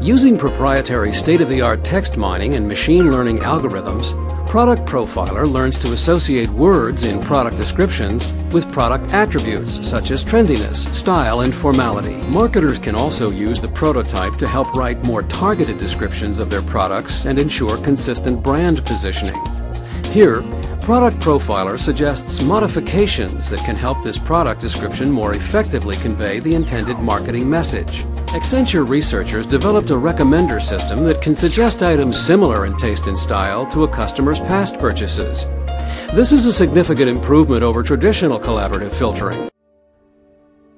Using 0.00 0.36
proprietary 0.36 1.12
state-of-the-art 1.12 1.84
text 1.84 2.16
mining 2.16 2.56
and 2.56 2.66
machine 2.66 3.12
learning 3.12 3.38
algorithms, 3.38 4.12
Product 4.48 4.88
Profiler 4.88 5.50
learns 5.50 5.76
to 5.80 5.92
associate 5.92 6.48
words 6.50 7.04
in 7.04 7.20
product 7.20 7.56
descriptions 7.56 8.32
with 8.52 8.70
product 8.72 9.12
attributes 9.12 9.86
such 9.86 10.12
as 10.12 10.24
trendiness, 10.24 10.86
style, 10.94 11.40
and 11.40 11.54
formality. 11.54 12.16
Marketers 12.28 12.78
can 12.78 12.94
also 12.94 13.30
use 13.30 13.60
the 13.60 13.68
prototype 13.68 14.36
to 14.36 14.46
help 14.46 14.72
write 14.74 15.02
more 15.04 15.24
targeted 15.24 15.78
descriptions 15.78 16.38
of 16.38 16.48
their 16.48 16.62
products 16.62 17.26
and 17.26 17.38
ensure 17.38 17.76
consistent 17.78 18.42
brand 18.42 18.84
positioning. 18.86 19.38
Here, 20.04 20.42
Product 20.82 21.18
Profiler 21.18 21.78
suggests 21.78 22.40
modifications 22.40 23.50
that 23.50 23.60
can 23.64 23.74
help 23.74 24.02
this 24.04 24.16
product 24.16 24.60
description 24.60 25.10
more 25.10 25.34
effectively 25.34 25.96
convey 25.96 26.38
the 26.38 26.54
intended 26.54 26.98
marketing 27.00 27.50
message. 27.50 28.04
Accenture 28.36 28.86
researchers 28.86 29.46
developed 29.46 29.88
a 29.88 29.94
recommender 29.94 30.60
system 30.60 31.04
that 31.04 31.22
can 31.22 31.34
suggest 31.34 31.82
items 31.82 32.20
similar 32.20 32.66
in 32.66 32.76
taste 32.76 33.06
and 33.06 33.18
style 33.18 33.66
to 33.68 33.84
a 33.84 33.88
customer's 33.88 34.40
past 34.40 34.78
purchases. 34.78 35.46
This 36.14 36.32
is 36.32 36.44
a 36.44 36.52
significant 36.52 37.08
improvement 37.08 37.62
over 37.62 37.82
traditional 37.82 38.38
collaborative 38.38 38.92
filtering. 38.92 39.48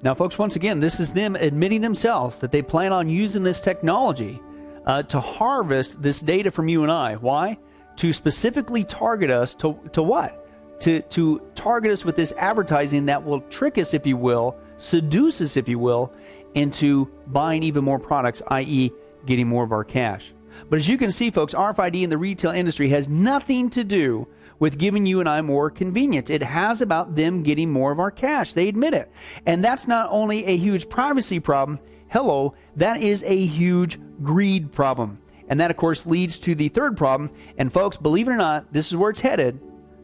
Now, 0.01 0.13
folks, 0.13 0.37
once 0.37 0.55
again, 0.55 0.79
this 0.79 1.01
is 1.01 1.11
them 1.11 1.35
admitting 1.35 1.81
themselves 1.81 2.37
that 2.37 2.53
they 2.53 2.61
plan 2.61 2.93
on 2.93 3.09
using 3.09 3.43
this 3.43 3.59
technology 3.59 4.41
uh, 4.85 5.03
to 5.03 5.19
harvest 5.19 6.01
this 6.01 6.21
data 6.21 6.51
from 6.51 6.69
you 6.69 6.83
and 6.83 6.91
I. 6.91 7.15
Why? 7.15 7.59
To 7.97 8.13
specifically 8.13 8.85
target 8.85 9.29
us 9.29 9.53
to, 9.55 9.77
to 9.91 10.01
what? 10.01 10.79
To, 10.83 11.01
to 11.01 11.41
target 11.55 11.91
us 11.91 12.05
with 12.05 12.15
this 12.15 12.31
advertising 12.37 13.07
that 13.07 13.21
will 13.21 13.41
trick 13.41 13.77
us, 13.77 13.93
if 13.93 14.07
you 14.07 14.15
will, 14.15 14.55
seduce 14.77 15.41
us, 15.41 15.57
if 15.57 15.67
you 15.67 15.77
will, 15.77 16.13
into 16.53 17.09
buying 17.27 17.63
even 17.63 17.83
more 17.83 17.99
products, 17.99 18.41
i.e., 18.47 18.91
getting 19.25 19.47
more 19.47 19.63
of 19.63 19.71
our 19.71 19.83
cash. 19.83 20.33
But 20.69 20.77
as 20.77 20.87
you 20.87 20.97
can 20.97 21.11
see, 21.11 21.31
folks, 21.31 21.53
RFID 21.53 22.03
in 22.03 22.09
the 22.09 22.17
retail 22.17 22.51
industry 22.51 22.89
has 22.89 23.07
nothing 23.07 23.69
to 23.71 23.83
do 23.83 24.27
with 24.59 24.77
giving 24.77 25.05
you 25.05 25.19
and 25.19 25.29
I 25.29 25.41
more 25.41 25.69
convenience. 25.69 26.29
It 26.29 26.43
has 26.43 26.81
about 26.81 27.15
them 27.15 27.43
getting 27.43 27.71
more 27.71 27.91
of 27.91 27.99
our 27.99 28.11
cash. 28.11 28.53
They 28.53 28.67
admit 28.67 28.93
it. 28.93 29.09
And 29.45 29.63
that's 29.63 29.87
not 29.87 30.09
only 30.11 30.45
a 30.45 30.57
huge 30.57 30.89
privacy 30.89 31.39
problem, 31.39 31.79
hello, 32.09 32.55
that 32.75 32.97
is 32.97 33.23
a 33.23 33.45
huge 33.45 33.99
greed 34.21 34.71
problem. 34.71 35.19
And 35.47 35.59
that, 35.59 35.71
of 35.71 35.77
course, 35.77 36.05
leads 36.05 36.37
to 36.39 36.55
the 36.55 36.69
third 36.69 36.97
problem. 36.97 37.31
And, 37.57 37.71
folks, 37.71 37.97
believe 37.97 38.27
it 38.27 38.31
or 38.31 38.37
not, 38.37 38.71
this 38.73 38.87
is 38.87 38.97
where 38.97 39.09
it's 39.11 39.21
headed. 39.21 39.59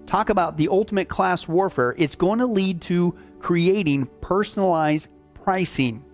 Talk 0.07 0.29
about 0.29 0.57
the 0.57 0.69
ultimate 0.69 1.09
class 1.09 1.47
warfare. 1.47 1.93
It's 1.97 2.15
going 2.15 2.39
to 2.39 2.45
lead 2.45 2.81
to 2.83 3.15
creating 3.39 4.07
personalized 4.21 5.09
pricing. 5.33 6.04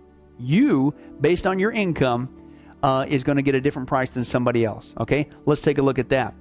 You, 0.42 0.94
based 1.20 1.46
on 1.46 1.58
your 1.58 1.72
income, 1.72 2.34
uh, 2.82 3.06
is 3.08 3.22
going 3.22 3.36
to 3.36 3.42
get 3.42 3.54
a 3.54 3.60
different 3.60 3.88
price 3.88 4.12
than 4.12 4.24
somebody 4.24 4.64
else. 4.64 4.94
Okay, 4.98 5.28
let's 5.46 5.62
take 5.62 5.78
a 5.78 5.82
look 5.82 5.98
at 5.98 6.08
that. 6.10 6.34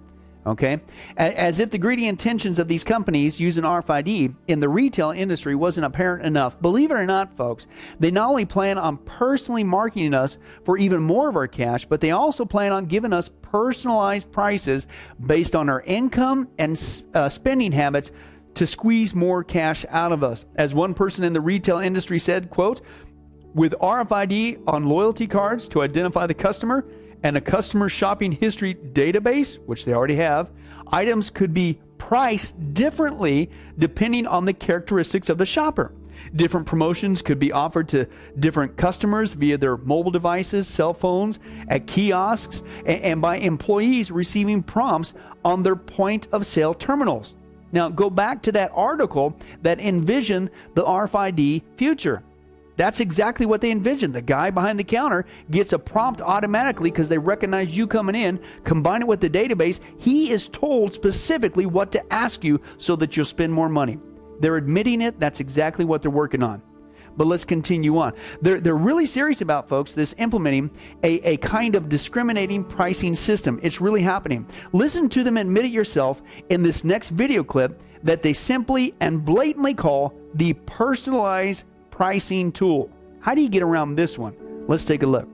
Okay, 0.44 0.82
as 1.18 1.60
if 1.60 1.70
the 1.70 1.78
greedy 1.78 2.08
intentions 2.08 2.58
of 2.58 2.68
these 2.68 2.84
companies 2.84 3.40
using 3.40 3.64
RFID 3.64 4.34
in 4.48 4.60
the 4.60 4.68
retail 4.68 5.12
industry 5.12 5.54
wasn't 5.54 5.86
apparent 5.86 6.26
enough. 6.26 6.60
Believe 6.60 6.90
it 6.90 6.96
or 6.96 7.06
not, 7.06 7.38
folks, 7.38 7.68
they 8.00 8.10
not 8.10 8.28
only 8.28 8.46
plan 8.46 8.80
on 8.80 8.98
personally 8.98 9.64
marketing 9.64 10.16
us 10.16 10.40
for 10.66 10.80
even 10.80 11.04
more 11.04 11.30
of 11.30 11.36
our 11.36 11.48
cash, 11.48 11.86
but 11.86 12.02
they 12.02 12.10
also 12.10 12.44
plan 12.44 12.72
on 12.72 12.88
giving 12.88 13.14
us 13.14 13.30
personalized 13.44 14.32
prices 14.32 14.88
based 15.24 15.56
on 15.56 15.70
our 15.70 15.82
income 15.82 16.48
and 16.58 17.04
uh, 17.14 17.30
spending 17.30 17.72
habits 17.72 18.12
to 18.56 18.66
squeeze 18.66 19.14
more 19.14 19.44
cash 19.44 19.86
out 19.90 20.12
of 20.12 20.24
us. 20.24 20.46
As 20.56 20.74
one 20.74 20.96
person 20.96 21.24
in 21.24 21.34
the 21.34 21.42
retail 21.42 21.78
industry 21.78 22.18
said, 22.18 22.50
quote, 22.50 22.82
with 23.54 23.74
RFID 23.74 24.62
on 24.68 24.86
loyalty 24.86 25.28
cards 25.28 25.68
to 25.70 25.82
identify 25.82 26.28
the 26.28 26.34
customer 26.34 26.86
and 27.24 27.38
a 27.38 27.42
customer 27.42 27.90
shopping 27.90 28.32
history 28.32 28.76
database, 28.76 29.60
which 29.66 29.86
they 29.86 29.94
already 29.94 30.16
have, 30.16 30.50
items 30.92 31.30
could 31.30 31.54
be 31.54 31.80
priced 31.98 32.74
differently 32.74 33.50
depending 33.78 34.26
on 34.26 34.46
the 34.46 34.54
characteristics 34.54 35.30
of 35.30 35.38
the 35.38 35.46
shopper. 35.46 35.94
Different 36.36 36.68
promotions 36.68 37.22
could 37.22 37.40
be 37.40 37.52
offered 37.52 37.90
to 37.90 38.08
different 38.40 38.78
customers 38.78 39.34
via 39.34 39.58
their 39.58 39.78
mobile 39.78 40.12
devices, 40.12 40.68
cell 40.68 40.94
phones, 40.94 41.40
at 41.68 41.88
kiosks, 41.88 42.64
and 42.86 43.22
by 43.22 43.38
employees 43.38 44.12
receiving 44.12 44.62
prompts 44.62 45.14
on 45.44 45.64
their 45.64 45.76
point 45.76 46.28
of 46.32 46.46
sale 46.46 46.74
terminals. 46.74 47.36
Now, 47.72 47.90
go 47.90 48.10
back 48.10 48.42
to 48.44 48.52
that 48.52 48.72
article 48.74 49.36
that 49.62 49.80
envisioned 49.80 50.52
the 50.76 50.84
RFID 50.84 51.64
future. 51.76 52.24
That's 52.82 53.00
exactly 53.00 53.46
what 53.46 53.62
they 53.62 53.70
envisioned. 53.70 54.16
The 54.16 54.24
guy 54.24 54.50
behind 54.50 54.80
the 54.80 54.84
counter 54.84 55.28
gets 55.52 55.72
a 55.72 55.78
prompt 55.78 56.20
automatically 56.20 56.90
because 56.90 57.10
they 57.10 57.18
recognize 57.20 57.78
you 57.78 57.86
coming 57.86 58.16
in, 58.16 58.40
combine 58.64 59.04
it 59.04 59.08
with 59.08 59.22
the 59.22 59.30
database. 59.30 59.80
He 60.00 60.32
is 60.32 60.50
told 60.50 60.92
specifically 60.92 61.68
what 61.68 61.92
to 61.92 62.12
ask 62.12 62.44
you 62.44 62.60
so 62.80 62.96
that 62.96 63.16
you'll 63.16 63.28
spend 63.28 63.54
more 63.54 63.70
money. 63.70 64.00
They're 64.40 64.58
admitting 64.58 65.02
it. 65.02 65.20
That's 65.20 65.42
exactly 65.42 65.86
what 65.86 66.02
they're 66.02 66.10
working 66.10 66.42
on. 66.42 66.64
But 67.16 67.28
let's 67.28 67.46
continue 67.46 68.00
on. 68.00 68.14
They're, 68.42 68.60
they're 68.60 68.76
really 68.76 69.06
serious 69.06 69.42
about, 69.42 69.70
folks, 69.70 69.94
this 69.94 70.16
implementing 70.18 70.72
a, 71.04 71.34
a 71.34 71.38
kind 71.38 71.76
of 71.76 71.88
discriminating 71.88 72.64
pricing 72.64 73.14
system. 73.14 73.60
It's 73.62 73.80
really 73.80 74.02
happening. 74.02 74.48
Listen 74.74 75.08
to 75.10 75.24
them 75.24 75.38
admit 75.38 75.66
it 75.66 75.72
yourself 75.72 76.24
in 76.50 76.64
this 76.64 76.84
next 76.84 77.10
video 77.10 77.44
clip 77.44 77.84
that 78.02 78.24
they 78.24 78.34
simply 78.34 78.96
and 79.02 79.24
blatantly 79.24 79.76
call 79.76 80.16
the 80.34 80.54
personalized 80.66 81.66
pricing 82.02 82.52
tool. 82.52 82.90
How 83.20 83.36
do 83.36 83.44
you 83.44 83.48
get 83.48 83.62
around 83.62 83.94
this 83.94 84.18
one? 84.18 84.36
Let's 84.68 84.84
take 84.84 85.04
a 85.04 85.06
look. 85.06 85.28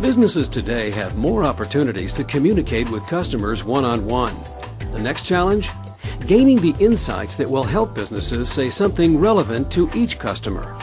Businesses 0.00 0.48
today 0.48 0.92
have 0.92 1.18
more 1.18 1.42
opportunities 1.42 2.12
to 2.12 2.22
communicate 2.22 2.88
with 2.90 3.04
customers 3.08 3.64
one 3.64 3.84
on 3.84 4.06
one. 4.06 4.36
The 4.92 5.00
next 5.00 5.26
challenge? 5.26 5.68
Gaining 6.28 6.60
the 6.60 6.76
insights 6.78 7.34
that 7.38 7.50
will 7.50 7.64
help 7.64 7.92
businesses 7.92 8.48
say 8.48 8.70
something 8.70 9.18
relevant 9.18 9.72
to 9.72 9.90
each 9.96 10.20
customer. 10.20 10.76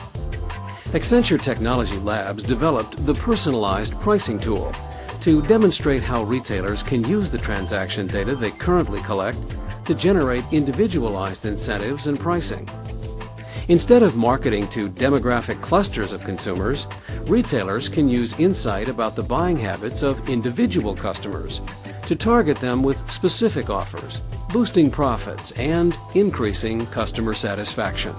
Accenture 0.91 1.41
Technology 1.41 1.99
Labs 1.99 2.43
developed 2.43 3.05
the 3.05 3.13
personalized 3.13 3.93
pricing 4.01 4.41
tool 4.41 4.75
to 5.21 5.41
demonstrate 5.43 6.03
how 6.03 6.23
retailers 6.23 6.83
can 6.83 7.01
use 7.07 7.29
the 7.29 7.37
transaction 7.37 8.07
data 8.07 8.35
they 8.35 8.51
currently 8.51 9.01
collect 9.03 9.37
to 9.87 9.95
generate 9.95 10.43
individualized 10.51 11.45
incentives 11.45 12.07
and 12.07 12.19
pricing. 12.19 12.67
Instead 13.69 14.03
of 14.03 14.15
marketing 14.15 14.67
to 14.69 14.87
demographic 14.89 15.61
clusters 15.61 16.13
of 16.13 16.23
consumers, 16.23 16.87
retailers 17.23 17.89
can 17.89 18.07
use 18.07 18.39
insight 18.39 18.87
about 18.87 19.15
the 19.15 19.23
buying 19.23 19.57
habits 19.57 20.03
of 20.03 20.29
individual 20.29 20.95
customers 20.95 21.59
to 22.05 22.15
target 22.15 22.57
them 22.57 22.81
with 22.81 23.11
specific 23.11 23.69
offers, 23.69 24.21
boosting 24.53 24.89
profits 24.89 25.51
and 25.51 25.97
increasing 26.15 26.85
customer 26.87 27.33
satisfaction. 27.33 28.15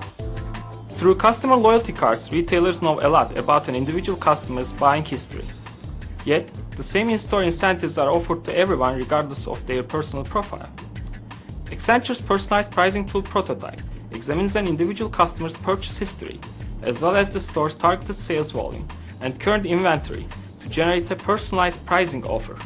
Through 0.90 1.14
customer 1.14 1.56
loyalty 1.56 1.92
cards, 1.92 2.30
retailers 2.30 2.82
know 2.82 3.00
a 3.00 3.08
lot 3.08 3.36
about 3.36 3.68
an 3.68 3.74
individual 3.74 4.18
customer's 4.18 4.72
buying 4.72 5.04
history. 5.04 5.44
Yet, 6.26 6.50
the 6.76 6.82
same 6.82 7.08
in-store 7.08 7.44
incentives 7.44 7.96
are 7.96 8.10
offered 8.10 8.44
to 8.44 8.56
everyone 8.56 8.98
regardless 8.98 9.46
of 9.46 9.66
their 9.66 9.82
personal 9.82 10.24
profile. 10.24 10.68
Accenture's 11.70 12.20
personalized 12.20 12.70
pricing 12.70 13.04
tool 13.04 13.22
prototype 13.22 13.80
examines 14.12 14.56
an 14.56 14.66
individual 14.66 15.10
customer's 15.10 15.56
purchase 15.56 15.98
history, 15.98 16.40
as 16.82 17.02
well 17.02 17.14
as 17.14 17.30
the 17.30 17.40
store's 17.40 17.74
targeted 17.74 18.14
sales 18.14 18.52
volume 18.52 18.88
and 19.20 19.38
current 19.38 19.66
inventory 19.66 20.26
to 20.60 20.68
generate 20.68 21.10
a 21.10 21.16
personalized 21.16 21.84
pricing 21.84 22.24
offer. 22.24 22.56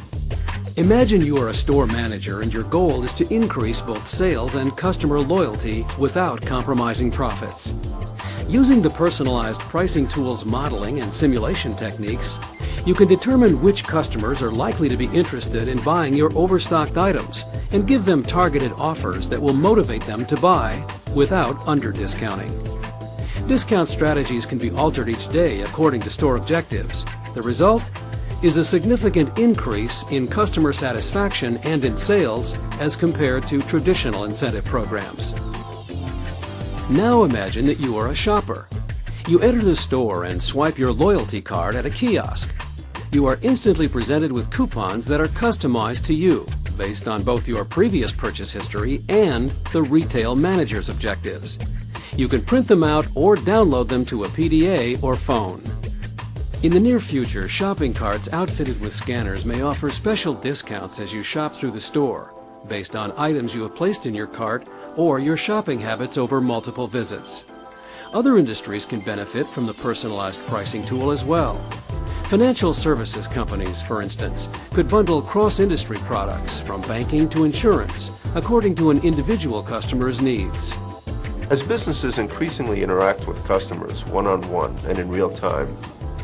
Imagine 0.79 1.21
you 1.21 1.37
are 1.37 1.49
a 1.49 1.53
store 1.53 1.85
manager 1.85 2.41
and 2.41 2.51
your 2.51 2.63
goal 2.63 3.03
is 3.03 3.13
to 3.13 3.31
increase 3.33 3.81
both 3.81 4.07
sales 4.07 4.55
and 4.55 4.75
customer 4.77 5.19
loyalty 5.19 5.85
without 5.99 6.41
compromising 6.41 7.11
profits. 7.11 7.73
Using 8.47 8.81
the 8.81 8.89
personalized 8.89 9.61
pricing 9.61 10.07
tools 10.07 10.45
modeling 10.45 11.01
and 11.01 11.13
simulation 11.13 11.73
techniques, 11.73 12.37
you 12.85 12.93
can 12.93 13.07
determine 13.07 13.61
which 13.61 13.85
customers 13.85 14.41
are 14.41 14.51
likely 14.51 14.89
to 14.89 14.97
be 14.97 15.05
interested 15.07 15.67
in 15.67 15.81
buying 15.83 16.13
your 16.13 16.31
overstocked 16.37 16.97
items 16.97 17.45
and 17.71 17.87
give 17.87 18.05
them 18.05 18.23
targeted 18.23 18.71
offers 18.73 19.29
that 19.29 19.41
will 19.41 19.53
motivate 19.53 20.03
them 20.03 20.25
to 20.25 20.37
buy 20.37 20.83
without 21.15 21.55
under-discounting. 21.67 22.51
Discount 23.47 23.89
strategies 23.89 24.45
can 24.45 24.57
be 24.57 24.71
altered 24.71 25.09
each 25.09 25.29
day 25.29 25.61
according 25.61 26.01
to 26.01 26.09
store 26.09 26.35
objectives. 26.35 27.05
The 27.33 27.41
result 27.41 27.83
is 28.43 28.57
a 28.57 28.63
significant 28.63 29.37
increase 29.39 30.03
in 30.11 30.27
customer 30.27 30.73
satisfaction 30.73 31.57
and 31.63 31.83
in 31.85 31.95
sales 31.95 32.53
as 32.79 32.95
compared 32.95 33.47
to 33.47 33.61
traditional 33.61 34.25
incentive 34.25 34.65
programs. 34.65 35.52
Now 36.93 37.23
imagine 37.23 37.65
that 37.65 37.79
you 37.79 37.97
are 37.97 38.09
a 38.09 38.15
shopper. 38.15 38.69
You 39.27 39.39
enter 39.39 39.63
the 39.63 39.75
store 39.75 40.25
and 40.25 40.41
swipe 40.41 40.77
your 40.77 40.91
loyalty 40.91 41.41
card 41.41 41.73
at 41.73 41.87
a 41.87 41.89
kiosk. 41.89 42.55
You 43.11 43.25
are 43.25 43.39
instantly 43.41 43.87
presented 43.87 44.31
with 44.31 44.51
coupons 44.51 45.07
that 45.07 45.19
are 45.19 45.25
customized 45.25 46.05
to 46.05 46.13
you 46.13 46.45
based 46.77 47.07
on 47.07 47.23
both 47.23 47.47
your 47.47 47.65
previous 47.65 48.11
purchase 48.11 48.53
history 48.53 48.99
and 49.09 49.49
the 49.71 49.81
retail 49.81 50.35
manager's 50.35 50.87
objectives. 50.87 51.57
You 52.15 52.27
can 52.27 52.43
print 52.43 52.67
them 52.67 52.83
out 52.83 53.07
or 53.15 53.37
download 53.37 53.87
them 53.87 54.05
to 54.05 54.25
a 54.25 54.27
PDA 54.27 55.01
or 55.01 55.15
phone. 55.15 55.63
In 56.61 56.71
the 56.71 56.79
near 56.79 56.99
future, 56.99 57.47
shopping 57.47 57.95
carts 57.95 58.31
outfitted 58.31 58.79
with 58.79 58.93
scanners 58.93 59.47
may 59.47 59.63
offer 59.63 59.89
special 59.89 60.35
discounts 60.35 60.99
as 60.99 61.11
you 61.11 61.23
shop 61.23 61.53
through 61.53 61.71
the 61.71 61.79
store, 61.79 62.31
based 62.67 62.95
on 62.95 63.13
items 63.17 63.53
you 63.53 63.63
have 63.63 63.75
placed 63.75 64.05
in 64.05 64.13
your 64.13 64.27
cart 64.27 64.67
or 64.97 65.19
your 65.19 65.37
shopping 65.37 65.79
habits 65.79 66.17
over 66.17 66.41
multiple 66.41 66.87
visits. 66.87 67.43
Other 68.13 68.37
industries 68.37 68.85
can 68.85 68.99
benefit 69.01 69.47
from 69.47 69.65
the 69.65 69.73
personalized 69.73 70.39
pricing 70.47 70.85
tool 70.85 71.11
as 71.11 71.25
well. 71.25 71.55
Financial 72.29 72.73
services 72.73 73.27
companies, 73.27 73.81
for 73.81 74.01
instance, 74.01 74.47
could 74.71 74.89
bundle 74.89 75.21
cross-industry 75.21 75.97
products 75.99 76.59
from 76.59 76.81
banking 76.81 77.29
to 77.29 77.43
insurance 77.43 78.19
according 78.35 78.75
to 78.75 78.89
an 78.89 78.99
individual 79.03 79.61
customer's 79.61 80.21
needs. 80.21 80.73
As 81.51 81.61
businesses 81.61 82.19
increasingly 82.19 82.81
interact 82.81 83.27
with 83.27 83.45
customers 83.45 84.05
one-on-one 84.05 84.75
and 84.87 84.97
in 84.97 85.09
real 85.09 85.29
time, 85.29 85.67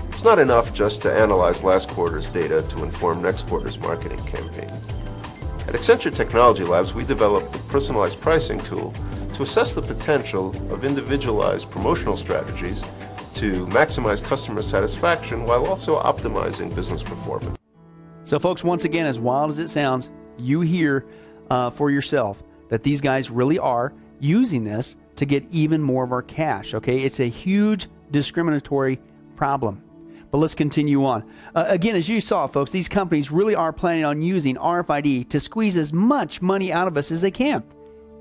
it's 0.09 0.23
not 0.23 0.39
enough 0.39 0.73
just 0.73 1.01
to 1.03 1.13
analyze 1.13 1.63
last 1.63 1.89
quarter's 1.89 2.27
data 2.27 2.63
to 2.69 2.83
inform 2.83 3.21
next 3.21 3.47
quarter's 3.47 3.77
marketing 3.77 4.23
campaign. 4.25 4.71
At 5.69 5.75
Accenture 5.75 6.11
Technology 6.11 6.63
Labs, 6.63 6.95
we 6.95 7.03
developed 7.03 7.53
the 7.53 7.59
personalized 7.69 8.19
pricing 8.19 8.59
tool 8.61 8.91
to 9.35 9.43
assess 9.43 9.75
the 9.75 9.83
potential 9.83 10.49
of 10.73 10.83
individualized 10.83 11.69
promotional 11.69 12.15
strategies 12.15 12.81
to 13.35 13.67
maximize 13.67 14.23
customer 14.23 14.63
satisfaction 14.63 15.45
while 15.45 15.67
also 15.67 15.99
optimizing 15.99 16.75
business 16.75 17.03
performance. 17.03 17.55
So, 18.23 18.39
folks, 18.39 18.63
once 18.63 18.83
again, 18.85 19.05
as 19.05 19.19
wild 19.19 19.51
as 19.51 19.59
it 19.59 19.69
sounds, 19.69 20.09
you 20.39 20.61
hear 20.61 21.05
uh, 21.51 21.69
for 21.69 21.91
yourself 21.91 22.41
that 22.69 22.81
these 22.81 22.99
guys 22.99 23.29
really 23.29 23.59
are 23.59 23.93
using 24.19 24.63
this 24.63 24.95
to 25.17 25.25
get 25.27 25.45
even 25.51 25.83
more 25.83 26.03
of 26.03 26.11
our 26.11 26.23
cash. 26.23 26.73
Okay, 26.73 27.01
it's 27.01 27.19
a 27.19 27.29
huge 27.29 27.85
discriminatory 28.09 28.99
problem. 29.35 29.83
But 30.31 30.37
let's 30.37 30.55
continue 30.55 31.05
on. 31.05 31.29
Uh, 31.55 31.65
again, 31.67 31.95
as 31.95 32.07
you 32.07 32.21
saw, 32.21 32.45
folks, 32.45 32.71
these 32.71 32.87
companies 32.87 33.31
really 33.31 33.55
are 33.55 33.73
planning 33.73 34.05
on 34.05 34.21
using 34.21 34.55
RFID 34.55 35.29
to 35.29 35.39
squeeze 35.39 35.75
as 35.75 35.91
much 35.91 36.41
money 36.41 36.71
out 36.71 36.87
of 36.87 36.97
us 36.97 37.11
as 37.11 37.21
they 37.21 37.31
can. 37.31 37.63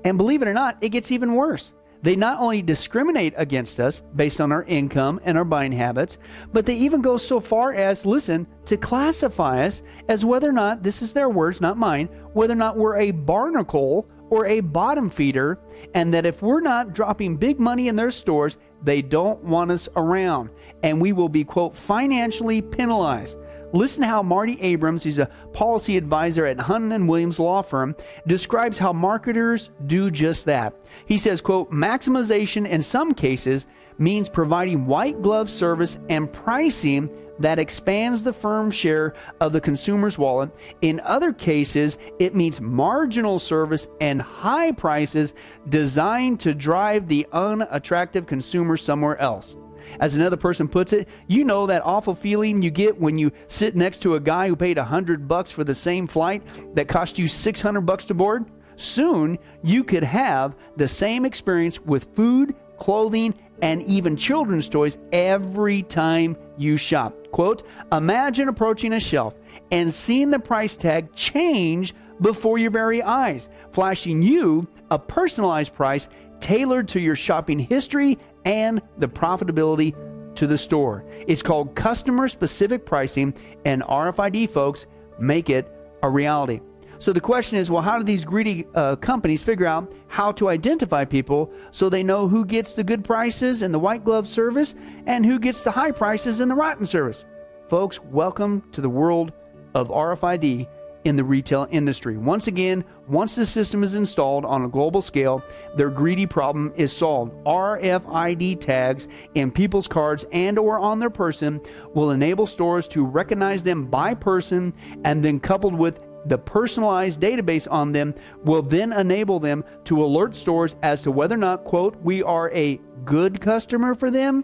And 0.03 0.17
believe 0.17 0.41
it 0.41 0.47
or 0.47 0.53
not, 0.53 0.77
it 0.81 0.89
gets 0.89 1.11
even 1.11 1.35
worse. 1.35 1.73
They 2.01 2.15
not 2.15 2.39
only 2.39 2.61
discriminate 2.61 3.33
against 3.35 3.79
us 3.79 4.01
based 4.15 4.39
on 4.39 4.53
our 4.53 4.63
income 4.63 5.19
and 5.25 5.37
our 5.37 5.43
buying 5.43 5.73
habits, 5.73 6.17
but 6.53 6.65
they 6.65 6.75
even 6.75 7.01
go 7.01 7.17
so 7.17 7.41
far 7.41 7.73
as, 7.73 8.05
listen, 8.05 8.47
to 8.65 8.77
classify 8.77 9.65
us 9.65 9.81
as 10.07 10.23
whether 10.23 10.49
or 10.49 10.53
not, 10.53 10.81
this 10.81 11.01
is 11.01 11.11
their 11.11 11.29
words, 11.29 11.59
not 11.59 11.77
mine, 11.77 12.07
whether 12.33 12.53
or 12.53 12.57
not 12.57 12.77
we're 12.77 12.97
a 12.97 13.11
barnacle 13.11 14.07
or 14.29 14.45
a 14.45 14.61
bottom 14.61 15.09
feeder, 15.09 15.59
and 15.93 16.13
that 16.13 16.25
if 16.25 16.41
we're 16.41 16.61
not 16.61 16.93
dropping 16.93 17.35
big 17.35 17.59
money 17.59 17.89
in 17.89 17.95
their 17.95 18.11
stores, 18.11 18.57
they 18.83 19.01
don't 19.01 19.43
want 19.43 19.71
us 19.71 19.89
around, 19.95 20.49
and 20.83 21.01
we 21.01 21.11
will 21.11 21.29
be, 21.29 21.43
quote, 21.43 21.75
financially 21.75 22.61
penalized. 22.61 23.37
Listen 23.71 24.01
to 24.01 24.07
how 24.07 24.23
Marty 24.23 24.59
Abrams, 24.61 25.03
he's 25.03 25.19
a 25.19 25.29
policy 25.53 25.95
advisor 25.95 26.45
at 26.45 26.59
Hunt 26.59 26.91
and 26.91 27.07
Williams 27.07 27.37
law 27.37 27.61
firm, 27.61 27.95
describes 28.25 28.79
how 28.79 28.91
marketers 28.91 29.69
do 29.85 30.09
just 30.09 30.45
that. 30.45 30.73
He 31.05 31.17
says, 31.17 31.39
quote, 31.39 31.71
maximization 31.71 32.67
in 32.67 32.81
some 32.81 33.13
cases 33.13 33.67
means 33.99 34.27
providing 34.29 34.85
white 34.85 35.21
glove 35.21 35.49
service 35.49 35.99
and 36.09 36.31
pricing 36.31 37.09
that 37.39 37.59
expands 37.59 38.23
the 38.23 38.33
firm's 38.33 38.75
share 38.75 39.13
of 39.39 39.53
the 39.53 39.61
consumer's 39.61 40.17
wallet. 40.17 40.49
In 40.81 40.99
other 41.01 41.33
cases, 41.33 41.97
it 42.19 42.35
means 42.35 42.61
marginal 42.61 43.39
service 43.39 43.87
and 44.01 44.21
high 44.21 44.71
prices 44.71 45.33
designed 45.69 46.39
to 46.41 46.53
drive 46.53 47.07
the 47.07 47.25
unattractive 47.31 48.27
consumer 48.27 48.77
somewhere 48.77 49.17
else. 49.19 49.55
As 49.99 50.15
another 50.15 50.37
person 50.37 50.67
puts 50.67 50.93
it, 50.93 51.07
you 51.27 51.43
know 51.43 51.65
that 51.65 51.85
awful 51.85 52.13
feeling 52.13 52.61
you 52.61 52.69
get 52.69 52.99
when 52.99 53.17
you 53.17 53.31
sit 53.47 53.75
next 53.75 54.01
to 54.03 54.15
a 54.15 54.19
guy 54.19 54.47
who 54.47 54.55
paid 54.55 54.77
100 54.77 55.27
bucks 55.27 55.51
for 55.51 55.63
the 55.63 55.73
same 55.75 56.07
flight 56.07 56.43
that 56.75 56.87
cost 56.87 57.17
you 57.17 57.27
600 57.27 57.81
bucks 57.81 58.05
to 58.05 58.13
board? 58.13 58.45
Soon, 58.75 59.37
you 59.63 59.83
could 59.83 60.03
have 60.03 60.55
the 60.77 60.87
same 60.87 61.25
experience 61.25 61.81
with 61.81 62.15
food, 62.15 62.55
clothing, 62.77 63.33
and 63.61 63.81
even 63.83 64.15
children's 64.15 64.69
toys 64.69 64.97
every 65.11 65.83
time 65.83 66.37
you 66.57 66.77
shop. 66.77 67.18
Quote, 67.31 67.63
imagine 67.91 68.47
approaching 68.47 68.93
a 68.93 68.99
shelf 68.99 69.35
and 69.71 69.93
seeing 69.93 70.29
the 70.29 70.39
price 70.39 70.75
tag 70.75 71.13
change 71.13 71.93
before 72.21 72.57
your 72.57 72.71
very 72.71 73.01
eyes, 73.01 73.49
flashing 73.71 74.21
you 74.21 74.67
a 74.91 74.99
personalized 74.99 75.73
price 75.73 76.09
tailored 76.39 76.87
to 76.89 76.99
your 76.99 77.15
shopping 77.15 77.59
history 77.59 78.17
and 78.45 78.81
the 78.97 79.07
profitability 79.07 79.95
to 80.35 80.47
the 80.47 80.57
store. 80.57 81.05
It's 81.27 81.41
called 81.41 81.75
customer 81.75 82.27
specific 82.27 82.85
pricing, 82.85 83.33
and 83.65 83.83
RFID 83.83 84.49
folks 84.49 84.85
make 85.19 85.49
it 85.49 85.69
a 86.01 86.09
reality. 86.09 86.61
So 86.99 87.13
the 87.13 87.21
question 87.21 87.57
is 87.57 87.71
well, 87.71 87.81
how 87.81 87.97
do 87.97 88.03
these 88.03 88.25
greedy 88.25 88.67
uh, 88.75 88.97
companies 88.97 89.41
figure 89.41 89.65
out 89.65 89.93
how 90.07 90.33
to 90.33 90.49
identify 90.49 91.05
people 91.05 91.49
so 91.71 91.87
they 91.87 92.03
know 92.03 92.27
who 92.27 92.45
gets 92.45 92.75
the 92.75 92.83
good 92.83 93.05
prices 93.05 93.61
and 93.61 93.73
the 93.73 93.79
white 93.79 94.03
glove 94.03 94.27
service 94.27 94.75
and 95.05 95.25
who 95.25 95.39
gets 95.39 95.63
the 95.63 95.71
high 95.71 95.91
prices 95.91 96.41
and 96.41 96.51
the 96.51 96.55
rotten 96.55 96.85
service? 96.85 97.23
Folks, 97.69 98.01
welcome 98.03 98.63
to 98.73 98.81
the 98.81 98.89
world 98.89 99.31
of 99.75 99.87
RFID 99.87 100.67
in 101.05 101.15
the 101.15 101.23
retail 101.23 101.67
industry. 101.71 102.17
Once 102.17 102.47
again, 102.47 102.83
once 103.07 103.33
the 103.33 103.45
system 103.45 103.81
is 103.81 103.95
installed 103.95 104.43
on 104.43 104.65
a 104.65 104.67
global 104.67 105.01
scale, 105.01 105.41
their 105.77 105.89
greedy 105.89 106.25
problem 106.25 106.73
is 106.75 106.91
solved. 106.91 107.31
RFID 107.45 108.59
tags 108.59 109.07
in 109.35 109.51
people's 109.51 109.87
cards 109.87 110.25
and 110.33 110.59
or 110.59 110.77
on 110.79 110.99
their 110.99 111.09
person 111.09 111.61
will 111.93 112.11
enable 112.11 112.45
stores 112.45 112.89
to 112.89 113.05
recognize 113.05 113.63
them 113.63 113.85
by 113.85 114.13
person 114.13 114.73
and 115.05 115.23
then 115.23 115.39
coupled 115.39 115.73
with 115.73 116.01
the 116.25 116.37
personalized 116.37 117.19
database 117.19 117.67
on 117.69 117.91
them 117.91 118.13
will 118.43 118.61
then 118.61 118.93
enable 118.93 119.39
them 119.39 119.63
to 119.85 120.03
alert 120.03 120.35
stores 120.35 120.75
as 120.83 121.01
to 121.03 121.11
whether 121.11 121.35
or 121.35 121.39
not, 121.39 121.63
quote, 121.63 121.95
we 122.01 122.21
are 122.23 122.51
a 122.51 122.79
good 123.05 123.39
customer 123.39 123.95
for 123.95 124.11
them 124.11 124.43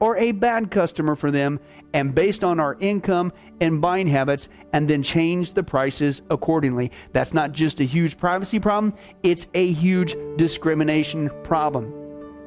or 0.00 0.16
a 0.16 0.32
bad 0.32 0.68
customer 0.68 1.14
for 1.14 1.30
them, 1.30 1.60
and 1.92 2.12
based 2.12 2.42
on 2.42 2.58
our 2.58 2.76
income 2.80 3.32
and 3.60 3.80
buying 3.80 4.08
habits, 4.08 4.48
and 4.72 4.90
then 4.90 5.00
change 5.00 5.52
the 5.52 5.62
prices 5.62 6.22
accordingly. 6.28 6.90
That's 7.12 7.32
not 7.32 7.52
just 7.52 7.78
a 7.78 7.84
huge 7.84 8.18
privacy 8.18 8.58
problem, 8.58 8.94
it's 9.22 9.46
a 9.54 9.72
huge 9.72 10.16
discrimination 10.34 11.30
problem. 11.44 11.94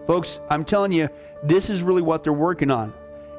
Folks, 0.05 0.41
I'm 0.49 0.65
telling 0.65 0.91
you, 0.91 1.07
this 1.43 1.69
is 1.69 1.81
really 1.81 2.01
what 2.01 2.25
they're 2.25 2.33
working 2.33 2.71
on, 2.71 2.93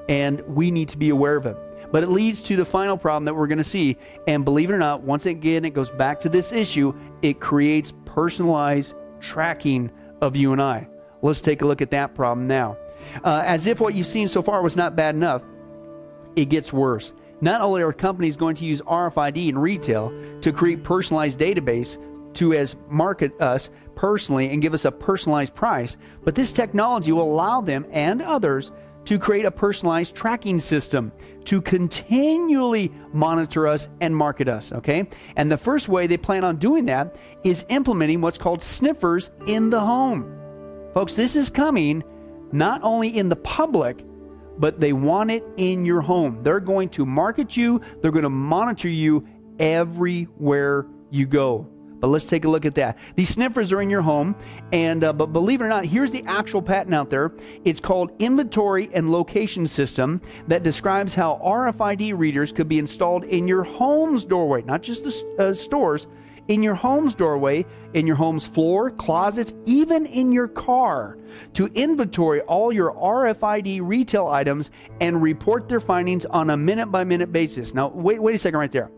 and 0.09 0.41
we 0.47 0.70
need 0.70 0.89
to 0.89 0.97
be 0.97 1.11
aware 1.11 1.37
of 1.37 1.45
it. 1.45 1.59
But 1.97 2.03
it 2.03 2.11
leads 2.11 2.43
to 2.43 2.57
the 2.57 2.65
final 2.67 2.99
problem 2.99 3.25
that 3.25 3.33
we're 3.33 3.47
going 3.47 3.57
to 3.57 3.65
see. 3.65 3.97
And 4.27 4.45
believe 4.45 4.69
it 4.69 4.75
or 4.75 4.79
not, 4.79 5.01
once 5.01 5.25
again, 5.25 5.65
it 5.65 5.71
goes 5.71 5.89
back 5.89 6.21
to 6.21 6.29
this 6.29 6.53
issue. 6.53 6.93
It 7.23 7.41
creates 7.41 7.95
personalized 8.05 8.93
tracking 9.19 9.91
of 10.21 10.37
you 10.37 10.53
and 10.53 10.61
I. 10.61 10.91
Let's 11.23 11.41
take 11.41 11.63
a 11.63 11.67
look 11.67 11.81
at 11.81 11.91
that 11.93 12.15
problem 12.15 12.47
now. 12.47 12.77
Uh, 13.25 13.43
as 13.47 13.67
if 13.67 13.81
what 13.81 13.95
you've 13.95 14.07
seen 14.07 14.29
so 14.29 14.43
far 14.43 14.61
was 14.61 14.77
not 14.77 14.95
bad 14.95 15.15
enough, 15.15 15.43
it 16.37 16.51
gets 16.51 16.71
worse. 16.71 17.15
Not 17.41 17.63
only 17.63 17.81
are 17.81 17.95
companies 17.95 18.37
going 18.37 18.57
to 18.57 18.67
use 18.67 18.83
RFID 18.83 19.49
in 19.49 19.57
retail 19.57 20.13
to 20.43 20.53
create 20.53 20.85
personalized 20.85 21.39
database 21.39 21.97
to 22.35 22.53
as 22.53 22.77
market 22.91 23.33
us 23.41 23.71
personally 23.95 24.51
and 24.51 24.61
give 24.61 24.75
us 24.75 24.85
a 24.85 24.93
personalized 24.93 25.55
price. 25.55 25.97
But 26.25 26.35
this 26.35 26.53
technology 26.53 27.13
will 27.13 27.33
allow 27.33 27.63
them 27.63 27.87
and 27.91 28.21
others 28.21 28.71
to 29.07 29.19
create 29.19 29.47
a 29.47 29.51
personalized 29.51 30.15
tracking 30.15 30.61
system 30.61 31.11
to 31.47 31.61
continually 31.63 32.93
monitor 33.13 33.67
us 33.67 33.89
and 34.01 34.15
market 34.15 34.49
us, 34.49 34.73
okay? 34.73 35.09
And 35.37 35.51
the 35.51 35.57
first 35.57 35.89
way 35.89 36.07
they 36.07 36.17
plan 36.17 36.45
on 36.45 36.57
doing 36.57 36.87
that 36.87 37.17
is 37.45 37.65
implementing 37.69 38.21
what's 38.21 38.39
called 38.39 38.63
sniffers 38.63 39.31
in 39.47 39.71
the 39.71 39.81
home. 39.81 40.33
Folks, 40.95 41.15
this 41.15 41.37
is 41.37 41.51
coming 41.51 42.03
not 42.53 42.81
only 42.83 43.17
in 43.17 43.29
the 43.29 43.37
public, 43.37 44.05
but 44.59 44.81
they 44.81 44.93
want 44.93 45.31
it 45.31 45.45
in 45.57 45.85
your 45.85 46.01
home. 46.01 46.43
They're 46.43 46.61
going 46.61 46.89
to 46.91 47.05
market 47.05 47.57
you, 47.57 47.81
they're 48.01 48.11
going 48.11 48.23
to 48.25 48.31
monitor 48.31 48.89
you 48.89 49.27
everywhere 49.59 50.87
you 51.11 51.27
go. 51.27 51.69
But 52.01 52.09
let's 52.09 52.25
take 52.25 52.45
a 52.45 52.49
look 52.49 52.65
at 52.65 52.75
that. 52.75 52.99
These 53.15 53.31
sniffers 53.31 53.73
are 53.73 53.81
in 53.81 53.91
your 53.91 54.03
home, 54.03 54.37
and 54.73 55.03
uh, 55.03 55.13
but 55.13 55.33
believe 55.33 55.61
it 55.61 55.65
or 55.65 55.69
not, 55.69 55.85
here's 55.85 56.13
the 56.13 56.25
actual 56.27 56.63
patent 56.63 56.95
out 56.95 57.11
there. 57.11 57.33
It's 57.65 57.81
called 57.81 58.11
Inventory 58.19 58.91
and 58.93 59.11
Location 59.11 59.67
System 59.67 60.21
that 60.49 60.63
describes 60.63 61.15
how 61.15 61.41
RFID 61.45 62.17
readers 62.19 62.53
could 62.53 62.69
be 62.69 62.79
installed 62.79 63.25
in 63.25 63.49
your 63.49 63.65
home's 63.65 64.25
doorway, 64.25 64.63
not 64.63 64.83
just 64.83 65.05
the 65.05 65.37
uh, 65.39 65.55
stores, 65.55 66.07
in 66.49 66.63
your 66.63 66.75
home's 66.75 67.15
doorway, 67.15 67.65
in 67.95 68.07
your 68.07 68.17
home's 68.17 68.47
floor, 68.47 68.91
closets, 68.91 69.53
even 69.65 70.07
in 70.07 70.33
your 70.33 70.49
car, 70.49 71.19
to 71.55 71.67
inventory 71.75 72.41
all 72.43 72.73
your 72.73 72.93
RFID 72.93 73.81
retail 73.83 74.29
items 74.29 74.71
and 75.01 75.21
report 75.21 75.69
their 75.69 75.81
findings 75.81 76.25
on 76.27 76.51
a 76.51 76.57
minute 76.57 76.87
by 76.87 77.05
minute 77.05 77.33
basis. 77.33 77.75
Now, 77.75 77.89
wait, 77.89 78.23
wait 78.23 78.35
a 78.35 78.39
second 78.39 78.59
right 78.59 78.71
there. 78.71 78.91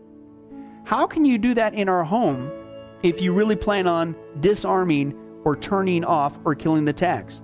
How 0.85 1.07
can 1.07 1.25
you 1.25 1.37
do 1.37 1.53
that 1.55 1.73
in 1.73 1.89
our 1.89 2.03
home 2.03 2.51
if 3.03 3.21
you 3.21 3.33
really 3.33 3.55
plan 3.55 3.87
on 3.87 4.15
disarming 4.39 5.15
or 5.45 5.55
turning 5.55 6.03
off 6.03 6.37
or 6.45 6.55
killing 6.55 6.85
the 6.85 6.93
tags. 6.93 7.41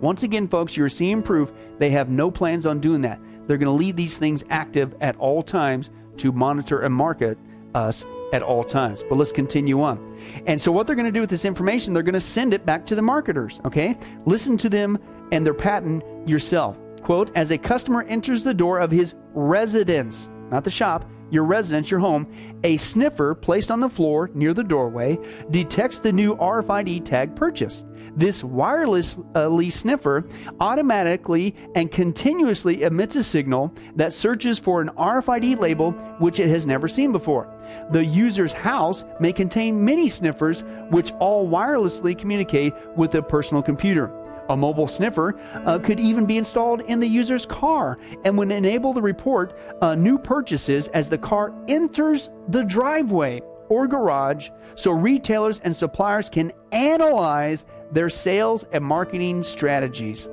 Once 0.00 0.22
again, 0.22 0.46
folks, 0.46 0.76
you're 0.76 0.88
seeing 0.88 1.22
proof 1.22 1.52
they 1.78 1.90
have 1.90 2.10
no 2.10 2.30
plans 2.30 2.66
on 2.66 2.80
doing 2.80 3.00
that. 3.02 3.20
They're 3.46 3.58
going 3.58 3.66
to 3.66 3.84
leave 3.84 3.96
these 3.96 4.18
things 4.18 4.44
active 4.50 4.94
at 5.00 5.16
all 5.16 5.42
times 5.42 5.90
to 6.18 6.32
monitor 6.32 6.80
and 6.80 6.94
market 6.94 7.38
us 7.74 8.04
at 8.32 8.42
all 8.42 8.64
times. 8.64 9.02
But 9.08 9.16
let's 9.16 9.32
continue 9.32 9.82
on. 9.82 10.18
And 10.46 10.60
so, 10.60 10.72
what 10.72 10.86
they're 10.86 10.96
going 10.96 11.06
to 11.06 11.12
do 11.12 11.20
with 11.20 11.30
this 11.30 11.44
information, 11.44 11.94
they're 11.94 12.02
going 12.02 12.14
to 12.14 12.20
send 12.20 12.54
it 12.54 12.66
back 12.66 12.84
to 12.86 12.94
the 12.94 13.02
marketers. 13.02 13.60
Okay? 13.64 13.96
Listen 14.24 14.56
to 14.58 14.68
them 14.68 14.98
and 15.32 15.46
their 15.46 15.54
patent 15.54 16.02
yourself. 16.28 16.78
Quote 17.02 17.34
As 17.36 17.50
a 17.50 17.58
customer 17.58 18.02
enters 18.02 18.42
the 18.42 18.54
door 18.54 18.80
of 18.80 18.90
his 18.90 19.14
residence, 19.32 20.28
not 20.50 20.64
the 20.64 20.70
shop, 20.70 21.08
your 21.30 21.44
residence, 21.44 21.90
your 21.90 22.00
home, 22.00 22.26
a 22.64 22.76
sniffer 22.76 23.34
placed 23.34 23.70
on 23.70 23.80
the 23.80 23.88
floor 23.88 24.30
near 24.34 24.54
the 24.54 24.64
doorway 24.64 25.18
detects 25.50 26.00
the 26.00 26.12
new 26.12 26.36
RFID 26.36 27.04
tag 27.04 27.34
purchase. 27.34 27.84
This 28.16 28.42
wirelessly 28.42 29.68
uh, 29.68 29.70
sniffer 29.70 30.24
automatically 30.58 31.54
and 31.74 31.90
continuously 31.90 32.82
emits 32.82 33.14
a 33.14 33.22
signal 33.22 33.74
that 33.94 34.14
searches 34.14 34.58
for 34.58 34.80
an 34.80 34.88
RFID 34.96 35.60
label 35.60 35.92
which 36.18 36.40
it 36.40 36.48
has 36.48 36.66
never 36.66 36.88
seen 36.88 37.12
before. 37.12 37.52
The 37.90 38.04
user's 38.04 38.54
house 38.54 39.04
may 39.20 39.32
contain 39.32 39.84
many 39.84 40.08
sniffers 40.08 40.64
which 40.90 41.12
all 41.12 41.46
wirelessly 41.46 42.16
communicate 42.16 42.72
with 42.96 43.14
a 43.16 43.22
personal 43.22 43.62
computer. 43.62 44.10
A 44.48 44.56
mobile 44.56 44.88
sniffer 44.88 45.38
uh, 45.64 45.78
could 45.78 45.98
even 45.98 46.26
be 46.26 46.38
installed 46.38 46.82
in 46.82 47.00
the 47.00 47.06
user's 47.06 47.46
car 47.46 47.98
and 48.24 48.38
would 48.38 48.52
enable 48.52 48.92
the 48.92 49.02
report 49.02 49.58
uh, 49.82 49.94
new 49.94 50.18
purchases 50.18 50.88
as 50.88 51.08
the 51.08 51.18
car 51.18 51.52
enters 51.68 52.30
the 52.48 52.62
driveway 52.62 53.40
or 53.68 53.86
garage 53.86 54.50
so 54.76 54.92
retailers 54.92 55.58
and 55.64 55.74
suppliers 55.74 56.28
can 56.28 56.52
analyze 56.70 57.64
their 57.90 58.08
sales 58.08 58.64
and 58.72 58.84
marketing 58.84 59.42
strategies. 59.42 60.28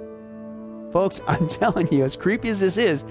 Folks, 0.91 1.21
I'm 1.27 1.47
telling 1.47 1.91
you, 1.91 2.03
as 2.03 2.15
creepy 2.15 2.49
as 2.49 2.59
this 2.59 2.77
is, 2.77 3.03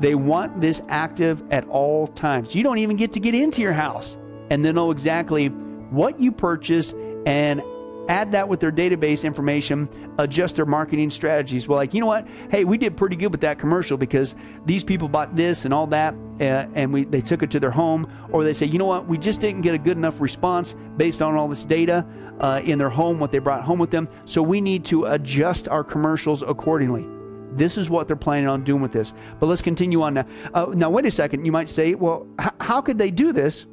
they 0.00 0.14
want 0.14 0.60
this 0.60 0.82
active 0.88 1.42
at 1.50 1.68
all 1.68 2.08
times. 2.08 2.54
You 2.54 2.62
don't 2.62 2.78
even 2.78 2.96
get 2.96 3.12
to 3.12 3.20
get 3.20 3.34
into 3.34 3.60
your 3.62 3.74
house 3.74 4.16
and 4.50 4.64
they 4.64 4.72
know 4.72 4.90
exactly 4.90 5.48
what 5.48 6.18
you 6.18 6.32
purchased 6.32 6.94
and 7.26 7.62
add 8.08 8.32
that 8.32 8.48
with 8.48 8.60
their 8.60 8.72
database 8.72 9.24
information, 9.24 9.88
adjust 10.18 10.56
their 10.56 10.66
marketing 10.66 11.10
strategies. 11.10 11.68
Well, 11.68 11.76
like, 11.76 11.94
you 11.94 12.00
know 12.00 12.06
what? 12.06 12.26
Hey, 12.50 12.64
we 12.64 12.78
did 12.78 12.96
pretty 12.96 13.16
good 13.16 13.30
with 13.30 13.40
that 13.42 13.58
commercial 13.58 13.96
because 13.96 14.34
these 14.66 14.82
people 14.84 15.08
bought 15.08 15.36
this 15.36 15.64
and 15.64 15.72
all 15.72 15.86
that, 15.88 16.14
uh, 16.40 16.66
and 16.74 16.92
we 16.92 17.04
they 17.04 17.20
took 17.20 17.42
it 17.42 17.50
to 17.52 17.60
their 17.60 17.70
home. 17.70 18.10
Or 18.32 18.44
they 18.44 18.54
say, 18.54 18.66
you 18.66 18.78
know 18.78 18.86
what? 18.86 19.06
We 19.06 19.18
just 19.18 19.40
didn't 19.40 19.62
get 19.62 19.74
a 19.74 19.78
good 19.78 19.96
enough 19.96 20.20
response 20.20 20.74
based 20.96 21.22
on 21.22 21.36
all 21.36 21.48
this 21.48 21.64
data 21.64 22.04
uh, 22.40 22.60
in 22.64 22.78
their 22.78 22.90
home, 22.90 23.18
what 23.20 23.32
they 23.32 23.38
brought 23.38 23.64
home 23.64 23.78
with 23.78 23.90
them. 23.90 24.08
So 24.24 24.42
we 24.42 24.60
need 24.60 24.84
to 24.86 25.06
adjust 25.06 25.68
our 25.68 25.84
commercials 25.84 26.42
accordingly. 26.42 27.06
This 27.52 27.76
is 27.76 27.90
what 27.90 28.06
they're 28.06 28.16
planning 28.16 28.48
on 28.48 28.62
doing 28.64 28.80
with 28.80 28.92
this. 28.92 29.12
But 29.40 29.46
let's 29.46 29.62
continue 29.62 30.02
on 30.02 30.14
now. 30.14 30.26
Uh, 30.54 30.66
now, 30.74 30.88
wait 30.88 31.04
a 31.06 31.10
second. 31.10 31.44
You 31.44 31.52
might 31.52 31.68
say, 31.68 31.94
well, 31.94 32.26
h- 32.40 32.50
how 32.60 32.80
could 32.80 32.96
they 32.96 33.10
do 33.10 33.32
this 33.32 33.66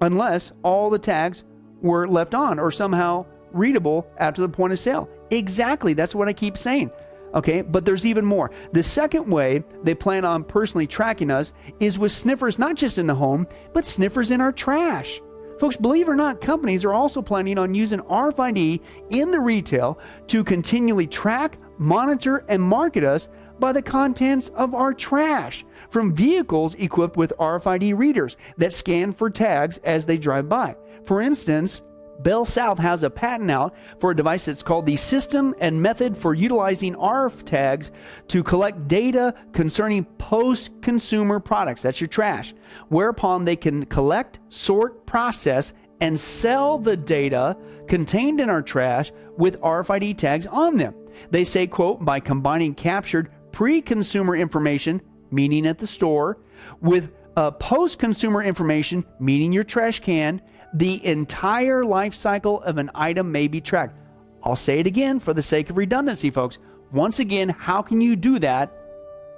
unless 0.00 0.52
all 0.62 0.88
the 0.88 0.98
tags 0.98 1.44
were 1.82 2.08
left 2.08 2.34
on 2.34 2.58
or 2.58 2.70
somehow 2.70 3.26
readable 3.52 4.06
after 4.18 4.40
the 4.42 4.48
point 4.48 4.72
of 4.72 4.78
sale. 4.78 5.08
Exactly. 5.30 5.92
That's 5.94 6.14
what 6.14 6.28
I 6.28 6.32
keep 6.32 6.56
saying. 6.56 6.90
Okay, 7.34 7.60
but 7.60 7.84
there's 7.84 8.06
even 8.06 8.24
more. 8.24 8.50
The 8.72 8.82
second 8.82 9.30
way 9.30 9.62
they 9.82 9.94
plan 9.94 10.24
on 10.24 10.44
personally 10.44 10.86
tracking 10.86 11.30
us 11.30 11.52
is 11.78 11.98
with 11.98 12.12
sniffers, 12.12 12.58
not 12.58 12.74
just 12.74 12.96
in 12.96 13.06
the 13.06 13.14
home, 13.14 13.46
but 13.74 13.84
sniffers 13.84 14.30
in 14.30 14.40
our 14.40 14.52
trash. 14.52 15.20
Folks, 15.58 15.76
believe 15.76 16.08
it 16.08 16.12
or 16.12 16.16
not, 16.16 16.40
companies 16.40 16.84
are 16.84 16.94
also 16.94 17.20
planning 17.20 17.58
on 17.58 17.74
using 17.74 17.98
RFID 18.00 18.80
in 19.10 19.30
the 19.30 19.40
retail 19.40 19.98
to 20.28 20.44
continually 20.44 21.06
track, 21.06 21.58
monitor, 21.78 22.44
and 22.48 22.62
market 22.62 23.04
us 23.04 23.28
by 23.58 23.72
the 23.72 23.82
contents 23.82 24.48
of 24.50 24.74
our 24.74 24.94
trash 24.94 25.66
from 25.90 26.14
vehicles 26.14 26.74
equipped 26.74 27.16
with 27.16 27.32
RFID 27.38 27.98
readers 27.98 28.36
that 28.56 28.72
scan 28.72 29.12
for 29.12 29.30
tags 29.30 29.78
as 29.78 30.06
they 30.06 30.16
drive 30.16 30.48
by. 30.48 30.76
For 31.04 31.20
instance, 31.20 31.82
Bell 32.20 32.44
South 32.44 32.78
has 32.78 33.02
a 33.02 33.10
patent 33.10 33.50
out 33.50 33.76
for 34.00 34.10
a 34.10 34.16
device 34.16 34.46
that's 34.46 34.62
called 34.62 34.86
the 34.86 34.96
System 34.96 35.54
and 35.60 35.80
Method 35.80 36.16
for 36.16 36.34
Utilizing 36.34 36.94
RF 36.94 37.44
Tags 37.44 37.90
to 38.28 38.42
collect 38.42 38.88
data 38.88 39.34
concerning 39.52 40.04
post 40.04 40.72
consumer 40.82 41.38
products. 41.38 41.82
That's 41.82 42.00
your 42.00 42.08
trash. 42.08 42.54
Whereupon 42.88 43.44
they 43.44 43.56
can 43.56 43.86
collect, 43.86 44.40
sort, 44.48 45.06
process, 45.06 45.74
and 46.00 46.18
sell 46.18 46.78
the 46.78 46.96
data 46.96 47.56
contained 47.86 48.40
in 48.40 48.50
our 48.50 48.62
trash 48.62 49.12
with 49.36 49.60
RFID 49.60 50.16
tags 50.16 50.46
on 50.46 50.76
them. 50.76 50.94
They 51.30 51.44
say, 51.44 51.66
quote, 51.66 52.04
by 52.04 52.20
combining 52.20 52.74
captured 52.74 53.30
pre 53.52 53.80
consumer 53.80 54.36
information, 54.36 55.00
meaning 55.30 55.66
at 55.66 55.78
the 55.78 55.86
store, 55.86 56.38
with 56.80 57.12
uh, 57.36 57.50
post 57.52 57.98
consumer 57.98 58.42
information, 58.42 59.04
meaning 59.20 59.52
your 59.52 59.64
trash 59.64 60.00
can, 60.00 60.42
the 60.74 61.04
entire 61.06 61.84
life 61.84 62.14
cycle 62.14 62.62
of 62.62 62.78
an 62.78 62.90
item 62.94 63.32
may 63.32 63.48
be 63.48 63.60
tracked. 63.60 63.96
I'll 64.42 64.56
say 64.56 64.78
it 64.78 64.86
again 64.86 65.20
for 65.20 65.34
the 65.34 65.42
sake 65.42 65.70
of 65.70 65.76
redundancy, 65.76 66.30
folks. 66.30 66.58
Once 66.92 67.18
again, 67.20 67.48
how 67.48 67.82
can 67.82 68.00
you 68.00 68.16
do 68.16 68.38
that 68.38 68.72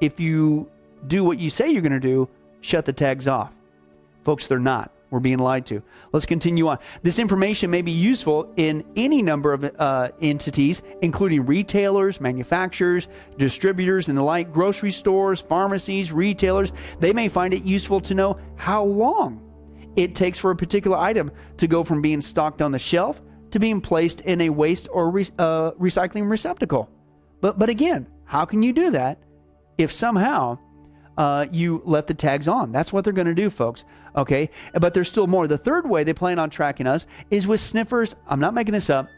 if 0.01 0.21
you 0.21 0.71
do 1.07 1.25
what 1.25 1.39
you 1.39 1.51
say 1.51 1.71
you're 1.71 1.83
going 1.83 1.93
to 1.93 2.01
do? 2.01 2.29
Shut 2.61 2.85
the 2.85 2.93
tags 2.93 3.27
off. 3.27 3.53
Folks, 4.25 4.47
they're 4.47 4.59
not. 4.59 4.93
We're 5.11 5.19
being 5.19 5.39
lied 5.39 5.67
to. 5.67 5.83
Let's 6.13 6.27
continue 6.27 6.69
on. 6.69 6.79
This 7.03 7.19
information 7.19 7.71
may 7.71 7.83
be 7.83 7.91
useful 7.91 8.53
in 8.57 8.85
any 8.95 9.23
number 9.23 9.53
of 9.53 9.65
uh, 9.79 10.11
entities, 10.21 10.83
including 11.03 11.47
retailers, 11.47 12.21
manufacturers, 12.21 13.09
distributors, 13.37 14.09
and 14.09 14.17
the 14.17 14.23
like, 14.23 14.53
grocery 14.53 14.93
stores, 14.93 15.41
pharmacies, 15.41 16.13
retailers. 16.13 16.71
They 17.01 17.13
may 17.13 17.29
find 17.29 17.53
it 17.53 17.65
useful 17.65 18.01
to 18.03 18.15
know 18.15 18.39
how 18.55 18.85
long 18.85 19.50
it 19.97 20.15
takes 20.15 20.39
for 20.39 20.51
a 20.51 20.57
particular 20.57 20.97
item 20.97 21.31
to 21.59 21.67
go 21.67 21.85
from 21.85 22.01
being 22.01 22.23
stocked 22.23 22.63
on 22.63 22.73
the 22.73 22.79
shelf 22.79 23.21
to 23.51 23.59
being 23.59 23.81
placed 23.81 24.21
in 24.23 24.41
a 24.43 24.51
waste 24.51 24.89
or 24.93 25.11
re- 25.11 25.27
uh, 25.39 25.73
recycling 25.73 26.29
receptacle. 26.29 26.89
But 27.41 27.59
but 27.59 27.71
again, 27.71 28.07
how 28.25 28.45
can 28.45 28.63
you 28.63 28.73
do 28.73 28.91
that 28.91 29.19
if 29.79 29.93
somehow 29.93 30.59
uh, 31.17 31.47
you 31.51 31.83
left 31.85 32.07
the 32.07 32.15
tags 32.15 32.49
on? 32.49 32.73
That's 32.73 32.93
what 32.93 33.05
they're 33.05 33.13
going 33.13 33.27
to 33.27 33.35
do, 33.35 33.51
folks. 33.51 33.85
Okay, 34.17 34.51
but 34.75 34.95
there's 34.95 35.09
still 35.09 35.27
more. 35.27 35.47
The 35.47 35.59
third 35.59 35.89
way 35.89 36.05
they 36.05 36.13
plan 36.13 36.39
on 36.39 36.51
tracking 36.51 36.87
us 36.87 37.07
is 37.31 37.47
with 37.47 37.61
sniffers. 37.61 38.17
I'm 38.27 38.41
not 38.41 38.55
making 38.55 38.75
this 38.75 38.91
up. 38.91 39.09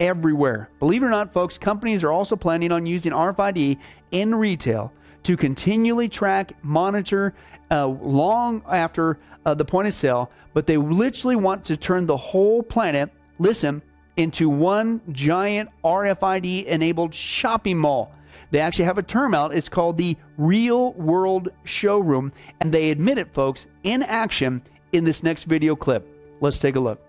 Everywhere. 0.00 0.70
Believe 0.78 1.02
it 1.02 1.06
or 1.06 1.10
not, 1.10 1.32
folks, 1.32 1.58
companies 1.58 2.04
are 2.04 2.12
also 2.12 2.36
planning 2.36 2.70
on 2.70 2.86
using 2.86 3.10
RFID 3.10 3.78
in 4.12 4.32
retail 4.32 4.92
to 5.24 5.36
continually 5.36 6.08
track, 6.08 6.52
monitor 6.62 7.34
uh, 7.70 7.86
long 7.86 8.62
after 8.68 9.18
uh, 9.48 9.54
the 9.54 9.64
point 9.64 9.88
of 9.88 9.94
sale, 9.94 10.30
but 10.52 10.66
they 10.66 10.76
literally 10.76 11.36
want 11.36 11.64
to 11.64 11.76
turn 11.76 12.04
the 12.04 12.16
whole 12.16 12.62
planet, 12.62 13.10
listen, 13.38 13.80
into 14.18 14.50
one 14.50 15.00
giant 15.12 15.70
RFID 15.82 16.66
enabled 16.66 17.14
shopping 17.14 17.78
mall. 17.78 18.12
They 18.50 18.60
actually 18.60 18.84
have 18.84 18.98
a 18.98 19.02
term 19.02 19.34
out. 19.34 19.54
It's 19.54 19.68
called 19.68 19.96
the 19.96 20.16
real 20.36 20.92
world 20.94 21.48
showroom. 21.64 22.32
And 22.60 22.72
they 22.72 22.90
admit 22.90 23.16
it, 23.16 23.32
folks, 23.32 23.66
in 23.84 24.02
action 24.02 24.60
in 24.92 25.04
this 25.04 25.22
next 25.22 25.44
video 25.44 25.74
clip. 25.74 26.06
Let's 26.40 26.58
take 26.58 26.76
a 26.76 26.80
look. 26.80 27.00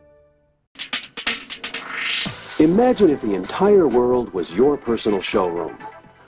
Imagine 2.60 3.10
if 3.10 3.22
the 3.22 3.34
entire 3.34 3.88
world 3.88 4.34
was 4.34 4.54
your 4.54 4.78
personal 4.78 5.22
showroom, 5.22 5.78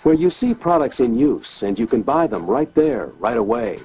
where 0.03 0.15
you 0.15 0.29
see 0.29 0.53
products 0.53 0.99
in 0.99 1.17
use 1.17 1.63
and 1.63 1.77
you 1.77 1.87
can 1.87 2.01
buy 2.01 2.27
them 2.27 2.45
right 2.45 2.73
there, 2.73 3.07
right 3.19 3.37
away. 3.37 3.79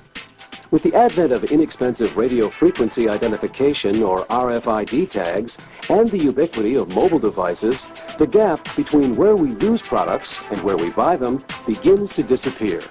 With 0.73 0.83
the 0.83 0.95
advent 0.97 1.31
of 1.31 1.45
inexpensive 1.45 2.17
radio 2.17 2.51
frequency 2.51 3.09
identification, 3.09 4.03
or 4.03 4.27
RFID 4.27 5.09
tags, 5.09 5.59
and 5.89 6.11
the 6.11 6.19
ubiquity 6.19 6.75
of 6.75 6.89
mobile 6.89 7.21
devices, 7.21 7.87
the 8.19 8.27
gap 8.27 8.75
between 8.75 9.15
where 9.15 9.37
we 9.37 9.51
use 9.65 9.81
products 9.81 10.41
and 10.51 10.61
where 10.63 10.77
we 10.77 10.91
buy 10.91 11.17
them 11.17 11.45
begins 11.69 12.11
to 12.15 12.25
disappear. 12.25 12.83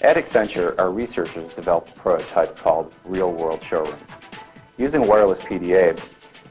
At 0.00 0.16
Accenture, 0.16 0.78
our 0.78 0.90
researchers 0.90 1.52
developed 1.52 1.90
a 1.90 2.00
prototype 2.00 2.56
called 2.56 2.94
Real 3.04 3.30
World 3.30 3.62
Showroom. 3.62 3.98
Using 4.78 5.02
a 5.02 5.06
wireless 5.06 5.40
PDA 5.40 6.00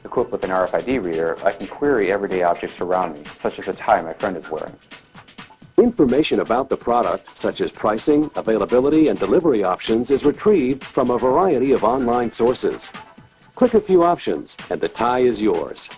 equipped 0.04 0.30
with 0.30 0.44
an 0.44 0.50
RFID 0.50 1.02
reader, 1.02 1.36
I 1.44 1.50
can 1.50 1.66
query 1.66 2.12
everyday 2.12 2.44
objects 2.44 2.80
around 2.80 3.14
me, 3.14 3.24
such 3.38 3.58
as 3.58 3.66
a 3.66 3.72
tie 3.72 4.00
my 4.00 4.12
friend 4.12 4.36
is 4.36 4.48
wearing. 4.48 4.76
Information 5.84 6.40
about 6.40 6.70
the 6.70 6.76
product, 6.78 7.36
such 7.36 7.60
as 7.60 7.70
pricing, 7.70 8.30
availability, 8.36 9.08
and 9.08 9.18
delivery 9.18 9.64
options, 9.64 10.10
is 10.10 10.24
retrieved 10.24 10.82
from 10.82 11.10
a 11.10 11.18
variety 11.18 11.72
of 11.72 11.84
online 11.84 12.30
sources. 12.30 12.90
Click 13.54 13.74
a 13.74 13.80
few 13.80 14.02
options, 14.02 14.56
and 14.70 14.80
the 14.80 14.88
tie 14.88 15.18
is 15.18 15.42
yours. 15.42 15.90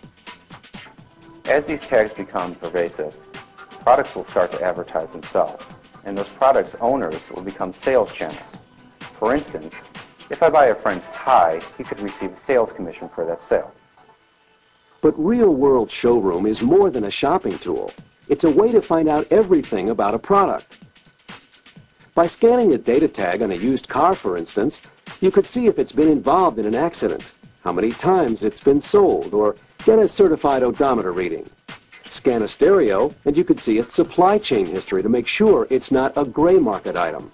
As 1.45 1.67
these 1.69 1.83
tags 1.83 2.13
become 2.13 2.57
pervasive, 2.57 3.15
products 3.85 4.17
will 4.17 4.25
start 4.25 4.51
to 4.51 4.61
advertise 4.61 5.13
themselves, 5.13 5.65
and 6.05 6.19
those 6.19 6.31
products' 6.31 6.75
owners 6.81 7.31
will 7.31 7.43
become 7.43 7.73
sales 7.73 8.11
channels. 8.11 8.57
For 9.13 9.37
instance, 9.37 9.85
if 10.31 10.43
I 10.43 10.51
buy 10.51 10.67
a 10.67 10.75
friend's 10.75 11.11
tie, 11.11 11.63
he 11.79 11.85
could 11.85 12.01
receive 12.01 12.33
a 12.33 12.37
sales 12.37 12.73
commission 12.73 13.09
for 13.09 13.25
that 13.25 13.41
sale. 13.41 13.73
But 15.01 15.15
Real 15.17 15.55
World 15.55 15.89
Showroom 15.93 16.45
is 16.45 16.61
more 16.61 16.91
than 16.91 17.05
a 17.05 17.11
shopping 17.23 17.57
tool. 17.61 17.93
It's 18.29 18.45
a 18.45 18.51
way 18.51 18.73
to 18.73 18.83
find 18.83 19.09
out 19.09 19.31
everything 19.31 19.91
about 19.91 20.15
a 20.15 20.19
product. 20.19 20.73
By 22.15 22.27
scanning 22.27 22.73
a 22.73 22.79
data 22.79 23.07
tag 23.07 23.43
on 23.43 23.53
a 23.53 23.57
used 23.57 23.89
car, 23.89 24.15
for 24.15 24.37
instance, 24.37 24.81
you 25.21 25.31
could 25.31 25.47
see 25.47 25.67
if 25.67 25.79
it's 25.79 25.93
been 25.93 26.09
involved 26.09 26.59
in 26.59 26.67
an 26.67 26.75
accident, 26.75 27.23
how 27.63 27.73
many 27.73 27.93
times 27.93 28.43
it's 28.43 28.61
been 28.61 28.81
sold, 28.81 29.33
or 29.33 29.55
get 29.85 29.99
a 29.99 30.09
certified 30.09 30.63
odometer 30.63 31.13
reading. 31.13 31.49
Scan 32.09 32.43
a 32.43 32.49
stereo, 32.49 33.15
and 33.25 33.37
you 33.37 33.45
could 33.45 33.61
see 33.61 33.79
its 33.79 33.95
supply 33.95 34.39
chain 34.39 34.67
history 34.67 35.03
to 35.03 35.09
make 35.09 35.27
sure 35.27 35.67
it's 35.71 35.93
not 35.93 36.13
a 36.17 36.25
gray 36.25 36.59
market 36.59 36.97
item. 36.97 37.31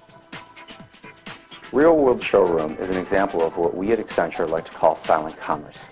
Real 1.72 1.96
World 1.96 2.22
Showroom 2.22 2.76
is 2.78 2.90
an 2.90 2.98
example 2.98 3.40
of 3.40 3.56
what 3.56 3.74
we 3.74 3.92
at 3.92 3.98
Accenture 3.98 4.48
like 4.48 4.66
to 4.66 4.72
call 4.72 4.94
silent 4.94 5.38
commerce. 5.38 5.84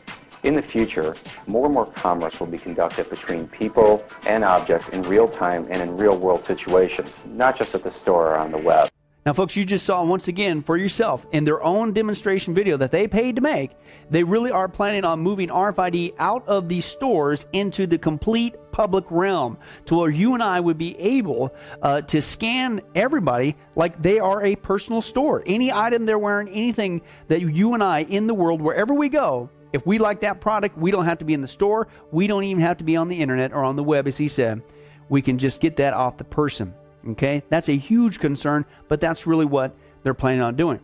In 0.43 0.55
the 0.55 0.63
future, 0.63 1.17
more 1.47 1.67
and 1.67 1.75
more 1.75 1.87
commerce 1.87 2.41
will 2.41 2.47
be 2.47 2.57
conducted 2.57 3.11
between 3.11 3.47
people 3.49 4.03
and 4.25 4.43
objects 4.43 4.89
in 4.89 5.03
real 5.03 5.29
time 5.29 5.67
and 5.69 5.83
in 5.83 5.97
real 5.97 6.17
world 6.17 6.45
situations, 6.45 7.23
not 7.27 7.57
just 7.57 7.75
at 7.75 7.83
the 7.83 7.91
store 7.91 8.29
or 8.29 8.37
on 8.37 8.51
the 8.51 8.59
web. 8.59 8.89
Now, 9.27 9.35
folks, 9.35 9.55
you 9.55 9.67
just 9.67 9.85
saw 9.85 10.03
once 10.03 10.29
again 10.29 10.63
for 10.63 10.79
yourself 10.79 11.27
in 11.31 11.45
their 11.45 11.63
own 11.63 11.93
demonstration 11.93 12.55
video 12.55 12.79
that 12.79 12.91
they 12.91 13.07
paid 13.07 13.37
to 13.37 13.43
make, 13.43 13.73
they 14.09 14.25
really 14.25 14.51
are 14.51 14.67
planning 14.67 15.05
on 15.05 15.21
moving 15.21 15.49
RFID 15.51 16.15
out 16.19 16.49
of 16.49 16.71
the 16.71 16.81
stores 16.81 17.45
into 17.53 17.87
the 17.87 17.99
complete 17.99 18.57
public 18.73 19.05
realm 19.11 19.59
to 19.85 19.97
where 19.97 20.11
you 20.11 20.33
and 20.33 20.43
I 20.43 20.59
would 20.59 20.79
be 20.79 20.99
able 20.99 21.55
uh, 21.83 22.01
to 22.01 22.23
scan 22.23 22.81
everybody 22.95 23.57
like 23.77 24.01
they 24.01 24.19
are 24.19 24.43
a 24.43 24.57
personal 24.57 25.03
store. 25.03 25.43
Any 25.45 25.71
item 25.71 26.07
they're 26.07 26.19
wearing, 26.19 26.49
anything 26.49 27.03
that 27.29 27.43
you 27.43 27.75
and 27.75 27.85
I 27.85 28.05
in 28.05 28.27
the 28.27 28.35
world, 28.35 28.63
wherever 28.63 28.95
we 28.95 29.11
go, 29.11 29.51
if 29.73 29.87
we 29.87 29.99
like 29.99 30.21
that 30.21 30.41
product, 30.41 30.77
we 30.77 30.91
don't 30.91 31.05
have 31.05 31.19
to 31.19 31.25
be 31.25 31.35
in 31.35 31.41
the 31.41 31.49
store. 31.49 31.89
We 32.11 32.27
don't 32.27 32.45
even 32.45 32.63
have 32.63 32.79
to 32.79 32.85
be 32.85 32.97
on 32.97 33.09
the 33.09 33.21
internet 33.21 33.53
or 33.53 33.65
on 33.65 33.77
the 33.77 33.85
web, 33.85 34.07
as 34.07 34.17
he 34.17 34.29
said. 34.29 34.63
We 35.09 35.23
can 35.23 35.39
just 35.39 35.61
get 35.61 35.77
that 35.77 35.95
off 35.95 36.17
the 36.17 36.25
person. 36.25 36.75
Okay? 37.09 37.43
That's 37.49 37.69
a 37.69 37.77
huge 37.77 38.19
concern, 38.19 38.65
but 38.89 39.01
that's 39.01 39.27
really 39.27 39.47
what 39.47 39.75
they're 40.03 40.15
planning 40.15 40.43
on 40.43 40.57
doing. 40.57 40.81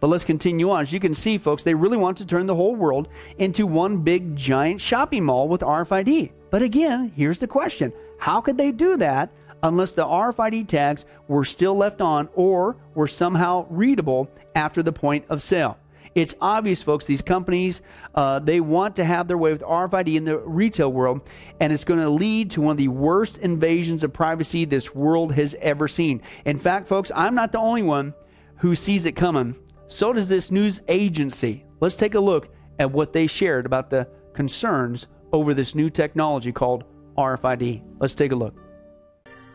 But 0.00 0.08
let's 0.08 0.24
continue 0.24 0.70
on. 0.70 0.82
As 0.82 0.92
you 0.92 1.00
can 1.00 1.14
see, 1.14 1.38
folks, 1.38 1.64
they 1.64 1.74
really 1.74 1.96
want 1.96 2.18
to 2.18 2.26
turn 2.26 2.46
the 2.46 2.54
whole 2.54 2.76
world 2.76 3.08
into 3.38 3.66
one 3.66 3.98
big 3.98 4.36
giant 4.36 4.80
shopping 4.80 5.24
mall 5.24 5.48
with 5.48 5.62
RFID. 5.62 6.32
But 6.50 6.62
again, 6.62 7.12
here's 7.16 7.38
the 7.38 7.46
question 7.46 7.92
how 8.18 8.40
could 8.40 8.58
they 8.58 8.72
do 8.72 8.96
that 8.98 9.30
unless 9.62 9.94
the 9.94 10.04
RFID 10.04 10.68
tags 10.68 11.04
were 11.28 11.44
still 11.44 11.74
left 11.74 12.00
on 12.00 12.28
or 12.34 12.76
were 12.94 13.08
somehow 13.08 13.66
readable 13.70 14.28
after 14.54 14.82
the 14.82 14.92
point 14.92 15.24
of 15.28 15.42
sale? 15.42 15.78
It's 16.16 16.34
obvious, 16.40 16.82
folks, 16.82 17.04
these 17.04 17.20
companies, 17.20 17.82
uh, 18.14 18.38
they 18.38 18.58
want 18.58 18.96
to 18.96 19.04
have 19.04 19.28
their 19.28 19.36
way 19.36 19.52
with 19.52 19.60
RFID 19.60 20.16
in 20.16 20.24
the 20.24 20.38
retail 20.38 20.90
world, 20.90 21.28
and 21.60 21.74
it's 21.74 21.84
going 21.84 22.00
to 22.00 22.08
lead 22.08 22.50
to 22.52 22.62
one 22.62 22.70
of 22.72 22.76
the 22.78 22.88
worst 22.88 23.36
invasions 23.36 24.02
of 24.02 24.14
privacy 24.14 24.64
this 24.64 24.94
world 24.94 25.34
has 25.34 25.54
ever 25.60 25.86
seen. 25.86 26.22
In 26.46 26.58
fact, 26.58 26.88
folks, 26.88 27.12
I'm 27.14 27.34
not 27.34 27.52
the 27.52 27.58
only 27.58 27.82
one 27.82 28.14
who 28.56 28.74
sees 28.74 29.04
it 29.04 29.12
coming. 29.12 29.56
So 29.88 30.14
does 30.14 30.26
this 30.26 30.50
news 30.50 30.80
agency. 30.88 31.66
Let's 31.80 31.96
take 31.96 32.14
a 32.14 32.20
look 32.20 32.48
at 32.78 32.90
what 32.90 33.12
they 33.12 33.26
shared 33.26 33.66
about 33.66 33.90
the 33.90 34.08
concerns 34.32 35.08
over 35.32 35.52
this 35.52 35.74
new 35.74 35.90
technology 35.90 36.50
called 36.50 36.84
RFID. 37.18 37.82
Let's 37.98 38.14
take 38.14 38.32
a 38.32 38.36
look. 38.36 38.65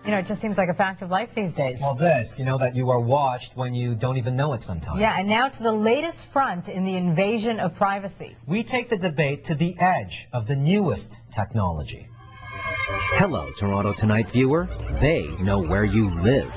You 0.05 0.11
know, 0.11 0.17
it 0.17 0.25
just 0.25 0.41
seems 0.41 0.57
like 0.57 0.69
a 0.69 0.73
fact 0.73 1.03
of 1.03 1.11
life 1.11 1.35
these 1.35 1.53
days. 1.53 1.79
Well, 1.81 1.93
this, 1.93 2.39
you 2.39 2.45
know, 2.45 2.57
that 2.57 2.75
you 2.75 2.89
are 2.89 2.99
watched 2.99 3.55
when 3.55 3.75
you 3.75 3.93
don't 3.93 4.17
even 4.17 4.35
know 4.35 4.53
it 4.53 4.63
sometimes. 4.63 4.99
Yeah, 4.99 5.15
and 5.19 5.29
now 5.29 5.47
to 5.47 5.63
the 5.63 5.71
latest 5.71 6.17
front 6.25 6.69
in 6.69 6.83
the 6.83 6.95
invasion 6.95 7.59
of 7.59 7.75
privacy. 7.75 8.35
We 8.47 8.63
take 8.63 8.89
the 8.89 8.97
debate 8.97 9.45
to 9.45 9.55
the 9.55 9.75
edge 9.79 10.27
of 10.33 10.47
the 10.47 10.55
newest 10.55 11.17
technology. 11.31 12.07
Hello, 12.83 13.51
Toronto 13.51 13.93
Tonight 13.93 14.31
viewer. 14.31 14.67
They 14.99 15.27
know 15.39 15.59
where 15.59 15.83
you 15.83 16.09
live. 16.09 16.51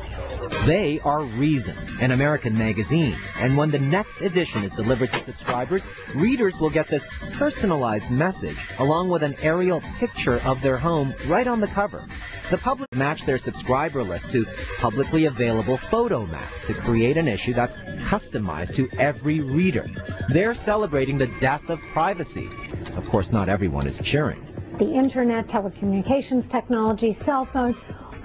They 0.65 0.99
are 1.01 1.23
Reason, 1.23 1.77
an 2.01 2.13
American 2.13 2.57
magazine, 2.57 3.19
and 3.37 3.59
when 3.59 3.71
the 3.71 3.79
next 3.79 4.23
edition 4.23 4.65
is 4.65 4.73
delivered 4.73 5.13
to 5.13 5.23
subscribers, 5.23 5.85
readers 6.15 6.59
will 6.59 6.71
get 6.71 6.89
this 6.89 7.07
personalized 7.33 8.11
message 8.11 8.57
along 8.79 9.11
with 9.11 9.23
an 9.23 9.35
aerial 9.43 9.83
picture 9.99 10.41
of 10.41 10.63
their 10.63 10.79
home 10.79 11.15
right 11.27 11.47
on 11.47 11.61
the 11.61 11.67
cover. 11.67 12.07
The 12.51 12.59
public 12.59 12.95
match 12.95 13.27
their 13.27 13.37
subscriber 13.37 14.03
list 14.03 14.31
to 14.31 14.47
publicly 14.79 15.27
available 15.27 15.77
photo 15.77 16.25
maps 16.25 16.67
to 16.67 16.75
create 16.75 17.19
an 17.19 17.29
issue 17.29 17.53
that's 17.53 17.77
customized 18.09 18.75
to 18.77 18.89
every 18.99 19.41
reader. 19.41 19.87
They're 20.31 20.55
celebrating 20.55 21.19
the 21.19 21.27
death 21.41 21.69
of 21.69 21.81
privacy. 21.93 22.49
Of 22.97 23.11
course, 23.11 23.31
not 23.31 23.51
everyone 23.51 23.87
is 23.87 23.99
cheering. 23.99 24.54
The 24.79 24.93
internet, 24.93 25.47
telecommunications 25.47 26.49
technology, 26.49 27.13
cell 27.13 27.45
phones, 27.45 27.77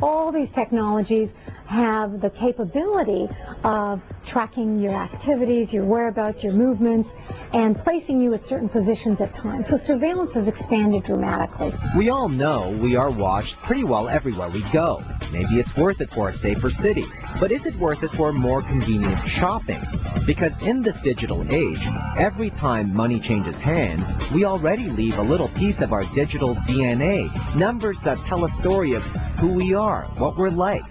all 0.02 0.32
these 0.32 0.50
technologies 0.50 1.36
have 1.70 2.20
the 2.20 2.32
capability 2.32 3.30
of 3.64 4.02
tracking 4.26 4.80
your 4.80 4.94
activities, 4.94 5.72
your 5.72 5.86
whereabouts, 5.86 6.44
your 6.44 6.52
movements, 6.52 7.14
and 7.54 7.78
placing 7.78 8.20
you 8.20 8.34
at 8.34 8.44
certain 8.44 8.68
positions 8.68 9.22
at 9.22 9.36
times. 9.36 9.68
So 9.68 9.78
surveillance 9.78 10.34
has 10.34 10.48
expanded 10.48 11.04
dramatically. 11.04 11.72
We 11.96 12.10
all 12.10 12.28
know 12.28 12.70
we 12.70 12.96
are 12.96 13.12
watched 13.12 13.58
pretty 13.58 13.84
well 13.84 14.10
everywhere 14.10 14.50
we 14.50 14.62
go. 14.72 15.04
Maybe 15.32 15.60
it's 15.60 15.76
worth 15.76 16.02
it 16.02 16.10
for 16.10 16.30
a 16.30 16.34
safer 16.34 16.72
city, 16.72 17.06
but 17.40 17.52
is 17.52 17.68
it 17.68 17.76
worth 17.76 18.02
it 18.02 18.10
for 18.12 18.34
more 18.34 18.64
convenient 18.64 19.28
shopping? 19.28 19.82
Because 20.26 20.58
in 20.66 20.82
this 20.82 21.00
digital 21.02 21.46
age, 21.54 21.82
every 22.18 22.50
time 22.50 22.96
money 22.96 23.20
changes 23.20 23.60
hands, 23.60 24.12
we 24.32 24.44
already 24.44 24.88
leave 24.90 25.20
a 25.20 25.24
little 25.24 25.50
piece 25.50 25.82
of 25.82 25.94
our 25.94 26.04
digital 26.16 26.56
DNA, 26.56 27.30
numbers 27.56 28.00
that 28.00 28.18
tell 28.22 28.44
a 28.46 28.50
story 28.50 28.94
of 28.94 29.04
who 29.40 29.54
we 29.54 29.76
are, 29.76 30.06
what 30.18 30.36
we're 30.36 30.50
like. 30.50 30.84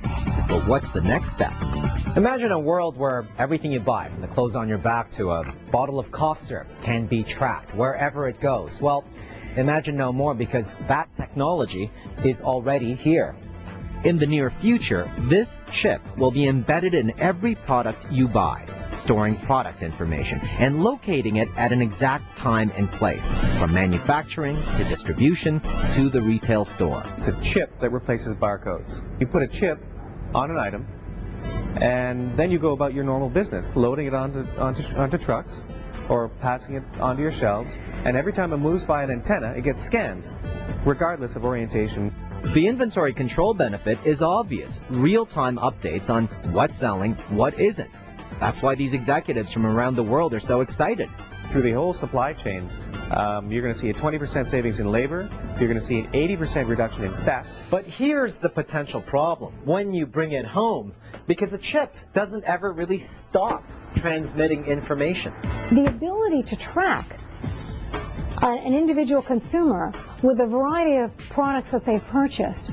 But 0.48 0.66
what's 0.68 0.90
the 0.90 1.00
next 1.00 1.30
step? 1.30 1.54
Imagine 2.14 2.52
a 2.52 2.58
world 2.58 2.96
where 2.98 3.26
everything 3.38 3.72
you 3.72 3.80
buy, 3.80 4.08
from 4.10 4.20
the 4.20 4.28
clothes 4.28 4.54
on 4.54 4.68
your 4.68 4.76
back 4.76 5.10
to 5.12 5.30
a 5.30 5.54
bottle 5.70 5.98
of 5.98 6.10
cough 6.10 6.42
syrup, 6.42 6.68
can 6.82 7.06
be 7.06 7.22
tracked 7.22 7.74
wherever 7.74 8.28
it 8.28 8.38
goes. 8.38 8.80
Well, 8.80 9.04
imagine 9.56 9.96
no 9.96 10.12
more 10.12 10.34
because 10.34 10.70
that 10.86 11.10
technology 11.14 11.90
is 12.22 12.42
already 12.42 12.94
here. 12.94 13.34
In 14.04 14.18
the 14.18 14.26
near 14.26 14.50
future, 14.50 15.10
this 15.20 15.56
chip 15.72 16.02
will 16.18 16.30
be 16.30 16.46
embedded 16.46 16.92
in 16.92 17.18
every 17.18 17.54
product 17.54 18.06
you 18.12 18.28
buy, 18.28 18.64
storing 18.98 19.36
product 19.36 19.82
information 19.82 20.38
and 20.58 20.84
locating 20.84 21.36
it 21.36 21.48
at 21.56 21.72
an 21.72 21.80
exact 21.80 22.36
time 22.36 22.70
and 22.76 22.92
place, 22.92 23.26
from 23.58 23.72
manufacturing 23.72 24.54
to 24.76 24.84
distribution 24.84 25.60
to 25.94 26.10
the 26.10 26.20
retail 26.20 26.66
store. 26.66 27.02
It's 27.16 27.28
a 27.28 27.40
chip 27.40 27.80
that 27.80 27.90
replaces 27.90 28.34
barcodes. 28.34 29.02
You 29.18 29.26
put 29.26 29.42
a 29.42 29.48
chip 29.48 29.80
on 30.34 30.50
an 30.50 30.58
item, 30.58 30.86
and 31.80 32.36
then 32.36 32.50
you 32.50 32.58
go 32.58 32.72
about 32.72 32.94
your 32.94 33.04
normal 33.04 33.28
business, 33.28 33.74
loading 33.74 34.06
it 34.06 34.14
onto, 34.14 34.40
onto, 34.58 34.82
onto 34.96 35.18
trucks 35.18 35.54
or 36.08 36.28
passing 36.28 36.74
it 36.76 36.82
onto 37.00 37.22
your 37.22 37.30
shelves, 37.30 37.70
and 38.04 38.16
every 38.16 38.32
time 38.32 38.52
it 38.52 38.56
moves 38.56 38.84
by 38.84 39.02
an 39.02 39.10
antenna, 39.10 39.52
it 39.52 39.62
gets 39.62 39.82
scanned, 39.82 40.24
regardless 40.84 41.36
of 41.36 41.44
orientation. 41.44 42.14
The 42.54 42.66
inventory 42.66 43.12
control 43.12 43.52
benefit 43.52 43.98
is 44.04 44.22
obvious. 44.22 44.78
Real-time 44.90 45.58
updates 45.58 46.08
on 46.08 46.26
what's 46.52 46.76
selling, 46.76 47.14
what 47.30 47.58
isn't. 47.58 47.90
That's 48.40 48.62
why 48.62 48.76
these 48.76 48.92
executives 48.92 49.52
from 49.52 49.66
around 49.66 49.96
the 49.96 50.02
world 50.02 50.32
are 50.34 50.40
so 50.40 50.60
excited. 50.60 51.10
Through 51.50 51.62
the 51.62 51.72
whole 51.72 51.94
supply 51.94 52.32
chain, 52.32 52.68
um, 53.10 53.50
you're 53.50 53.62
going 53.62 53.74
to 53.74 53.80
see 53.80 53.90
a 53.90 53.94
20% 53.94 54.48
savings 54.48 54.80
in 54.80 54.90
labor. 54.90 55.28
You're 55.58 55.68
going 55.68 55.80
to 55.80 55.84
see 55.84 55.98
an 55.98 56.12
80% 56.12 56.68
reduction 56.68 57.04
in 57.04 57.14
theft. 57.24 57.48
But 57.70 57.86
here's 57.86 58.36
the 58.36 58.48
potential 58.48 59.00
problem 59.00 59.54
when 59.64 59.94
you 59.94 60.06
bring 60.06 60.32
it 60.32 60.44
home, 60.44 60.92
because 61.26 61.50
the 61.50 61.58
chip 61.58 61.94
doesn't 62.12 62.44
ever 62.44 62.72
really 62.72 62.98
stop 62.98 63.64
transmitting 63.96 64.66
information. 64.66 65.34
The 65.70 65.86
ability 65.86 66.42
to 66.44 66.56
track 66.56 67.18
an 68.42 68.74
individual 68.74 69.22
consumer 69.22 69.92
with 70.22 70.40
a 70.40 70.46
variety 70.46 70.96
of 70.98 71.16
products 71.16 71.70
that 71.72 71.84
they've 71.84 72.04
purchased 72.08 72.70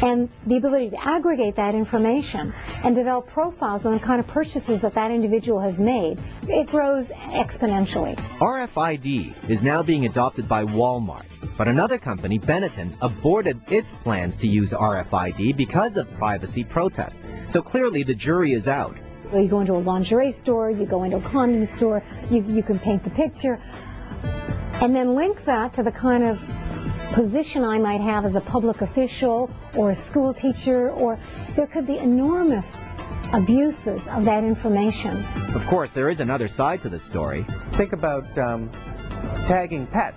and 0.00 0.28
the 0.46 0.56
ability 0.56 0.90
to 0.90 1.04
aggregate 1.04 1.56
that 1.56 1.74
information 1.74 2.54
and 2.84 2.94
develop 2.94 3.28
profiles 3.28 3.84
on 3.84 3.92
the 3.92 4.00
kind 4.00 4.20
of 4.20 4.26
purchases 4.26 4.80
that 4.80 4.94
that 4.94 5.10
individual 5.10 5.60
has 5.60 5.78
made, 5.78 6.18
it 6.48 6.66
grows 6.68 7.08
exponentially. 7.08 8.16
RFID 8.38 9.50
is 9.50 9.62
now 9.62 9.82
being 9.82 10.06
adopted 10.06 10.48
by 10.48 10.64
Walmart, 10.64 11.26
but 11.58 11.68
another 11.68 11.98
company, 11.98 12.38
Benetton, 12.38 12.96
aborted 13.00 13.60
its 13.70 13.94
plans 13.96 14.36
to 14.38 14.46
use 14.46 14.70
RFID 14.70 15.56
because 15.56 15.96
of 15.96 16.12
privacy 16.14 16.64
protests. 16.64 17.22
So 17.46 17.62
clearly 17.62 18.02
the 18.02 18.14
jury 18.14 18.54
is 18.54 18.68
out. 18.68 18.96
You 19.32 19.48
go 19.48 19.60
into 19.60 19.74
a 19.74 19.78
lingerie 19.78 20.32
store, 20.32 20.70
you 20.70 20.84
go 20.84 21.04
into 21.04 21.16
a 21.16 21.20
condom 21.20 21.64
store, 21.64 22.02
you, 22.30 22.44
you 22.48 22.62
can 22.62 22.78
paint 22.78 23.02
the 23.02 23.10
picture, 23.10 23.58
and 24.74 24.94
then 24.94 25.14
link 25.14 25.44
that 25.46 25.74
to 25.74 25.82
the 25.82 25.92
kind 25.92 26.24
of 26.24 26.40
position 27.12 27.64
I 27.64 27.78
might 27.78 28.00
have 28.00 28.24
as 28.24 28.34
a 28.34 28.40
public 28.40 28.80
official 28.80 29.50
or 29.76 29.90
a 29.90 29.94
school 29.94 30.32
teacher, 30.32 30.90
or 30.90 31.18
there 31.54 31.66
could 31.66 31.86
be 31.86 31.98
enormous 31.98 32.76
abuses 33.32 34.08
of 34.08 34.24
that 34.24 34.44
information. 34.44 35.24
Of 35.54 35.66
course, 35.66 35.90
there 35.90 36.08
is 36.08 36.20
another 36.20 36.48
side 36.48 36.82
to 36.82 36.88
the 36.88 36.98
story. 36.98 37.46
Think 37.72 37.92
about 37.92 38.26
um, 38.38 38.70
tagging 39.46 39.86
pets 39.86 40.16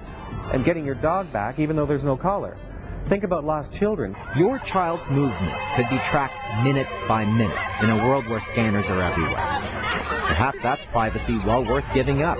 and 0.53 0.63
getting 0.63 0.85
your 0.85 0.95
dog 0.95 1.31
back 1.31 1.59
even 1.59 1.75
though 1.75 1.85
there's 1.85 2.03
no 2.03 2.17
collar. 2.17 2.57
Think 3.05 3.23
about 3.23 3.45
lost 3.45 3.71
children. 3.73 4.15
Your 4.35 4.57
child's 4.59 5.09
movements 5.09 5.61
could 5.75 5.87
be 5.89 5.97
tracked 5.99 6.39
minute 6.63 6.87
by 7.07 7.23
minute 7.23 7.57
in 7.81 7.91
a 7.91 8.03
world 8.03 8.27
where 8.27 8.39
scanners 8.39 8.87
are 8.87 9.01
everywhere. 9.01 9.35
Perhaps 10.25 10.59
that's 10.63 10.85
privacy 10.85 11.37
well 11.37 11.63
worth 11.63 11.85
giving 11.93 12.23
up. 12.23 12.39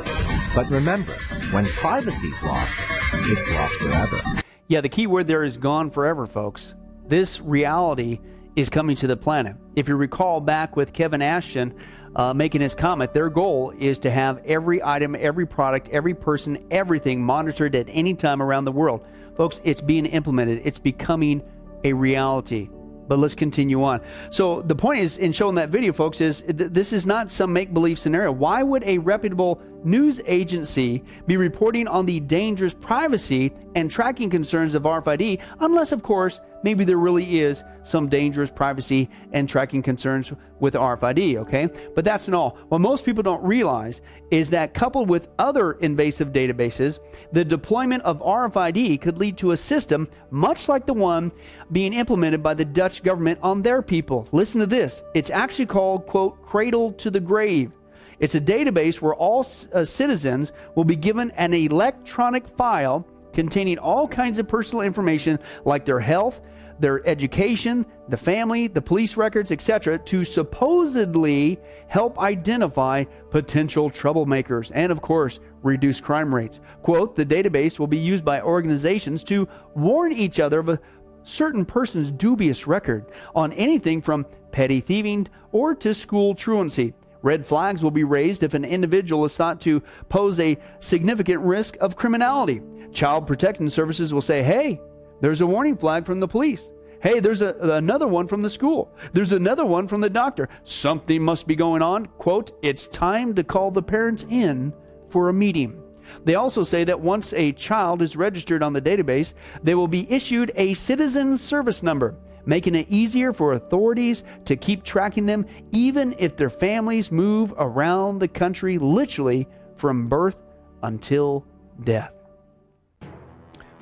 But 0.56 0.70
remember, 0.72 1.14
when 1.52 1.66
privacy's 1.68 2.42
lost, 2.42 2.76
it's 3.14 3.50
lost 3.52 3.76
forever. 3.76 4.42
Yeah, 4.68 4.82
the 4.82 4.90
key 4.90 5.06
word 5.06 5.28
there 5.28 5.44
is 5.44 5.58
gone 5.58 5.92
forever, 5.92 6.26
folks. 6.26 6.74
This 7.08 7.40
reality 7.40 8.20
is 8.56 8.68
coming 8.68 8.96
to 8.96 9.06
the 9.06 9.16
planet. 9.16 9.56
If 9.76 9.88
you 9.88 9.96
recall 9.96 10.42
back 10.42 10.76
with 10.76 10.92
Kevin 10.92 11.22
Ashton 11.22 11.76
uh, 12.16 12.34
making 12.34 12.62
his 12.62 12.74
comment, 12.74 13.14
their 13.14 13.30
goal 13.30 13.72
is 13.78 14.00
to 14.00 14.10
have 14.10 14.44
every 14.44 14.82
item, 14.84 15.16
every 15.20 15.46
product, 15.46 15.90
every 15.90 16.16
person, 16.16 16.66
everything 16.72 17.22
monitored 17.22 17.76
at 17.76 17.86
any 17.90 18.16
time 18.16 18.42
around 18.42 18.66
the 18.66 18.72
world. 18.72 19.06
Folks, 19.38 19.62
it's 19.64 19.82
being 19.82 20.08
implemented, 20.08 20.62
it's 20.64 20.80
becoming 20.80 21.44
a 21.84 21.94
reality. 21.94 22.70
But 23.08 23.20
let's 23.20 23.36
continue 23.36 23.84
on. 23.84 24.02
So 24.30 24.62
the 24.62 24.76
point 24.76 25.00
is, 25.00 25.18
in 25.18 25.32
showing 25.32 25.56
that 25.56 25.70
video, 25.70 25.94
folks, 25.94 26.22
is 26.22 26.42
th- 26.42 26.72
this 26.72 26.92
is 26.94 27.06
not 27.06 27.32
some 27.32 27.54
make-believe 27.54 28.00
scenario. 28.00 28.32
Why 28.32 28.64
would 28.64 28.84
a 28.84 28.98
reputable 28.98 29.62
news 29.84 30.20
agency 30.26 31.04
be 31.28 31.38
reporting 31.38 31.88
on 31.88 32.06
the 32.06 32.20
dangerous 32.20 32.74
privacy 32.74 33.54
and 33.76 33.92
tracking 33.92 34.30
concerns 34.30 34.74
of 34.74 34.84
RFID, 34.84 35.40
unless, 35.60 35.92
of 35.92 36.02
course, 36.02 36.42
maybe 36.66 36.84
there 36.84 36.98
really 36.98 37.40
is 37.40 37.64
some 37.84 38.10
dangerous 38.10 38.50
privacy 38.50 39.08
and 39.32 39.48
tracking 39.48 39.84
concerns 39.84 40.34
with 40.60 40.74
RFID, 40.74 41.38
okay? 41.38 41.70
But 41.94 42.04
that's 42.04 42.28
not 42.28 42.38
all. 42.38 42.58
What 42.70 42.82
most 42.82 43.06
people 43.06 43.22
don't 43.22 43.44
realize 43.44 44.02
is 44.32 44.50
that 44.50 44.74
coupled 44.74 45.08
with 45.08 45.28
other 45.38 45.74
invasive 45.74 46.30
databases, 46.30 46.98
the 47.32 47.46
deployment 47.46 48.02
of 48.02 48.20
RFID 48.20 49.00
could 49.00 49.20
lead 49.20 49.38
to 49.38 49.52
a 49.52 49.58
system 49.58 50.10
much 50.32 50.68
like 50.68 50.88
the 50.88 50.94
one 50.94 51.32
being 51.72 51.94
implemented 51.94 52.42
by 52.42 52.56
the 52.56 52.66
Dutch 52.66 53.04
government 53.04 53.38
on 53.44 53.62
their 53.62 53.84
people. 53.84 54.28
Listen 54.32 54.60
to 54.60 54.66
this. 54.66 55.04
It's 55.14 55.30
actually 55.30 55.68
called, 55.68 56.08
quote, 56.08 56.42
cradle 56.42 56.94
to 56.94 57.12
the 57.12 57.20
grave. 57.20 57.72
It's 58.20 58.34
a 58.34 58.42
database 58.42 59.02
where 59.02 59.14
all 59.14 59.46
uh, 59.72 59.86
citizens 59.86 60.52
will 60.74 60.86
be 60.86 60.96
given 60.96 61.30
an 61.32 61.54
electronic 61.54 62.48
file 62.58 63.06
containing 63.36 63.78
all 63.78 64.08
kinds 64.08 64.40
of 64.40 64.48
personal 64.48 64.82
information 64.82 65.38
like 65.66 65.86
their 65.86 66.00
health, 66.00 66.42
their 66.80 67.06
education, 67.08 67.86
the 68.10 68.18
family, 68.18 68.68
the 68.68 68.82
police 68.82 69.18
records, 69.18 69.52
etc., 69.52 70.00
to 70.00 70.24
supposedly 70.24 71.60
help 71.88 72.20
identify 72.20 73.04
potential 73.30 73.90
troublemakers 73.90 74.72
and, 74.74 74.92
of 74.92 75.02
course, 75.02 75.40
reduce 75.64 76.02
crime 76.02 76.34
rates. 76.34 76.60
Quote, 76.82 77.16
the 77.16 77.26
database 77.26 77.80
will 77.80 77.88
be 77.88 77.98
used 77.98 78.26
by 78.26 78.42
organizations 78.42 79.24
to 79.26 79.48
warn 79.76 80.12
each 80.12 80.40
other 80.40 80.60
of 80.60 80.70
a 80.70 80.80
certain 81.24 81.66
person's 81.66 82.12
dubious 82.12 82.68
record 82.68 83.06
on 83.34 83.52
anything 83.54 84.02
from 84.02 84.26
petty 84.52 84.80
thieving 84.80 85.28
or 85.52 85.74
to 85.76 85.94
school 85.94 86.36
truancy. 86.36 86.94
Red 87.22 87.46
flags 87.46 87.84
will 87.84 87.92
be 87.92 88.04
raised 88.04 88.44
if 88.44 88.54
an 88.54 88.64
individual 88.64 89.26
is 89.26 89.36
thought 89.36 89.60
to 89.62 89.82
pose 90.10 90.40
a 90.40 90.58
significant 90.80 91.42
risk 91.42 91.76
of 91.82 91.96
criminality. 91.96 92.62
Child 92.92 93.26
Protection 93.26 93.70
Services 93.70 94.14
will 94.14 94.22
say, 94.22 94.44
hey, 94.44 94.80
there's 95.22 95.42
a 95.42 95.48
warning 95.48 95.78
flag 95.78 96.06
from 96.06 96.20
the 96.20 96.28
police. 96.28 96.72
Hey, 97.02 97.20
there's 97.20 97.42
a, 97.42 97.56
another 97.60 98.08
one 98.08 98.28
from 98.28 98.42
the 98.42 98.50
school. 98.50 98.96
There's 99.14 99.32
another 99.32 99.66
one 99.66 99.88
from 99.88 100.02
the 100.02 100.10
doctor. 100.10 100.50
Something 100.64 101.22
must 101.22 101.46
be 101.46 101.56
going 101.56 101.84
on. 101.84 102.08
Quote, 102.08 102.58
it's 102.64 102.88
time 102.88 103.36
to 103.36 103.44
call 103.44 103.70
the 103.70 103.84
parents 103.84 104.26
in 104.30 104.74
for 105.10 105.30
a 105.30 105.34
meeting. 105.34 105.82
They 106.24 106.36
also 106.36 106.64
say 106.64 106.84
that 106.86 107.00
once 107.00 107.32
a 107.34 107.52
child 107.52 108.02
is 108.02 108.16
registered 108.16 108.64
on 108.64 108.74
the 108.74 108.82
database, 108.82 109.34
they 109.62 109.76
will 109.76 109.88
be 109.88 110.12
issued 110.12 110.52
a 110.56 110.74
citizen 110.74 111.38
service 111.38 111.84
number, 111.84 112.16
making 112.46 112.74
it 112.74 112.88
easier 112.90 113.34
for 113.34 113.54
authorities 113.54 114.24
to 114.46 114.56
keep 114.56 114.84
tracking 114.84 115.28
them 115.28 115.46
even 115.72 116.16
if 116.18 116.36
their 116.36 116.50
families 116.50 117.12
move 117.12 117.54
around 117.58 118.18
the 118.18 118.28
country 118.28 118.78
literally 118.78 119.48
from 119.76 120.08
birth 120.08 120.38
until 120.82 121.46
death. 121.84 122.15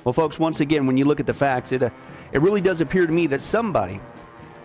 Well, 0.04 0.12
folks, 0.12 0.38
once 0.38 0.60
again, 0.60 0.86
when 0.86 0.98
you 0.98 1.06
look 1.06 1.18
at 1.18 1.26
the 1.26 1.34
facts, 1.34 1.72
it, 1.72 1.82
uh, 1.82 1.88
it 2.32 2.42
really 2.42 2.60
does 2.60 2.82
appear 2.82 3.06
to 3.06 3.12
me 3.12 3.26
that 3.28 3.40
somebody 3.40 4.00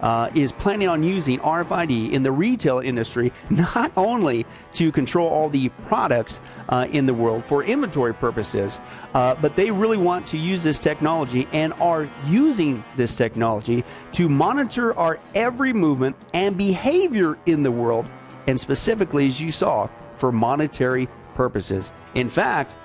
uh, 0.01 0.29
is 0.35 0.51
planning 0.51 0.89
on 0.89 1.01
using 1.01 1.39
RFID 1.39 2.11
in 2.11 2.23
the 2.23 2.31
retail 2.31 2.79
industry 2.79 3.31
not 3.49 3.91
only 3.95 4.45
to 4.73 4.91
control 4.91 5.29
all 5.29 5.49
the 5.49 5.69
products 5.87 6.41
uh, 6.67 6.87
in 6.91 7.05
the 7.05 7.13
world 7.13 7.45
for 7.45 7.63
inventory 7.63 8.13
purposes, 8.13 8.81
uh, 9.13 9.35
but 9.35 9.55
they 9.55 9.71
really 9.71 9.97
want 9.97 10.27
to 10.27 10.37
use 10.37 10.61
this 10.61 10.77
technology 10.77 11.47
and 11.53 11.71
are 11.73 12.09
using 12.27 12.83
this 12.97 13.15
technology 13.15 13.85
to 14.11 14.27
monitor 14.27 14.93
our 14.97 15.19
every 15.35 15.71
movement 15.71 16.17
and 16.33 16.57
behavior 16.57 17.37
in 17.45 17.63
the 17.63 17.71
world, 17.71 18.05
and 18.47 18.59
specifically, 18.59 19.27
as 19.27 19.39
you 19.39 19.53
saw, 19.53 19.87
for 20.17 20.33
monetary 20.33 21.07
purposes. 21.33 21.91
In 22.15 22.29
fact, 22.29 22.75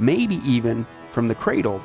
maybe 0.00 0.36
even 0.36 0.84
from 1.12 1.28
the 1.28 1.34
cradle 1.34 1.80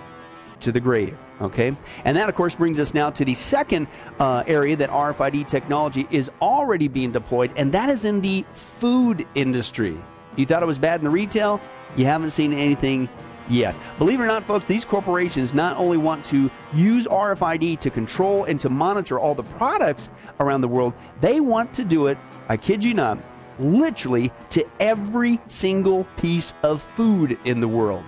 to 0.62 0.72
the 0.72 0.80
grave. 0.80 1.18
Okay, 1.42 1.76
and 2.06 2.16
that 2.16 2.30
of 2.30 2.36
course 2.36 2.56
brings 2.56 2.80
us 2.80 2.94
now 2.94 3.10
to 3.10 3.26
the 3.26 3.34
second 3.34 3.88
uh, 4.20 4.44
area 4.48 4.76
that 4.78 4.90
RFID 4.90 5.48
technology 5.48 6.08
is 6.10 6.32
already 6.42 6.88
being 6.88 7.12
deployed, 7.12 7.52
and 7.58 7.72
that 7.74 7.90
is 7.90 8.06
in 8.06 8.22
the 8.22 8.46
food 8.54 9.28
industry. 9.36 9.98
You 10.38 10.46
thought 10.46 10.64
it 10.64 10.66
was 10.68 10.80
bad 10.80 11.02
in 11.02 11.04
the 11.04 11.10
retail? 11.10 11.60
You 11.98 12.06
haven't 12.06 12.32
seen 12.32 12.54
anything 12.54 13.10
yet. 13.50 13.76
Believe 13.98 14.20
it 14.20 14.24
or 14.24 14.28
not, 14.28 14.46
folks, 14.46 14.66
these 14.66 14.86
corporations 14.86 15.54
not 15.54 15.78
only 15.78 15.98
want 15.98 16.26
to 16.26 16.50
use 16.74 17.08
RFID 17.08 17.80
to 17.80 17.90
control 17.90 18.46
and 18.46 18.60
to 18.62 18.70
monitor 18.70 19.20
all 19.20 19.36
the 19.36 19.44
products 19.44 20.10
around 20.40 20.62
the 20.62 20.68
world, 20.68 20.94
they 21.20 21.40
want 21.40 21.74
to 21.74 21.86
do 21.86 22.08
it, 22.08 22.18
I 22.50 22.58
kid 22.58 22.84
you 22.84 22.94
not, 22.94 23.18
literally 23.60 24.32
to 24.50 24.66
every 24.80 25.40
single 25.48 26.06
piece 26.18 26.54
of 26.64 26.82
food 26.82 27.38
in 27.46 27.60
the 27.60 27.68
world. 27.68 28.04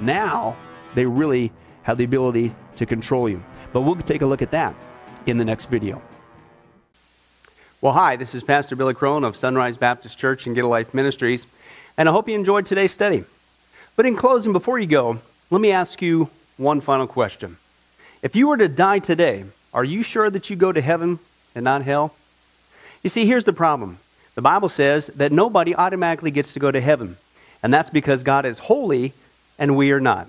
Now, 0.00 0.56
they 0.94 1.06
really 1.06 1.52
have 1.82 1.98
the 1.98 2.04
ability 2.04 2.54
to 2.76 2.86
control 2.86 3.28
you. 3.28 3.42
But 3.72 3.82
we'll 3.82 3.96
take 3.96 4.22
a 4.22 4.26
look 4.26 4.42
at 4.42 4.50
that 4.50 4.74
in 5.26 5.38
the 5.38 5.44
next 5.44 5.66
video. 5.66 6.02
Well, 7.80 7.92
hi, 7.92 8.16
this 8.16 8.34
is 8.34 8.44
Pastor 8.44 8.76
Billy 8.76 8.94
Crone 8.94 9.24
of 9.24 9.34
Sunrise 9.34 9.76
Baptist 9.76 10.16
Church 10.18 10.46
and 10.46 10.54
Get 10.54 10.64
a 10.64 10.68
Life 10.68 10.94
Ministries, 10.94 11.46
and 11.96 12.08
I 12.08 12.12
hope 12.12 12.28
you 12.28 12.34
enjoyed 12.34 12.64
today's 12.64 12.92
study. 12.92 13.24
But 13.96 14.06
in 14.06 14.16
closing, 14.16 14.52
before 14.52 14.78
you 14.78 14.86
go, 14.86 15.18
let 15.50 15.60
me 15.60 15.72
ask 15.72 16.00
you 16.00 16.30
one 16.56 16.80
final 16.80 17.06
question. 17.06 17.56
If 18.22 18.36
you 18.36 18.46
were 18.46 18.56
to 18.56 18.68
die 18.68 19.00
today, 19.00 19.44
are 19.74 19.82
you 19.82 20.04
sure 20.04 20.30
that 20.30 20.48
you 20.48 20.54
go 20.54 20.70
to 20.70 20.80
heaven 20.80 21.18
and 21.54 21.64
not 21.64 21.82
hell? 21.82 22.14
You 23.02 23.10
see, 23.10 23.26
here's 23.26 23.44
the 23.44 23.52
problem. 23.52 23.98
The 24.36 24.42
Bible 24.42 24.68
says 24.68 25.08
that 25.16 25.32
nobody 25.32 25.74
automatically 25.74 26.30
gets 26.30 26.54
to 26.54 26.60
go 26.60 26.70
to 26.70 26.80
heaven, 26.80 27.16
and 27.62 27.74
that's 27.74 27.90
because 27.90 28.22
God 28.22 28.46
is 28.46 28.60
holy 28.60 29.12
and 29.58 29.76
we 29.76 29.90
are 29.90 30.00
not. 30.00 30.28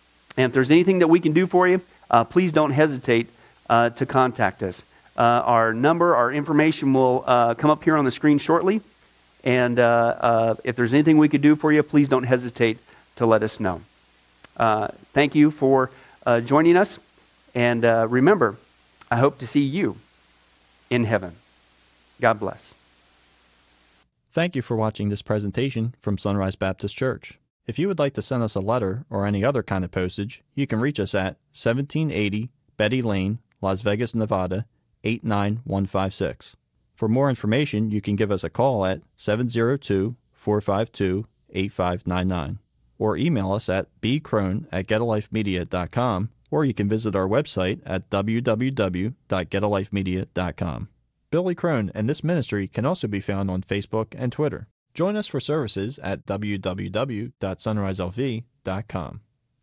And 0.41 0.49
if 0.49 0.53
there's 0.53 0.71
anything 0.71 0.99
that 0.99 1.07
we 1.07 1.19
can 1.19 1.33
do 1.33 1.45
for 1.45 1.67
you, 1.67 1.81
uh, 2.09 2.23
please 2.23 2.51
don't 2.51 2.71
hesitate 2.71 3.29
uh, 3.69 3.91
to 3.91 4.07
contact 4.07 4.63
us. 4.63 4.81
Uh, 5.15 5.21
our 5.21 5.71
number, 5.71 6.15
our 6.15 6.33
information 6.33 6.93
will 6.93 7.23
uh, 7.27 7.53
come 7.53 7.69
up 7.69 7.83
here 7.83 7.95
on 7.95 8.05
the 8.05 8.11
screen 8.11 8.39
shortly. 8.39 8.81
And 9.43 9.77
uh, 9.77 9.83
uh, 10.19 10.55
if 10.63 10.75
there's 10.75 10.95
anything 10.95 11.19
we 11.19 11.29
could 11.29 11.41
do 11.41 11.55
for 11.55 11.71
you, 11.71 11.83
please 11.83 12.09
don't 12.09 12.23
hesitate 12.23 12.79
to 13.17 13.27
let 13.27 13.43
us 13.43 13.59
know. 13.59 13.81
thank 15.13 15.35
you 15.35 15.51
for 15.51 15.91
joining 16.45 16.75
us. 16.75 16.97
And 17.53 17.83
remember, 18.11 18.57
I 19.11 19.17
hope 19.17 19.37
to 19.39 19.47
see 19.47 19.61
you 19.61 19.97
in 20.89 21.03
heaven. 21.05 21.35
God 22.19 22.39
bless. 22.39 22.73
Thank 24.31 24.55
you 24.55 24.63
for 24.63 24.75
watching 24.75 25.09
this 25.09 25.21
presentation 25.21 25.93
from 25.99 26.17
Sunrise 26.17 26.55
Baptist 26.55 26.95
Church. 26.97 27.37
If 27.67 27.77
you 27.77 27.87
would 27.87 27.99
like 27.99 28.15
to 28.15 28.21
send 28.21 28.43
us 28.43 28.55
a 28.55 28.59
letter 28.59 29.05
or 29.09 29.25
any 29.25 29.45
other 29.45 29.63
kind 29.63 29.85
of 29.85 29.91
postage, 29.91 30.43
you 30.55 30.67
can 30.67 30.79
reach 30.79 30.97
us 30.99 31.13
at 31.13 31.37
1780 31.53 32.49
Betty 32.75 33.01
Lane, 33.01 33.39
Las 33.61 33.81
Vegas, 33.81 34.15
Nevada 34.15 34.65
89156. 35.03 36.55
For 36.95 37.07
more 37.07 37.29
information, 37.29 37.91
you 37.91 38.01
can 38.01 38.15
give 38.15 38.31
us 38.31 38.43
a 38.43 38.49
call 38.49 38.83
at 38.85 39.01
702 39.17 40.15
452 40.33 41.27
8599 41.51 42.57
or 42.97 43.15
email 43.17 43.51
us 43.51 43.69
at 43.69 43.87
bcrone 44.01 44.65
at 44.71 44.87
getalifemedia.com 44.87 46.29
or 46.49 46.65
you 46.65 46.73
can 46.73 46.89
visit 46.89 47.15
our 47.15 47.27
website 47.27 47.81
at 47.85 48.09
www.getalifemedia.com. 48.09 50.89
Billy 51.31 51.55
Crone 51.55 51.91
and 51.95 52.09
this 52.09 52.23
ministry 52.23 52.67
can 52.67 52.85
also 52.85 53.07
be 53.07 53.21
found 53.21 53.49
on 53.49 53.61
Facebook 53.61 54.13
and 54.17 54.31
Twitter. 54.31 54.67
Join 54.93 55.15
us 55.15 55.27
for 55.27 55.39
services 55.39 55.97
at 55.99 56.25
www.sunriselv.com. 56.25 59.21